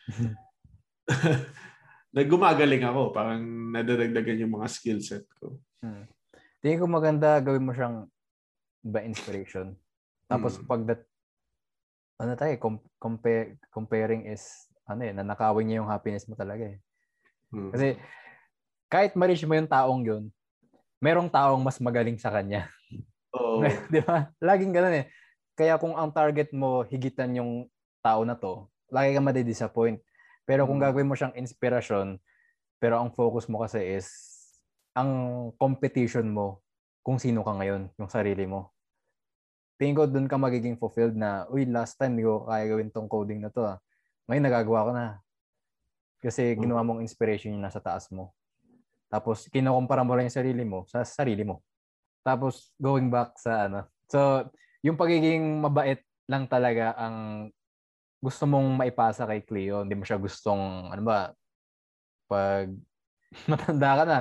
Nagumagaling 2.12 2.84
ako. 2.84 3.10
Parang 3.10 3.40
nadadagdagan 3.72 4.44
yung 4.44 4.60
mga 4.60 4.68
skill 4.68 5.00
set 5.00 5.24
ko. 5.40 5.56
Mm. 5.80 6.04
Tingin 6.60 6.80
ko 6.80 6.86
maganda 6.86 7.40
gawin 7.40 7.64
mo 7.64 7.72
siyang 7.72 8.06
ba 8.84 9.00
inspiration. 9.00 9.72
Tapos 10.28 10.60
Mm. 10.60 10.64
pag 10.68 10.82
that, 10.86 11.02
ano 12.20 12.32
tayo, 12.36 12.54
com- 12.60 12.86
compare, 13.00 13.58
comparing 13.72 14.28
is, 14.28 14.68
ano 14.86 15.02
eh, 15.02 15.10
nanakawin 15.16 15.66
niya 15.66 15.80
yung 15.82 15.90
happiness 15.90 16.28
mo 16.28 16.38
talaga 16.38 16.68
eh. 16.70 16.78
Hmm. 17.50 17.70
Kasi 17.74 17.98
kahit 18.86 19.12
ma-reach 19.18 19.44
mo 19.44 19.58
yung 19.58 19.66
taong 19.66 20.02
yun, 20.06 20.24
merong 21.02 21.26
taong 21.26 21.58
mas 21.58 21.82
magaling 21.82 22.16
sa 22.16 22.30
kanya. 22.30 22.70
Oo. 23.34 23.60
Di 23.92 24.00
ba? 24.04 24.30
Laging 24.38 24.70
ganun 24.70 25.02
eh. 25.02 25.10
Kaya 25.58 25.76
kung 25.76 25.98
ang 25.98 26.14
target 26.14 26.54
mo 26.54 26.86
higitan 26.86 27.34
yung 27.36 27.66
tao 28.00 28.22
na 28.22 28.38
to, 28.38 28.70
lagi 28.88 29.12
ka 29.16 29.20
madi-disappoint. 29.20 29.98
Pero 30.44 30.66
kung 30.66 30.78
Mm. 30.78 30.84
gagawin 30.90 31.08
mo 31.08 31.14
siyang 31.14 31.34
inspirasyon, 31.38 32.18
pero 32.82 32.98
ang 32.98 33.14
focus 33.14 33.46
mo 33.46 33.62
kasi 33.62 33.78
is 33.78 34.08
ang 34.92 35.10
competition 35.56 36.28
mo 36.28 36.60
kung 37.02 37.16
sino 37.18 37.42
ka 37.42 37.54
ngayon, 37.56 37.90
yung 37.98 38.10
sarili 38.10 38.44
mo. 38.46 38.70
Tingin 39.80 39.96
ko 39.98 40.06
doon 40.06 40.30
ka 40.30 40.38
magiging 40.38 40.78
fulfilled 40.78 41.18
na, 41.18 41.46
uy, 41.50 41.66
last 41.66 41.98
time 41.98 42.14
hindi 42.14 42.26
ko 42.26 42.46
kaya 42.46 42.70
gawin 42.70 42.90
tong 42.92 43.10
coding 43.10 43.42
na 43.42 43.50
to. 43.50 43.66
Ah. 43.66 43.78
Ngayon 44.30 44.44
nagagawa 44.46 44.86
ko 44.86 44.90
na. 44.94 45.06
Kasi 46.22 46.54
Mm. 46.54 46.58
ginawa 46.62 46.80
mong 46.86 47.02
inspiration 47.02 47.50
yung 47.50 47.64
nasa 47.66 47.82
taas 47.82 48.06
mo. 48.14 48.30
Tapos 49.10 49.50
kinukumpara 49.50 50.06
mo 50.06 50.14
lang 50.14 50.30
yung 50.30 50.38
sarili 50.38 50.62
mo 50.62 50.86
sa 50.86 51.02
sarili 51.02 51.42
mo. 51.42 51.66
Tapos 52.22 52.70
going 52.78 53.10
back 53.10 53.34
sa 53.42 53.66
ano. 53.66 53.90
So, 54.06 54.46
yung 54.86 54.94
pagiging 54.94 55.58
mabait 55.58 56.06
lang 56.30 56.46
talaga 56.46 56.94
ang 56.94 57.50
gusto 58.22 58.46
mong 58.46 58.78
maipasa 58.78 59.26
kay 59.26 59.42
Cleo. 59.42 59.82
Hindi 59.82 59.98
mo 59.98 60.06
siya 60.06 60.22
gustong, 60.22 60.94
ano 60.94 61.02
ba, 61.02 61.34
pag 62.30 62.70
matanda 63.50 63.90
ka 63.98 64.04
na, 64.06 64.18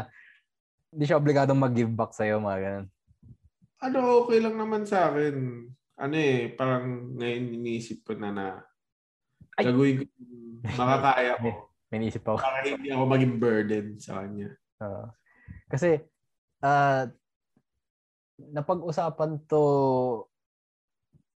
hindi 0.89 1.04
siya 1.06 1.22
obligadong 1.22 1.62
mag-give 1.62 1.93
back 1.93 2.18
sa'yo, 2.18 2.41
mga 2.41 2.60
ganun. 2.60 2.88
Ano, 3.82 4.26
okay 4.26 4.41
lang 4.41 4.58
naman 4.58 4.89
sa 4.89 5.14
akin. 5.14 5.70
Ano 6.02 6.16
eh, 6.18 6.49
parang 6.58 7.14
ngayon 7.14 7.62
iniisip 7.62 8.02
ko 8.02 8.18
na 8.18 8.34
na 8.34 8.45
Ay! 9.54 9.70
gagawin 9.70 9.95
ko 10.02 10.04
makakaya 10.82 11.38
ko 11.38 11.49
May 11.91 11.97
naisip 12.02 12.24
ako. 12.26 12.39
para 12.41 12.64
hindi 12.66 12.89
ako 12.89 13.04
maging 13.06 13.36
burden 13.38 13.86
sa 14.02 14.22
kanya. 14.22 14.49
Oo. 14.82 15.06
kasi, 15.70 16.02
ah 16.66 17.06
napag-usapan 18.41 19.38
to 19.45 19.62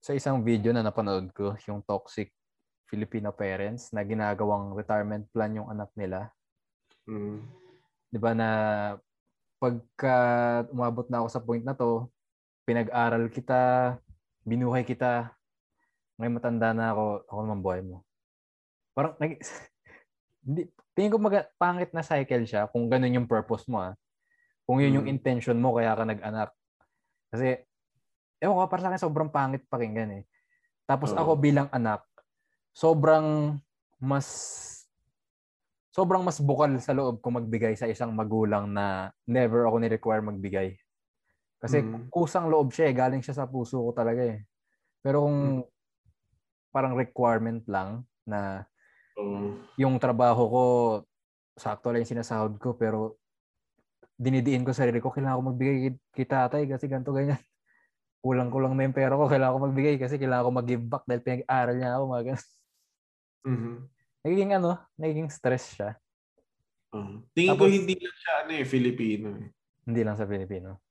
sa 0.01 0.17
isang 0.17 0.41
video 0.41 0.73
na 0.73 0.81
napanood 0.81 1.29
ko, 1.33 1.53
yung 1.69 1.85
toxic 1.85 2.33
Filipino 2.85 3.33
parents 3.33 3.89
na 3.91 4.05
ginagawang 4.05 4.73
retirement 4.77 5.25
plan 5.33 5.51
yung 5.53 5.69
anak 5.69 5.89
nila. 5.97 6.29
Mm. 7.09 7.41
'Di 8.09 8.19
ba 8.21 8.31
na 8.37 8.49
pagka 9.61 10.17
umabot 10.69 11.07
na 11.09 11.23
ako 11.23 11.27
sa 11.31 11.41
point 11.41 11.63
na 11.65 11.73
to, 11.73 12.05
pinag-aral 12.67 13.25
kita, 13.31 13.95
binuhay 14.45 14.85
kita, 14.85 15.33
ngayon 16.19 16.35
matanda 16.37 16.69
na 16.75 16.93
ako, 16.93 17.05
ako 17.27 17.39
naman 17.43 17.61
buhay 17.65 17.81
mo. 17.81 18.03
Parang, 18.93 19.15
nag, 19.19 19.39
hindi, 20.45 20.69
tingin 20.95 21.11
ko 21.11 21.17
mag, 21.19 21.49
pangit 21.59 21.91
na 21.95 22.05
cycle 22.05 22.45
siya 22.47 22.67
kung 22.71 22.87
ganun 22.91 23.15
yung 23.23 23.29
purpose 23.29 23.65
mo 23.67 23.81
ah. 23.81 23.93
Kung 24.69 24.79
yun 24.81 25.01
yung 25.01 25.07
Mm. 25.09 25.15
intention 25.19 25.57
mo 25.59 25.75
kaya 25.77 25.93
ka 25.97 26.03
nag-anak. 26.07 26.49
Kasi, 27.33 27.61
ewan 28.41 28.55
ko, 28.59 28.69
para 28.69 28.81
sa 28.83 28.89
akin 28.93 29.01
sobrang 29.01 29.31
pangit 29.33 29.65
pakinggan 29.67 30.21
eh. 30.21 30.23
Tapos 30.87 31.11
Oo. 31.13 31.19
ako 31.19 31.31
bilang 31.41 31.67
anak, 31.73 32.05
sobrang 32.75 33.55
mas 34.03 34.27
sobrang 35.95 36.27
mas 36.27 36.43
bukal 36.43 36.75
sa 36.83 36.91
loob 36.91 37.23
ko 37.23 37.31
magbigay 37.31 37.79
sa 37.79 37.87
isang 37.87 38.11
magulang 38.11 38.67
na 38.67 39.15
never 39.23 39.63
ako 39.63 39.79
ni-require 39.79 40.19
magbigay. 40.19 40.75
Kasi 41.55 41.87
Mm. 41.87 42.11
kusang 42.11 42.51
loob 42.51 42.75
siya 42.75 42.91
eh. 42.91 42.93
Galing 42.93 43.23
siya 43.23 43.39
sa 43.39 43.47
puso 43.47 43.79
ko 43.79 43.95
talaga 43.95 44.27
eh. 44.27 44.43
Pero 44.99 45.23
kung 45.23 45.63
parang 46.75 46.99
requirement 46.99 47.63
lang 47.71 48.03
na 48.27 48.67
Oo. 49.15 49.55
yung 49.79 49.95
trabaho 49.95 50.43
ko, 50.51 50.63
sakto 51.55 51.95
lang 51.95 52.03
yung 52.03 52.11
sinasahod 52.11 52.59
ko, 52.59 52.75
pero 52.75 53.15
dinidiin 54.19 54.67
ko 54.67 54.75
sa 54.75 54.83
sarili 54.83 54.99
ko, 54.99 55.15
kailangan 55.15 55.39
ko 55.39 55.43
magbigay 55.55 55.75
kay, 56.11 56.27
tatay 56.27 56.67
kasi 56.67 56.91
ganito 56.91 57.15
ganyan. 57.15 57.39
Kulang-kulang 58.25 58.75
na 58.75 58.83
yung 58.83 58.97
pera 58.97 59.15
ko, 59.15 59.31
kailangan 59.31 59.55
ko 59.55 59.61
magbigay 59.71 59.95
kasi 59.95 60.19
kailangan 60.19 60.43
ko 60.43 60.51
mag-give 60.51 60.83
back 60.83 61.07
dahil 61.07 61.23
pinag-aral 61.23 61.75
niya 61.79 61.95
ako. 61.95 62.03
Mga 62.11 62.23
ganun. 62.27 62.45
Mhm. 63.45 63.73
Nagiging 64.25 64.51
ano, 64.57 64.81
nagiging 64.97 65.29
stress 65.29 65.77
siya. 65.77 65.93
Oo. 66.97 67.21
Tingin 67.31 67.53
ko 67.53 67.69
Tapos- 67.69 67.75
hindi 67.77 67.95
lang 67.95 68.17
siya 68.17 68.33
ano 68.41 68.51
eh, 68.57 68.65
Filipino 68.65 69.27
eh. 69.37 69.47
Hindi 69.85 70.01
lang 70.01 70.17
sa 70.17 70.25
Pilipino. 70.25 70.81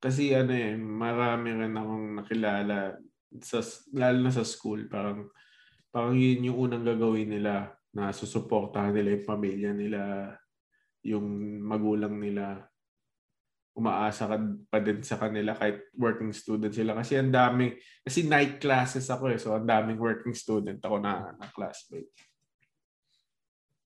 Kasi 0.00 0.32
ano 0.32 0.56
eh, 0.56 0.72
marami 0.80 1.52
rin 1.52 1.76
akong 1.76 2.24
nakilala 2.24 2.96
sa 3.44 3.60
lalo 3.92 4.18
na 4.24 4.32
sa 4.32 4.48
school, 4.48 4.88
parang 4.88 5.28
parang 5.92 6.16
yun 6.16 6.48
yung 6.50 6.58
unang 6.66 6.88
gagawin 6.88 7.28
nila 7.28 7.68
na 7.92 8.08
susuportahan 8.10 8.96
nila 8.96 9.20
yung 9.20 9.28
pamilya 9.28 9.70
nila, 9.76 10.00
yung 11.04 11.26
magulang 11.60 12.16
nila. 12.16 12.64
Umaasa 13.80 14.28
ka 14.28 14.36
pa 14.68 14.78
din 14.84 15.00
sa 15.00 15.16
kanila 15.16 15.56
kahit 15.56 15.88
working 15.96 16.36
student 16.36 16.68
sila. 16.76 16.92
Kasi 16.92 17.16
ang 17.16 17.32
dami, 17.32 17.72
kasi 18.04 18.28
night 18.28 18.60
classes 18.60 19.08
ako 19.08 19.32
eh. 19.32 19.40
So 19.40 19.56
ang 19.56 19.64
daming 19.64 19.96
working 19.96 20.36
student 20.36 20.84
ako 20.84 21.00
na, 21.00 21.32
na 21.32 21.48
classmate. 21.48 22.12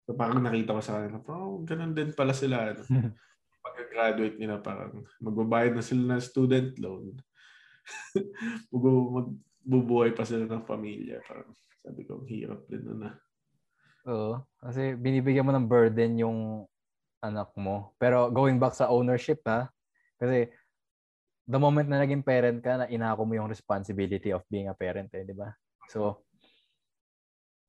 So 0.07 0.15
parang 0.15 0.39
nakita 0.39 0.79
ko 0.79 0.81
sa 0.83 1.03
kanila, 1.03 1.19
oh, 1.27 1.67
ganun 1.67 1.99
din 1.99 2.15
pala 2.15 2.31
sila. 2.31 2.71
Ano? 2.71 2.87
pagka-graduate 3.63 4.37
nila 4.37 4.59
parang 4.59 5.07
magbabayad 5.23 5.79
na 5.79 5.85
sila 5.85 6.15
ng 6.15 6.23
student 6.23 6.75
loan. 6.83 7.15
Mag- 8.75 9.39
magbubuhay 9.63 10.11
pa 10.11 10.27
sila 10.27 10.47
ng 10.47 10.67
pamilya. 10.67 11.23
Parang 11.23 11.55
sabi 11.83 12.03
ko, 12.03 12.23
hirap 12.27 12.67
din 12.67 12.83
na 12.91 12.95
na. 12.95 13.11
Oo. 14.11 14.43
Kasi 14.59 14.99
binibigyan 14.99 15.47
mo 15.47 15.55
ng 15.55 15.71
burden 15.71 16.19
yung 16.19 16.39
anak 17.23 17.55
mo. 17.55 17.95
Pero 17.97 18.29
going 18.29 18.59
back 18.59 18.75
sa 18.75 18.91
ownership 18.91 19.41
ha, 19.47 19.71
kasi 20.19 20.51
the 21.47 21.59
moment 21.59 21.87
na 21.87 22.03
naging 22.03 22.27
parent 22.27 22.59
ka, 22.59 22.83
na 22.83 22.91
inako 22.91 23.23
mo 23.25 23.39
yung 23.39 23.51
responsibility 23.51 24.35
of 24.35 24.43
being 24.51 24.67
a 24.67 24.77
parent 24.77 25.09
eh, 25.15 25.23
di 25.23 25.35
ba? 25.35 25.55
So, 25.91 26.27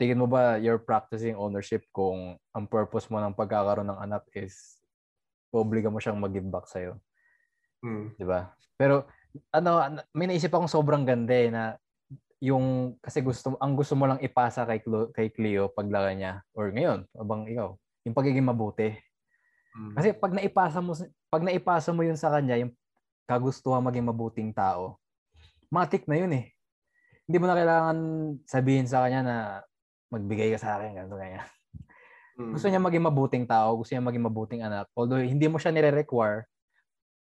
tingin 0.02 0.20
mo 0.20 0.26
ba 0.26 0.58
you're 0.58 0.82
practicing 0.82 1.38
ownership 1.38 1.86
kung 1.94 2.36
ang 2.52 2.66
purpose 2.66 3.08
mo 3.08 3.22
ng 3.22 3.38
pagkakaroon 3.38 3.88
ng 3.88 4.02
anak 4.02 4.26
is 4.34 4.82
obliga 5.54 5.88
mo 5.88 6.02
siyang 6.02 6.18
mag-give 6.18 6.50
back 6.50 6.66
sa'yo? 6.66 6.98
Hmm. 7.84 8.16
di 8.18 8.26
ba? 8.26 8.50
Pero 8.80 9.06
ano, 9.54 9.78
an- 9.78 10.06
may 10.16 10.26
naisip 10.26 10.50
akong 10.50 10.72
sobrang 10.72 11.06
ganda 11.06 11.36
eh 11.36 11.50
na 11.54 11.64
yung 12.44 13.00
kasi 13.00 13.24
gusto 13.24 13.56
ang 13.60 13.74
gusto 13.80 13.96
mo 13.96 14.04
lang 14.04 14.20
ipasa 14.20 14.68
kay 14.68 14.84
Clo, 14.84 15.14
kay 15.16 15.32
Cleo 15.32 15.72
paglaka 15.72 16.12
niya 16.12 16.44
or 16.52 16.76
ngayon, 16.76 17.08
abang 17.16 17.48
ikaw, 17.48 17.76
yung 18.04 18.16
pagiging 18.18 18.44
mabuti. 18.44 18.92
Hmm. 19.74 19.94
Kasi 19.98 20.14
pag 20.14 20.32
naipasa 20.34 20.80
mo 20.80 20.94
pag 21.34 21.42
naipasa 21.42 21.90
mo 21.90 22.06
yun 22.06 22.18
sa 22.18 22.30
kanya, 22.30 22.62
yung 22.62 22.72
kagustuhan 23.26 23.82
maging 23.82 24.06
mabuting 24.06 24.50
tao, 24.54 25.02
matik 25.74 26.06
na 26.06 26.16
yun 26.22 26.32
eh. 26.34 26.46
Hindi 27.26 27.38
mo 27.42 27.46
na 27.50 27.58
kailangan 27.58 27.98
sabihin 28.46 28.86
sa 28.86 29.02
kanya 29.02 29.22
na 29.26 29.36
magbigay 30.14 30.54
ka 30.54 30.60
sa 30.62 30.78
akin, 30.78 30.94
ganito 30.94 31.18
ganyan. 31.18 31.42
Hmm. 32.38 32.52
Gusto 32.54 32.70
niya 32.70 32.82
maging 32.82 33.06
mabuting 33.10 33.46
tao, 33.50 33.78
gusto 33.82 33.94
niya 33.94 34.06
maging 34.06 34.26
mabuting 34.30 34.62
anak. 34.62 34.90
Although 34.94 35.22
hindi 35.22 35.50
mo 35.50 35.58
siya 35.58 35.74
nire-require, 35.74 36.46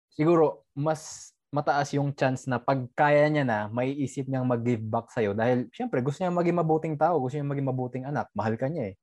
siguro 0.09 0.65
mas 0.73 1.33
mataas 1.49 1.89
yung 1.97 2.13
chance 2.13 2.45
na 2.45 2.61
pag 2.61 2.77
kaya 2.93 3.25
niya 3.25 3.41
na, 3.41 3.59
may 3.73 3.93
isip 3.97 4.29
niyang 4.29 4.45
mag-give 4.45 4.85
back 4.85 5.09
sa'yo. 5.09 5.33
Dahil, 5.33 5.65
syempre, 5.73 5.97
gusto 6.05 6.21
niya 6.21 6.29
maging 6.29 6.57
mabuting 6.61 6.95
tao, 6.97 7.17
gusto 7.17 7.37
niya 7.37 7.49
maging 7.49 7.67
mabuting 7.73 8.03
anak, 8.05 8.29
mahal 8.37 8.53
ka 8.53 8.69
niya 8.69 8.93
eh. 8.93 8.95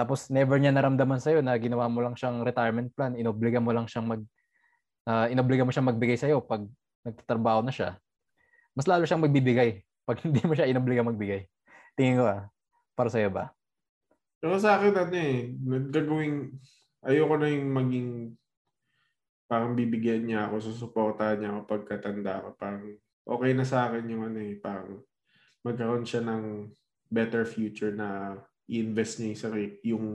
Tapos, 0.00 0.32
never 0.32 0.56
niya 0.56 0.72
naramdaman 0.72 1.20
sa'yo 1.20 1.44
na 1.44 1.52
ginawa 1.60 1.84
mo 1.92 2.00
lang 2.00 2.16
siyang 2.16 2.40
retirement 2.40 2.88
plan, 2.96 3.12
inobliga 3.12 3.60
mo 3.60 3.68
lang 3.68 3.84
siyang 3.84 4.08
mag, 4.08 4.24
ah, 5.04 5.28
inobliga 5.28 5.60
mo 5.60 5.68
siyang 5.68 5.92
magbigay 5.92 6.16
sa'yo 6.16 6.40
pag 6.40 6.64
nagtatrabaho 7.04 7.60
na 7.60 7.68
siya. 7.68 8.00
Mas 8.72 8.88
lalo 8.88 9.04
siyang 9.04 9.20
magbibigay 9.20 9.84
pag 10.08 10.16
hindi 10.24 10.40
mo 10.40 10.56
siya 10.56 10.72
inobliga 10.72 11.04
magbigay. 11.04 11.44
Tingin 12.00 12.16
ko 12.16 12.24
ah, 12.24 12.48
para 12.96 13.12
sa'yo 13.12 13.28
ba? 13.28 13.52
Pero 14.40 14.56
sa 14.56 14.80
akin, 14.80 14.96
ano 14.96 15.16
eh, 15.20 15.52
gagawing, 15.92 16.48
ayoko 17.04 17.36
na 17.36 17.48
yung 17.52 17.68
maging, 17.76 18.08
parang 19.44 19.76
bibigyan 19.76 20.24
niya 20.24 20.48
ako, 20.48 20.64
susuportahan 20.64 21.44
niya 21.44 21.52
ako 21.52 21.60
pagkatanda 21.68 22.40
ko. 22.40 22.48
Parang, 22.56 22.96
okay 23.28 23.52
na 23.52 23.68
sa 23.68 23.92
akin 23.92 24.08
yung 24.08 24.32
ano 24.32 24.40
eh, 24.40 24.56
parang, 24.56 25.04
magkaroon 25.60 26.08
siya 26.08 26.24
ng 26.24 26.72
better 27.12 27.44
future 27.44 27.92
na 27.92 28.40
i-invest 28.70 29.18
niya 29.18 29.28
yung, 29.34 29.42
sarili, 29.42 29.68
yung 29.82 30.06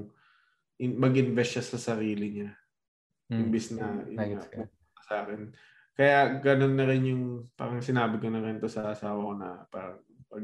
in, 0.79 0.91
mag-invest 0.95 1.51
siya 1.59 1.63
sa 1.75 1.79
sarili 1.91 2.27
niya. 2.31 2.51
Hmm. 3.27 3.39
Imbis 3.47 3.75
na, 3.75 3.99
yun 4.07 4.15
Nagets 4.15 4.47
nga, 4.47 4.63
ka. 4.63 5.03
sa 5.03 5.13
akin. 5.27 5.51
Kaya 5.95 6.39
ganun 6.39 6.75
na 6.75 6.85
rin 6.87 7.03
yung, 7.11 7.23
parang 7.55 7.83
sinabi 7.83 8.19
ko 8.19 8.31
na 8.31 8.39
rin 8.43 8.59
to 8.59 8.71
sa 8.71 8.95
asawa 8.95 9.19
ko 9.19 9.33
na 9.35 9.49
parang 9.67 9.99
pag 10.31 10.43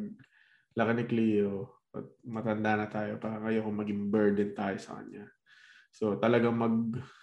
laki 0.75 0.91
ni 0.95 1.03
Cleo, 1.07 1.53
at 1.91 2.07
matanda 2.23 2.79
na 2.79 2.87
tayo, 2.87 3.19
parang 3.19 3.43
ayoko 3.47 3.67
maging 3.71 4.07
burden 4.07 4.55
tayo 4.55 4.79
sa 4.79 4.99
kanya. 4.99 5.27
So 5.91 6.15
talagang 6.15 6.55
mag 6.55 6.75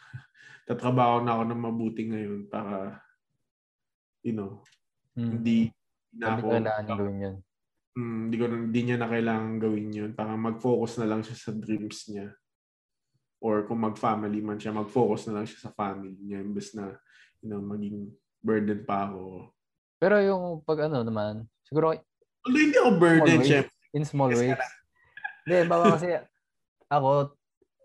tatrabaho 0.68 1.24
na 1.24 1.36
ako 1.36 1.42
ng 1.48 1.62
mabuti 1.64 2.02
ngayon 2.04 2.48
para 2.48 3.00
you 4.24 4.32
know, 4.36 4.60
Hmm. 5.18 5.34
hindi 5.34 5.74
na 6.14 6.38
Hindi 6.38 6.46
ako 6.46 6.46
kailangan 6.54 7.47
yun. 7.98 8.06
Mm, 8.06 8.18
hindi 8.30 8.36
ko 8.38 8.44
hindi 8.46 8.80
niya 8.86 8.96
na 9.02 9.10
kailangan 9.10 9.58
gawin 9.58 9.90
yun. 9.90 10.10
Parang 10.14 10.38
mag-focus 10.38 11.02
na 11.02 11.10
lang 11.10 11.26
siya 11.26 11.34
sa 11.34 11.50
dreams 11.50 12.06
niya. 12.06 12.30
Or 13.42 13.66
kung 13.66 13.82
mag-family 13.82 14.38
man 14.38 14.58
siya, 14.58 14.70
mag-focus 14.70 15.26
na 15.28 15.42
lang 15.42 15.46
siya 15.50 15.66
sa 15.66 15.74
family 15.74 16.14
niya. 16.22 16.42
Imbes 16.42 16.74
na 16.78 16.94
you 17.42 17.50
know, 17.50 17.62
maging 17.62 18.10
burden 18.42 18.82
pa 18.86 19.10
ako. 19.10 19.50
Pero 19.98 20.14
yung 20.22 20.62
pag 20.62 20.86
ano 20.86 21.02
naman, 21.02 21.46
siguro 21.66 21.94
Although 22.46 22.62
hindi 22.62 22.78
ako 22.78 22.90
burden, 23.02 23.38
syempre. 23.42 23.74
in 23.94 24.06
small 24.06 24.30
ways. 24.30 24.54
Hindi, 25.48 25.64
baka 25.64 25.84
kasi 25.96 26.08
ako, 26.92 27.32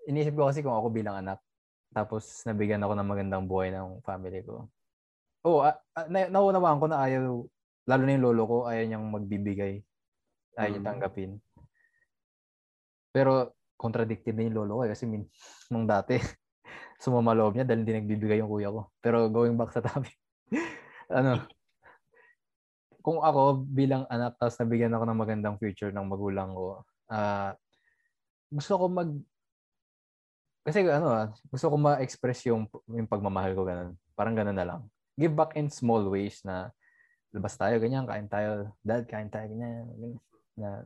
inisip 0.04 0.36
ko 0.36 0.52
kasi 0.52 0.60
kung 0.60 0.76
ako 0.76 0.92
bilang 0.92 1.16
anak, 1.16 1.40
tapos 1.96 2.44
nabigyan 2.44 2.84
ako 2.84 2.92
ng 2.92 3.08
magandang 3.08 3.48
buhay 3.48 3.72
ng 3.72 4.04
family 4.04 4.44
ko. 4.44 4.68
Oo, 5.48 5.64
oh, 5.64 5.72
na, 6.12 6.28
naunawaan 6.28 6.80
ko 6.84 6.88
na 6.92 7.08
ayaw, 7.08 7.48
lalo 7.88 8.02
na 8.04 8.12
yung 8.20 8.26
lolo 8.28 8.44
ko, 8.44 8.58
ayaw 8.68 8.84
niyang 8.84 9.08
magbibigay. 9.16 9.80
Ayaw 10.58 10.70
niya 10.70 10.82
Mm. 10.84 10.90
tanggapin. 10.90 11.32
Pero, 13.14 13.54
contradicted 13.78 14.34
na 14.38 14.46
yung 14.48 14.58
lolo 14.64 14.74
ko 14.80 14.82
eh, 14.88 14.92
kasi 14.94 15.06
min, 15.06 15.26
nung 15.70 15.86
dati, 15.86 16.18
sumama 17.04 17.36
loob 17.36 17.54
niya 17.58 17.68
dahil 17.68 17.84
hindi 17.84 17.94
nagbibigay 18.00 18.40
yung 18.42 18.50
kuya 18.50 18.72
ko. 18.72 18.90
Pero 19.04 19.28
going 19.30 19.54
back 19.60 19.76
sa 19.76 19.84
topic, 19.84 20.16
ano, 21.12 21.44
kung 23.04 23.20
ako 23.20 23.68
bilang 23.68 24.08
anak 24.08 24.40
tapos 24.40 24.56
nabigyan 24.64 24.96
ako 24.96 25.04
ng 25.04 25.20
magandang 25.20 25.56
future 25.60 25.92
ng 25.92 26.08
magulang 26.08 26.56
ko, 26.56 26.88
ah 27.12 27.52
gusto 28.48 28.80
ko 28.80 28.86
mag 28.88 29.12
kasi 30.64 30.88
ano 30.88 31.12
ah, 31.12 31.28
gusto 31.52 31.68
ko 31.68 31.76
ma-express 31.76 32.48
yung 32.48 32.72
yung 32.88 33.10
pagmamahal 33.12 33.52
ko 33.52 33.68
ganun. 33.68 34.00
Parang 34.16 34.32
ganun 34.32 34.56
na 34.56 34.64
lang. 34.64 34.82
Give 35.20 35.36
back 35.36 35.60
in 35.60 35.68
small 35.68 36.08
ways 36.08 36.40
na 36.48 36.72
labas 37.36 37.60
tayo 37.60 37.76
ganyan, 37.84 38.08
kain 38.08 38.32
tayo, 38.32 38.72
dad, 38.80 39.04
kain 39.04 39.28
tayo 39.28 39.52
ganyan. 39.52 39.84
ganyan. 40.00 40.16
Na 40.58 40.86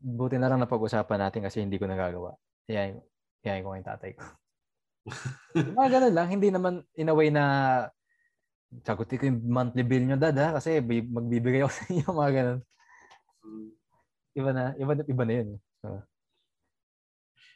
buti 0.00 0.36
na 0.36 0.48
lang 0.52 0.60
na 0.60 0.68
pag-usapan 0.68 1.28
natin 1.28 1.44
kasi 1.44 1.64
hindi 1.64 1.80
ko 1.80 1.88
nagagawa. 1.88 2.36
Yan, 2.68 3.00
yan 3.44 3.64
ko 3.64 3.76
yung 3.76 3.88
tatay 3.88 4.12
ko. 4.16 4.24
Mga 5.76 5.88
ganun 6.00 6.14
lang, 6.16 6.28
hindi 6.32 6.48
naman 6.48 6.80
in 6.96 7.12
a 7.12 7.14
way 7.14 7.28
na 7.28 7.44
sagutin 8.82 9.18
ko 9.20 9.24
yung 9.30 9.40
monthly 9.46 9.84
bill 9.86 10.04
nyo, 10.04 10.16
dad, 10.18 10.36
ha? 10.40 10.56
Kasi 10.58 10.82
bi- 10.82 11.06
magbibigay 11.06 11.62
ako 11.62 11.72
sa 11.78 11.84
inyo, 11.92 12.06
mga 12.10 12.32
ganun. 12.34 12.60
Mm. 13.44 13.70
Iba 14.34 14.50
na, 14.50 14.62
iba, 14.74 14.92
iba 14.98 15.24
na 15.24 15.34
yun. 15.38 15.48
So, 15.78 15.88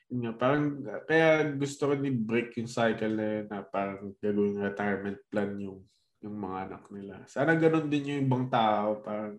Yun 0.09 0.20
nga, 0.24 0.32
parang, 0.38 0.64
kaya 1.05 1.28
gusto 1.53 1.90
ko 1.90 1.92
ni 1.99 2.09
break 2.14 2.57
yung 2.57 2.70
cycle 2.70 3.12
na 3.12 3.26
yun 3.40 3.46
na 3.51 3.61
parang 3.66 4.14
gagawin 4.22 4.62
retirement 4.62 5.18
plan 5.28 5.53
yung 5.59 5.84
yung 6.18 6.34
mga 6.34 6.59
anak 6.66 6.82
nila. 6.90 7.14
Sana 7.30 7.55
ganun 7.55 7.86
din 7.86 8.11
yung 8.11 8.22
ibang 8.26 8.46
tao. 8.51 8.99
Parang 9.03 9.38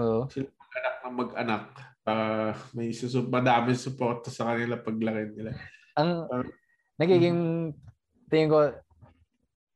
oo. 0.00 0.22
anak 0.76 0.94
na 1.00 1.08
mag-anak. 1.10 1.64
Para 2.00 2.26
may 2.70 2.92
susub, 2.92 3.26
madaming 3.26 3.74
suporta 3.74 4.30
sa 4.30 4.52
kanila 4.52 4.78
paglaki 4.78 5.34
nila. 5.34 5.50
Ang 5.96 6.10
Parang- 6.28 6.52
nagiging, 6.96 7.38
tingin 8.28 8.48
ko, 8.48 8.58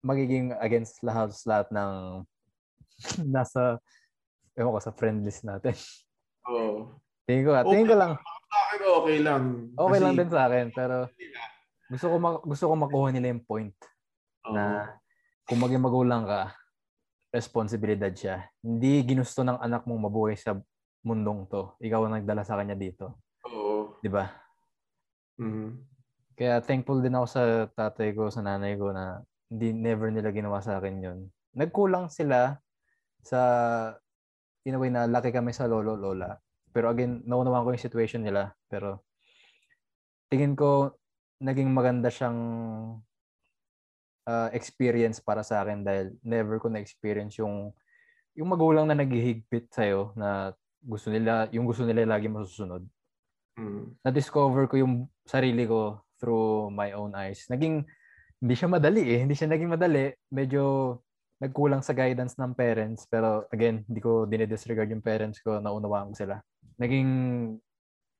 magiging 0.00 0.54
against 0.56 1.02
lahat 1.02 1.34
lahat 1.44 1.68
ng 1.72 1.92
nasa, 3.34 3.80
ewan 4.54 4.72
ko, 4.72 4.80
sa 4.80 4.94
friend 4.94 5.24
list 5.24 5.42
natin. 5.42 5.74
Oo. 6.46 6.94
Tingin 7.24 7.44
ko, 7.44 7.50
tingin 7.66 7.88
ko 7.88 7.96
lang, 7.96 8.12
Sa 8.14 8.56
akin, 8.68 8.80
okay 8.94 9.18
lang. 9.18 9.42
okay 9.72 9.90
Kasi- 9.92 10.04
lang 10.04 10.14
din 10.14 10.30
sa 10.30 10.40
akin, 10.46 10.66
pero 10.70 10.96
gusto 11.90 12.06
ko, 12.06 12.16
ma- 12.16 12.42
gusto 12.42 12.64
ko 12.70 12.74
makuha 12.76 13.08
nila 13.10 13.34
yung 13.34 13.42
point 13.42 13.74
Oo. 14.46 14.54
na 14.54 14.94
kung 15.44 15.58
maging 15.58 15.82
magulang 15.82 16.22
ka, 16.22 16.54
responsibilidad 17.30 18.10
siya. 18.10 18.46
Hindi 18.58 19.02
ginusto 19.04 19.42
ng 19.42 19.58
anak 19.58 19.86
mong 19.86 20.02
mabuhay 20.02 20.34
sa 20.34 20.58
mundong 21.04 21.48
to. 21.48 21.76
Ikaw 21.80 22.00
ang 22.06 22.14
nagdala 22.20 22.44
sa 22.44 22.56
kanya 22.60 22.76
dito. 22.76 23.20
Oo. 23.48 23.96
Di 24.00 24.08
ba? 24.08 24.28
Mhm. 25.40 25.68
Kaya 26.36 26.60
thankful 26.64 27.04
din 27.04 27.16
ako 27.16 27.26
sa 27.28 27.42
tatay 27.68 28.16
ko, 28.16 28.32
sa 28.32 28.40
nanay 28.40 28.76
ko 28.76 28.92
na 28.92 29.20
hindi 29.52 29.76
never 29.76 30.08
nila 30.08 30.32
ginawa 30.32 30.64
sa 30.64 30.80
akin 30.80 30.96
yun. 31.04 31.18
Nagkulang 31.52 32.08
sila 32.08 32.56
sa 33.20 33.40
in 34.64 34.76
a 34.76 34.80
way 34.80 34.88
na 34.88 35.08
laki 35.08 35.32
kami 35.32 35.52
sa 35.52 35.68
lolo 35.68 35.96
lola. 35.96 36.36
Pero 36.70 36.88
again, 36.88 37.24
naunawaan 37.26 37.66
ko 37.66 37.70
yung 37.74 37.82
situation 37.82 38.22
nila. 38.24 38.56
Pero 38.70 39.04
tingin 40.30 40.54
ko 40.54 40.94
naging 41.40 41.72
maganda 41.72 42.12
siyang 42.12 42.38
uh, 44.28 44.48
experience 44.52 45.18
para 45.18 45.42
sa 45.42 45.64
akin 45.64 45.82
dahil 45.82 46.14
never 46.22 46.60
ko 46.60 46.68
na-experience 46.68 47.40
yung 47.40 47.72
yung 48.38 48.48
magulang 48.48 48.86
na 48.86 48.94
naghihigpit 48.94 49.74
sa'yo 49.74 50.14
na 50.14 50.54
gusto 50.80 51.12
nila, 51.12 51.46
yung 51.52 51.68
gusto 51.68 51.84
nila 51.84 52.16
lagi 52.16 52.26
masusunod 52.26 52.84
Mhm. 53.60 54.00
na-discover 54.04 54.64
ko 54.66 54.80
yung 54.80 54.94
sarili 55.28 55.68
ko 55.68 56.00
through 56.16 56.72
my 56.72 56.92
own 56.96 57.12
eyes. 57.16 57.44
Naging, 57.52 57.84
hindi 58.40 58.54
siya 58.56 58.68
madali 58.72 59.04
eh. 59.04 59.20
Hindi 59.24 59.36
siya 59.36 59.52
naging 59.52 59.72
madali. 59.72 60.12
Medyo 60.32 60.96
nagkulang 61.40 61.84
sa 61.84 61.92
guidance 61.92 62.36
ng 62.40 62.56
parents. 62.56 63.04
Pero 63.08 63.44
again, 63.52 63.84
hindi 63.84 64.00
ko 64.00 64.24
dinidisregard 64.24 64.88
yung 64.92 65.04
parents 65.04 65.40
ko. 65.44 65.60
Naunawaan 65.60 66.12
ko 66.12 66.14
sila. 66.16 66.36
Naging 66.80 67.08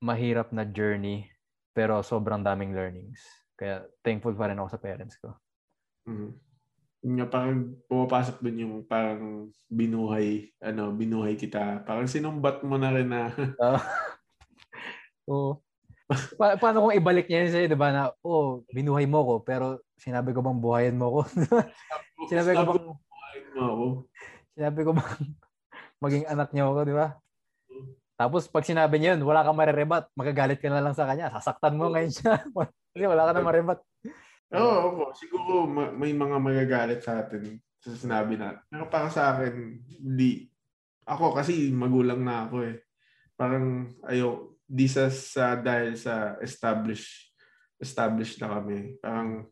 mahirap 0.01 0.53
na 0.53 0.65
journey. 0.65 1.25
Pero 1.73 2.01
sobrang 2.05 2.41
daming 2.45 2.73
learnings. 2.73 3.21
Kaya 3.57 3.85
thankful 4.01 4.33
pa 4.33 4.49
rin 4.49 4.57
ako 4.57 4.69
sa 4.77 4.81
parents 4.81 5.17
ko. 5.17 5.33
Mhm. 6.05 6.50
Nga, 7.01 7.25
parang 7.33 7.73
pumapasok 7.89 8.45
dun 8.45 8.61
yung 8.61 8.75
parang 8.85 9.49
binuhay, 9.65 10.53
ano, 10.61 10.93
binuhay 10.93 11.33
kita. 11.33 11.81
Parang 11.81 12.05
sinumbat 12.05 12.61
mo 12.61 12.77
na 12.77 12.93
rin 12.93 13.09
na, 13.09 13.33
Ah. 13.61 13.81
Oo. 15.25 15.57
Pa- 16.37 16.59
paano 16.61 16.85
kung 16.85 16.93
ibalik 16.93 17.25
niya 17.25 17.41
yun 17.47 17.51
sa'yo, 17.51 17.67
di 17.71 17.79
ba, 17.79 17.89
na, 17.89 18.01
oh, 18.21 18.61
binuhay 18.69 19.09
mo 19.09 19.25
ko, 19.25 19.33
pero 19.41 19.81
sinabi 19.97 20.29
ko 20.29 20.45
bang 20.45 20.61
buhayin 20.61 20.97
mo 20.99 21.09
ko? 21.15 21.19
sinabi 22.29 22.53
ko 22.53 22.63
bang 22.69 22.85
Buhayin 22.93 23.45
mo 23.55 23.61
ako. 23.65 23.85
Sinabi 24.53 24.79
ko 24.85 24.91
bang 24.93 25.11
maging 26.05 26.25
anak 26.29 26.49
niyo 26.53 26.69
ako, 26.69 26.79
di 26.85 26.93
ba? 26.93 27.07
Tapos 28.13 28.45
pag 28.45 28.61
sinabi 28.61 29.01
niya 29.01 29.17
yun, 29.17 29.25
wala 29.25 29.41
kang 29.41 29.57
marerebat. 29.57 30.05
Magagalit 30.13 30.61
ka 30.61 30.69
na 30.69 30.77
lang 30.77 30.93
sa 30.93 31.09
kanya. 31.09 31.33
Sasaktan 31.33 31.73
mo 31.73 31.89
ngayon 31.89 32.13
siya. 32.13 32.45
Kasi 32.93 33.09
wala 33.09 33.25
ka 33.25 33.33
na 33.33 33.41
marebat. 33.41 33.81
Oo, 34.51 34.75
oo. 34.91 35.05
siguro 35.15 35.63
ma- 35.63 35.95
may 35.95 36.11
mga 36.11 36.37
magagalit 36.37 36.99
sa 36.99 37.23
atin 37.23 37.55
sa 37.81 37.95
sinabi 37.95 38.35
na. 38.35 38.59
Pero 38.67 38.85
para 38.91 39.07
sa 39.07 39.33
akin, 39.33 39.79
hindi. 40.03 40.51
Ako 41.07 41.33
kasi 41.33 41.71
magulang 41.73 42.21
na 42.21 42.45
ako 42.45 42.67
eh. 42.67 42.83
Parang 43.33 43.89
ayo 44.05 44.59
di 44.67 44.85
sa, 44.85 45.09
sa 45.09 45.57
dahil 45.57 45.97
sa 45.97 46.37
establish 46.43 47.31
established 47.81 48.37
na 48.37 48.59
kami. 48.59 49.01
Parang 49.01 49.49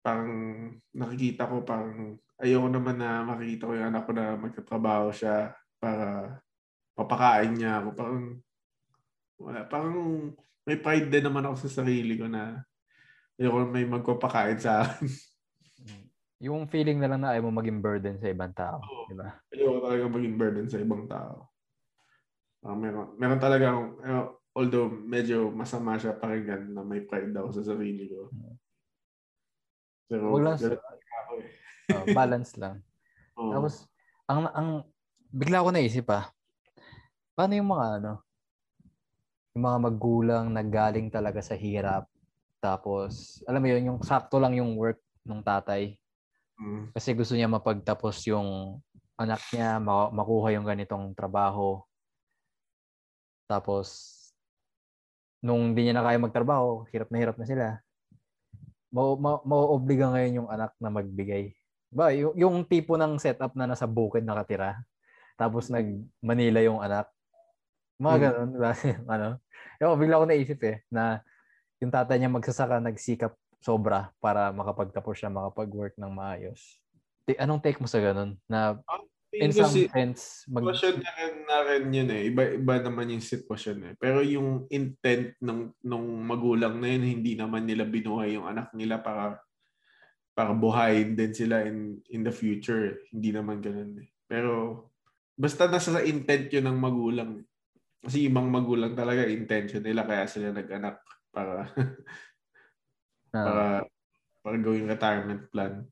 parang 0.00 0.32
nakikita 0.92 1.48
ko 1.48 1.64
parang 1.64 2.16
ayoko 2.40 2.68
naman 2.68 2.96
na 3.00 3.24
makikita 3.24 3.68
ko 3.68 3.72
yung 3.76 3.88
anak 3.92 4.02
ko 4.04 4.12
na 4.16 4.26
magtatrabaho 4.36 5.08
siya 5.12 5.52
para 5.80 6.36
papakain 6.92 7.56
niya 7.56 7.80
ako. 7.80 7.88
Parang 7.96 8.22
wala, 9.40 9.60
parang 9.64 9.96
may 10.68 10.76
pride 10.76 11.08
din 11.08 11.24
naman 11.24 11.48
ako 11.48 11.64
sa 11.64 11.80
sarili 11.80 12.20
ko 12.20 12.28
na 12.28 12.60
ayoko 13.40 13.72
may 13.72 13.88
magpapakain 13.88 14.60
sa 14.60 14.84
akin. 14.84 15.08
Yung 16.44 16.68
feeling 16.68 17.00
na 17.00 17.08
lang 17.08 17.20
na 17.24 17.32
ayaw 17.36 17.48
mo 17.48 17.60
maging 17.60 17.80
burden 17.80 18.16
sa 18.20 18.28
ibang 18.28 18.52
tao. 18.52 18.80
Di 19.08 19.16
ba? 19.16 19.32
Ayoko 19.52 19.80
talaga 19.80 20.04
maging 20.12 20.36
burden 20.36 20.66
sa 20.68 20.78
ibang 20.80 21.04
tao. 21.08 21.48
Ah, 22.60 22.76
meron, 22.76 23.16
meron 23.16 23.40
talaga, 23.40 23.72
akong- 23.72 23.96
eh, 24.04 24.24
although 24.52 24.88
medyo 24.92 25.48
masama 25.48 25.96
siya 25.96 26.12
pakinggan 26.12 26.76
na 26.76 26.84
may 26.84 27.00
pride 27.00 27.32
ako 27.32 27.48
sa 27.56 27.72
sarili 27.72 28.12
ko. 28.12 28.28
Pero, 30.04 30.36
Wag 30.36 30.44
lang 30.44 30.56
sa- 30.60 30.76
ganun 30.76 30.84
ako 30.84 31.32
eh. 31.40 31.48
Oh, 31.90 32.06
balance 32.14 32.52
lang. 32.54 32.76
Oo. 33.40 33.50
Tapos, 33.56 33.88
ang, 34.28 34.46
ang, 34.52 34.68
bigla 35.32 35.64
ko 35.64 35.72
naisip 35.72 36.06
ah, 36.12 36.28
paano 37.32 37.56
yung 37.56 37.70
mga 37.72 37.86
ano, 38.02 38.12
yung 39.56 39.64
mga 39.66 39.78
magulang 39.82 40.46
na 40.52 40.62
galing 40.62 41.08
talaga 41.10 41.40
sa 41.42 41.56
hirap, 41.56 42.06
tapos, 42.60 43.40
alam 43.48 43.64
mo 43.64 43.68
yun, 43.72 43.88
yung 43.88 43.98
sakto 44.04 44.36
lang 44.36 44.52
yung 44.52 44.76
work 44.76 45.00
ng 45.24 45.40
tatay, 45.40 45.96
Mm. 46.60 46.92
kasi 46.92 47.16
gusto 47.16 47.32
niya 47.32 47.48
mapagtapos 47.48 48.20
yung 48.28 48.76
anak 49.16 49.40
niya, 49.48 49.80
ma- 49.80 50.12
makuha 50.12 50.52
yung 50.52 50.68
ganitong 50.68 51.16
trabaho. 51.16 51.80
Tapos, 53.48 53.88
nung 55.40 55.72
di 55.72 55.88
niya 55.88 55.96
na 55.96 56.04
kaya 56.04 56.20
magtrabaho, 56.20 56.84
hirap 56.92 57.08
na 57.08 57.16
hirap 57.16 57.36
na 57.40 57.48
sila. 57.48 57.66
Ma- 58.92 59.16
ma- 59.16 59.40
Mauobliga 59.40 60.12
ngayon 60.12 60.44
yung 60.44 60.48
anak 60.52 60.76
na 60.76 60.92
magbigay. 60.92 61.56
Ba, 61.88 62.12
yung, 62.12 62.36
yung 62.36 62.56
tipo 62.68 63.00
ng 63.00 63.16
setup 63.16 63.56
na 63.56 63.64
nasa 63.64 63.88
bukid 63.88 64.22
nakatira, 64.22 64.84
tapos 65.40 65.72
nag 65.72 65.88
Manila 66.20 66.60
yung 66.60 66.84
anak. 66.84 67.08
Mga 67.96 68.16
Mm. 68.16 68.22
ganun, 68.22 68.48
diba? 68.54 68.72
ano? 69.08 69.28
Yung, 69.80 69.96
bigla 69.96 70.20
ko 70.20 70.24
naisip 70.28 70.60
eh, 70.60 70.84
na 70.92 71.24
yung 71.80 71.92
tatay 71.92 72.20
niya 72.20 72.28
magsasaka, 72.28 72.78
nagsikap 72.78 73.32
sobra 73.60 74.12
para 74.20 74.52
makapagtapos 74.52 75.16
siya, 75.16 75.32
makapag-work 75.32 75.96
ng 75.96 76.12
maayos. 76.12 76.80
Anong 77.40 77.60
take 77.64 77.80
mo 77.80 77.88
sa 77.88 78.00
ganun? 78.00 78.36
Na 78.48 78.80
in 79.32 79.52
some 79.54 79.70
si- 79.70 79.88
sense, 79.88 80.44
mag... 80.50 80.64
Sitwasyon 80.64 80.96
na 81.00 81.10
rin, 81.16 81.34
na 81.46 81.58
rin 81.64 81.84
yun 81.88 82.10
eh. 82.10 82.22
Iba-iba 82.28 82.74
naman 82.82 83.14
yung 83.14 83.24
sitwasyon 83.24 83.78
eh. 83.86 83.94
Pero 83.96 84.20
yung 84.20 84.66
intent 84.68 85.38
ng 85.40 85.72
nung 85.86 86.08
magulang 86.26 86.76
na 86.80 86.88
yun, 86.90 87.20
hindi 87.20 87.38
naman 87.38 87.64
nila 87.64 87.86
binuhay 87.86 88.36
yung 88.36 88.48
anak 88.48 88.74
nila 88.74 88.98
para 89.00 89.38
para 90.34 90.56
buhayin 90.56 91.14
din 91.18 91.32
sila 91.36 91.62
in 91.64 92.00
in 92.10 92.26
the 92.26 92.32
future. 92.32 93.06
Hindi 93.12 93.30
naman 93.30 93.62
ganun 93.62 94.02
eh. 94.02 94.08
Pero 94.26 94.84
basta 95.38 95.70
nasa 95.70 95.94
sa 95.94 96.02
intent 96.02 96.50
yun 96.50 96.66
ng 96.66 96.78
magulang. 96.80 97.30
eh. 97.40 97.46
Kasi 98.00 98.26
ibang 98.26 98.48
magulang 98.48 98.96
talaga 98.96 99.28
intention 99.28 99.84
nila 99.84 100.08
kaya 100.08 100.24
sila 100.24 100.50
nag-anak 100.50 101.04
para 101.34 101.66
Na, 103.32 103.40
para 103.44 103.84
para 104.44 104.56
gawing 104.58 104.88
retirement 104.88 105.42
plan. 105.52 105.86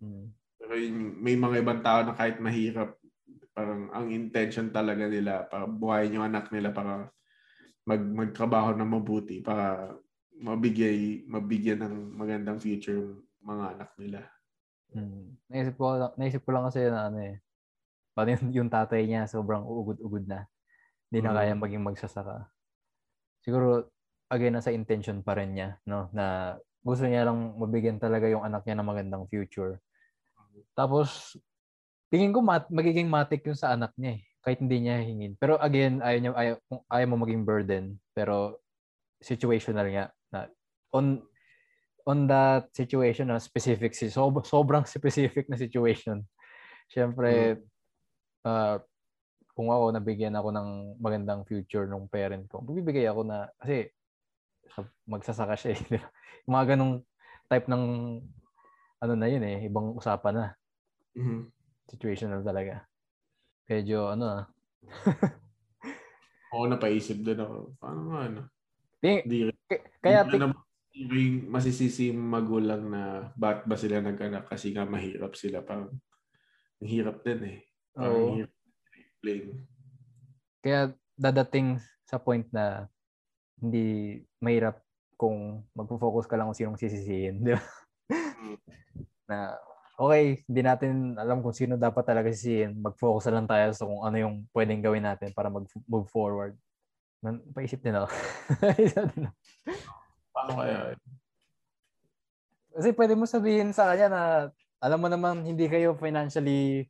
mm, 0.00 0.32
Pero 0.58 0.74
yun, 0.74 1.18
may 1.22 1.36
mga 1.38 1.62
ibang 1.62 1.80
tao 1.82 2.00
na 2.02 2.14
kahit 2.18 2.38
mahirap, 2.42 2.98
parang 3.54 3.90
ang 3.94 4.06
intention 4.10 4.70
talaga 4.70 5.06
nila 5.10 5.46
para 5.50 5.66
buhayin 5.66 6.18
yung 6.18 6.26
anak 6.26 6.50
nila 6.54 6.70
para 6.70 7.10
mag 7.88 8.02
magtrabaho 8.02 8.76
na 8.76 8.86
mabuti 8.86 9.42
para 9.42 9.96
mabigay 10.38 11.24
mabigyan 11.26 11.82
ng 11.82 11.96
magandang 12.14 12.58
future 12.62 12.94
yung 12.98 13.26
mga 13.42 13.64
anak 13.78 13.90
nila. 13.98 14.20
mm. 14.94 15.48
naisip 15.50 15.74
ko 15.80 15.84
naisip 16.20 16.42
ko 16.44 16.50
lang 16.54 16.64
kasi 16.68 16.84
na 16.88 17.08
ano 17.08 17.18
eh. 17.24 17.36
Paano 18.16 18.30
yung, 18.34 18.46
yung 18.66 18.70
tatay 18.72 19.06
niya 19.06 19.30
sobrang 19.30 19.64
ugod-ugod 19.64 20.26
na. 20.28 20.46
Hindi 21.10 21.18
na 21.24 21.32
Mm. 21.32 21.36
kaya 21.36 21.54
maging 21.56 21.84
magsasaka. 21.86 22.50
Siguro 23.44 23.90
again 24.28 24.54
nasa 24.56 24.72
intention 24.72 25.24
pa 25.24 25.36
rin 25.36 25.56
niya, 25.56 25.80
no, 25.88 26.12
na 26.12 26.56
gusto 26.84 27.04
niya 27.04 27.26
lang 27.28 27.56
mabigyan 27.58 28.00
talaga 28.00 28.28
yung 28.28 28.44
anak 28.44 28.64
niya 28.64 28.76
ng 28.78 28.88
magandang 28.88 29.24
future. 29.28 29.80
Tapos 30.76 31.36
tingin 32.12 32.32
ko 32.32 32.40
mat, 32.40 32.68
magiging 32.72 33.08
matik 33.08 33.44
yung 33.48 33.58
sa 33.58 33.74
anak 33.76 33.92
niya 33.96 34.20
eh, 34.20 34.22
kahit 34.44 34.58
hindi 34.60 34.84
niya 34.84 35.00
hingin. 35.04 35.32
Pero 35.36 35.56
again, 35.60 36.00
ayaw 36.00 36.18
niya 36.20 36.32
ayaw, 36.36 36.56
ayaw 36.92 37.06
mo 37.12 37.16
maging 37.24 37.42
burden, 37.44 37.84
pero 38.12 38.60
situational 39.18 39.88
nga 39.90 40.06
na 40.30 40.46
on 40.94 41.20
on 42.08 42.24
that 42.24 42.72
situation 42.72 43.28
na 43.28 43.42
specific 43.42 43.92
si 43.92 44.08
sob- 44.08 44.46
sobrang 44.46 44.86
specific 44.88 45.44
na 45.50 45.60
situation. 45.60 46.24
Siyempre 46.88 47.60
ah, 48.48 48.80
kung 49.52 49.68
ako 49.74 49.90
nabigyan 49.90 50.38
ako 50.38 50.54
ng 50.54 50.68
magandang 51.02 51.42
future 51.44 51.84
ng 51.90 52.08
parent 52.08 52.46
ko, 52.46 52.62
bibigay 52.62 53.04
ako 53.10 53.26
na 53.26 53.50
kasi 53.60 53.90
magsasaka 55.08 55.54
siya 55.56 55.70
eh. 55.74 55.80
di 55.88 55.96
ba? 55.98 56.08
Yung 56.46 56.54
mga 56.54 56.66
ganong 56.74 56.94
type 57.48 57.66
ng 57.68 57.84
ano 58.98 59.12
na 59.14 59.26
yun 59.30 59.44
eh, 59.46 59.66
ibang 59.70 59.94
usapan 59.94 60.34
na. 60.34 60.46
Mhm. 61.14 61.48
Situational 61.88 62.42
talaga. 62.44 62.84
Medyo 63.68 64.12
ano 64.12 64.24
ah. 64.26 64.44
Oo, 66.52 66.64
napaisip 66.64 67.20
din 67.20 67.38
ako. 67.38 67.76
Paano 67.76 68.00
nga, 68.12 68.20
ano? 68.24 68.40
Ting- 69.04 69.24
Di, 69.28 69.52
k- 69.68 69.84
kaya 70.00 70.24
di 70.24 70.40
yung 70.98 71.46
masisisi 71.46 72.10
magulang 72.10 72.90
na 72.90 73.30
ba't 73.38 73.68
ba 73.68 73.76
sila 73.78 74.02
nag-anak 74.02 74.50
kasi 74.50 74.74
nga 74.74 74.82
mahirap 74.88 75.36
sila. 75.38 75.62
Parang, 75.62 75.94
ang 76.82 76.88
hirap 76.88 77.22
din 77.22 77.40
eh. 77.44 77.58
Parang 77.94 78.16
Oo. 78.18 78.34
hirap 78.34 78.52
explain. 78.98 79.44
kaya 80.58 80.90
dadating 81.14 81.78
sa 82.02 82.18
point 82.18 82.46
na 82.50 82.90
hindi 83.58 84.18
mahirap 84.38 84.78
kung 85.18 85.66
magpo-focus 85.74 86.30
ka 86.30 86.38
lang 86.38 86.46
kung 86.50 86.58
sinong 86.58 86.78
sisisihin, 86.78 87.42
di 87.42 87.52
ba? 87.54 87.62
Mm. 88.08 88.56
na 89.28 89.58
okay, 89.98 90.40
hindi 90.46 90.60
natin 90.62 91.18
alam 91.18 91.42
kung 91.42 91.52
sino 91.52 91.74
dapat 91.74 92.06
talaga 92.06 92.30
sisihin. 92.30 92.78
Mag-focus 92.78 93.28
na 93.28 93.34
lang 93.34 93.46
tayo 93.50 93.66
sa 93.74 93.84
kung 93.84 94.00
ano 94.06 94.16
yung 94.16 94.46
pwedeng 94.54 94.80
gawin 94.80 95.04
natin 95.04 95.34
para 95.34 95.50
mag-move 95.50 96.08
forward. 96.08 96.54
Man, 97.18 97.42
paisip 97.50 97.82
din 97.82 97.98
ako. 97.98 98.06
Paisip 98.62 99.04
din 99.10 99.26
ako. 99.26 99.36
Paano 100.30 100.52
kaya? 100.62 100.94
Kasi 102.78 102.88
pwede 102.94 103.18
mo 103.18 103.26
sabihin 103.26 103.74
sa 103.74 103.90
kanya 103.90 104.06
na 104.06 104.22
alam 104.78 105.02
mo 105.02 105.10
naman 105.10 105.42
hindi 105.42 105.66
kayo 105.66 105.98
financially 105.98 106.86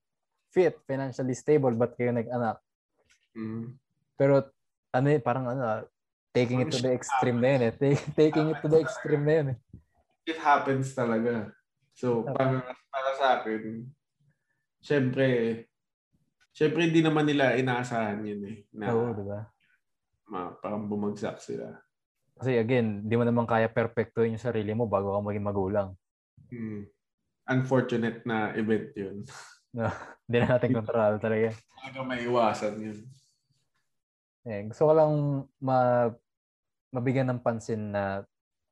fit, 0.52 0.76
financially 0.84 1.32
stable, 1.32 1.72
but 1.72 1.96
kayo 1.96 2.12
nag-anak. 2.12 2.60
Mm. 3.32 3.72
Pero 4.20 4.52
ano 4.92 5.06
parang 5.24 5.48
ano, 5.48 5.88
taking 6.38 6.60
it 6.62 6.70
to 6.70 6.78
the 6.78 6.92
extreme 6.94 7.38
na 7.42 7.48
yun 7.58 7.62
eh. 7.66 7.72
Ta- 7.74 8.06
taking 8.14 8.46
it 8.54 8.58
to 8.62 8.68
the 8.70 8.80
extreme 8.80 9.24
na 9.26 9.34
yun 9.34 9.48
eh. 9.54 9.58
It 10.28 10.38
happens 10.38 10.94
talaga. 10.94 11.50
So, 11.96 12.22
para, 12.30 12.62
para 12.92 13.10
sa 13.18 13.26
akin, 13.40 13.90
syempre, 14.78 15.26
syempre 16.54 16.80
hindi 16.86 17.02
naman 17.02 17.26
nila 17.26 17.58
inaasahan 17.58 18.22
yun 18.22 18.42
eh. 18.46 18.58
Na 18.70 18.94
Oo, 18.94 19.16
di 19.16 19.24
ba? 19.26 19.50
ma, 20.28 20.52
parang 20.60 20.84
bumagsak 20.86 21.40
sila. 21.40 21.80
Kasi 22.38 22.54
again, 22.54 23.02
di 23.02 23.18
mo 23.18 23.26
naman 23.26 23.48
kaya 23.48 23.66
perfectoin 23.66 24.36
yung 24.36 24.46
sarili 24.46 24.70
mo 24.76 24.86
bago 24.86 25.16
ka 25.16 25.20
maging 25.24 25.48
magulang. 25.48 25.88
Mm. 26.54 26.86
Unfortunate 27.48 28.22
na 28.28 28.54
event 28.54 28.92
yun. 28.94 29.16
Hindi 30.28 30.36
na 30.38 30.54
natin 30.54 30.70
kontrol 30.76 31.18
talaga. 31.18 31.56
Talaga 31.56 32.00
may 32.04 32.22
iwasan 32.28 32.74
yun. 32.78 32.98
Eh, 34.46 34.70
gusto 34.70 34.86
ko 34.86 34.92
lang 34.94 35.12
ma 35.58 36.08
mabigyan 36.92 37.28
ng 37.32 37.42
pansin 37.44 37.92
na 37.92 38.24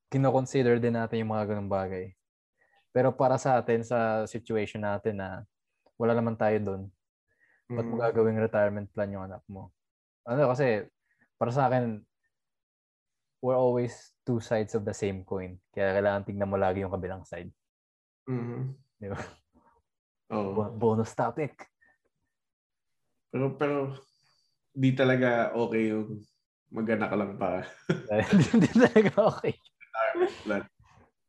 kino-consider 0.08 0.80
din 0.80 0.96
natin 0.96 1.20
yung 1.20 1.32
mga 1.34 1.52
ganung 1.52 1.70
bagay. 1.70 2.14
Pero 2.94 3.12
para 3.12 3.36
sa 3.36 3.60
atin, 3.60 3.84
sa 3.84 4.24
situation 4.24 4.80
natin 4.80 5.20
na 5.20 5.44
wala 6.00 6.16
naman 6.16 6.36
tayo 6.38 6.56
doon, 6.60 6.82
ba't 7.68 7.84
mo 7.84 7.96
Mm. 7.98 8.04
gagawing 8.08 8.38
retirement 8.40 8.88
plan 8.94 9.12
yung 9.12 9.26
anak 9.26 9.42
mo? 9.50 9.74
Ano 10.24 10.48
kasi, 10.48 10.86
para 11.36 11.52
sa 11.52 11.68
akin, 11.68 12.00
we're 13.44 13.58
always 13.58 14.16
two 14.24 14.40
sides 14.40 14.72
of 14.72 14.82
the 14.88 14.96
same 14.96 15.22
coin. 15.22 15.60
Kaya 15.70 15.92
kailangan 16.00 16.24
tingnan 16.24 16.48
mo 16.48 16.56
lagi 16.56 16.82
yung 16.82 16.94
kabilang 16.94 17.22
side. 17.28 17.52
Mhm. 18.26 18.74
Di 18.96 19.08
ba? 19.12 19.20
Bo- 20.32 20.72
Bonus 20.72 21.12
topic. 21.14 21.68
Pero, 23.30 23.54
pero, 23.60 23.94
di 24.72 24.96
talaga 24.96 25.52
okay 25.52 25.92
yung 25.92 26.24
mag-anak 26.70 27.10
lang 27.14 27.32
pa. 27.38 27.62
Hindi 28.52 28.68
talaga 28.70 29.10
okay. 29.30 29.54
Plan. 30.44 30.62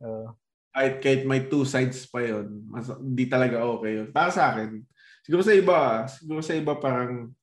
Oo. 0.04 0.38
kahit, 0.78 0.96
kahit 1.02 1.22
may 1.26 1.42
two 1.50 1.66
sides 1.66 2.06
pa 2.06 2.22
yun, 2.22 2.70
mas, 2.70 2.86
di 3.02 3.26
talaga 3.26 3.66
okay 3.66 3.92
yun. 4.04 4.08
Para 4.14 4.30
sa 4.30 4.54
akin, 4.54 4.86
siguro 5.26 5.42
sa 5.42 5.54
iba, 5.58 6.06
siguro 6.06 6.42
sa 6.46 6.54
iba 6.54 6.78
parang 6.78 7.34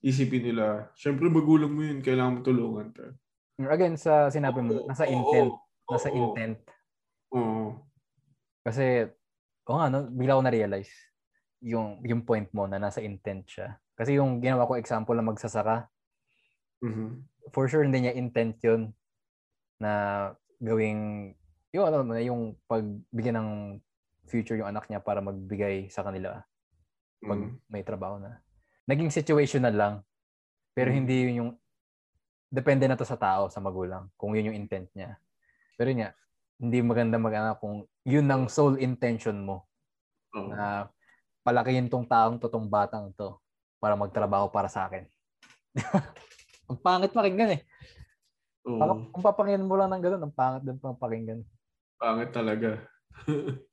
isipin 0.00 0.48
nila, 0.52 0.88
syempre 0.96 1.28
magulang 1.28 1.72
mo 1.72 1.84
yun, 1.84 2.00
kailangan 2.00 2.40
mo 2.40 2.40
tulungan. 2.40 2.88
Pero, 2.96 3.12
Again, 3.60 3.98
sa 4.00 4.30
sinabi 4.32 4.62
mo, 4.64 4.86
nasa 4.88 5.04
Oo, 5.04 5.12
intent. 5.12 5.52
oo, 5.52 5.92
Nasa 5.92 6.08
oo. 6.08 6.16
intent. 6.16 6.58
Oo. 7.34 7.84
Kasi, 8.64 9.06
o 9.68 9.76
nga, 9.78 9.88
no, 9.92 10.08
bigla 10.08 10.38
ko 10.38 10.42
na-realize 10.44 10.92
yung, 11.60 12.00
yung 12.06 12.22
point 12.24 12.48
mo 12.56 12.64
na 12.70 12.78
nasa 12.80 13.02
intent 13.04 13.44
siya. 13.50 13.76
Kasi 13.98 14.16
yung 14.16 14.38
ginawa 14.40 14.64
ko 14.64 14.78
example 14.78 15.14
na 15.18 15.26
magsasaka, 15.26 15.90
Mhm. 16.80 17.26
For 17.52 17.68
sure 17.68 17.84
hindi 17.84 18.04
niya 18.04 18.16
intent 18.16 18.58
yun 18.64 18.92
na 19.78 19.92
gawing, 20.58 21.32
yung 21.70 21.84
ano, 21.86 22.02
na 22.02 22.18
yung 22.22 22.58
pagbigyan 22.66 23.38
ng 23.38 23.50
future 24.28 24.58
yung 24.58 24.68
anak 24.68 24.90
niya 24.90 25.00
para 25.00 25.22
magbigay 25.22 25.88
sa 25.88 26.02
kanila 26.04 26.42
pag 27.24 27.40
Mhm. 27.40 27.58
may 27.70 27.82
trabaho 27.82 28.18
na. 28.20 28.42
Naging 28.88 29.10
situational 29.10 29.74
lang. 29.74 29.94
Pero 30.74 30.92
Mm. 30.92 30.96
hindi 30.96 31.14
yun 31.26 31.38
yung 31.44 31.50
depende 32.48 32.88
na 32.88 32.96
to 32.96 33.04
sa 33.04 33.18
tao, 33.18 33.52
sa 33.52 33.60
magulang, 33.60 34.08
kung 34.16 34.32
yun 34.32 34.52
yung 34.52 34.58
intent 34.64 34.88
niya. 34.96 35.20
Pero 35.76 35.92
nga, 35.92 36.16
hindi 36.58 36.78
maganda 36.80 37.20
mag 37.20 37.60
kung 37.60 37.84
yun 38.02 38.26
ang 38.30 38.48
sole 38.48 38.80
intention 38.80 39.36
mo 39.44 39.68
Oo. 40.34 40.50
na 40.54 40.88
palakihin 41.44 41.88
tong 41.92 42.08
taong 42.08 42.40
to, 42.40 42.48
tong 42.48 42.66
batang 42.66 43.12
to 43.14 43.36
para 43.78 43.94
magtrabaho 43.94 44.48
para 44.50 44.66
sa 44.66 44.88
akin. 44.88 45.04
ang 46.68 46.78
pangit 46.78 47.12
pakinggan 47.12 47.56
eh. 47.56 47.60
Oo. 48.68 48.78
Parang 48.80 48.98
kung 49.12 49.24
papakinggan 49.24 49.68
mo 49.68 49.74
lang 49.80 49.88
ng 49.92 50.02
ganun, 50.04 50.22
ang 50.28 50.34
pangit 50.36 50.62
din 50.68 50.76
pang 50.76 50.96
pakinggan. 50.96 51.40
Pangit 51.96 52.30
talaga. 52.30 52.80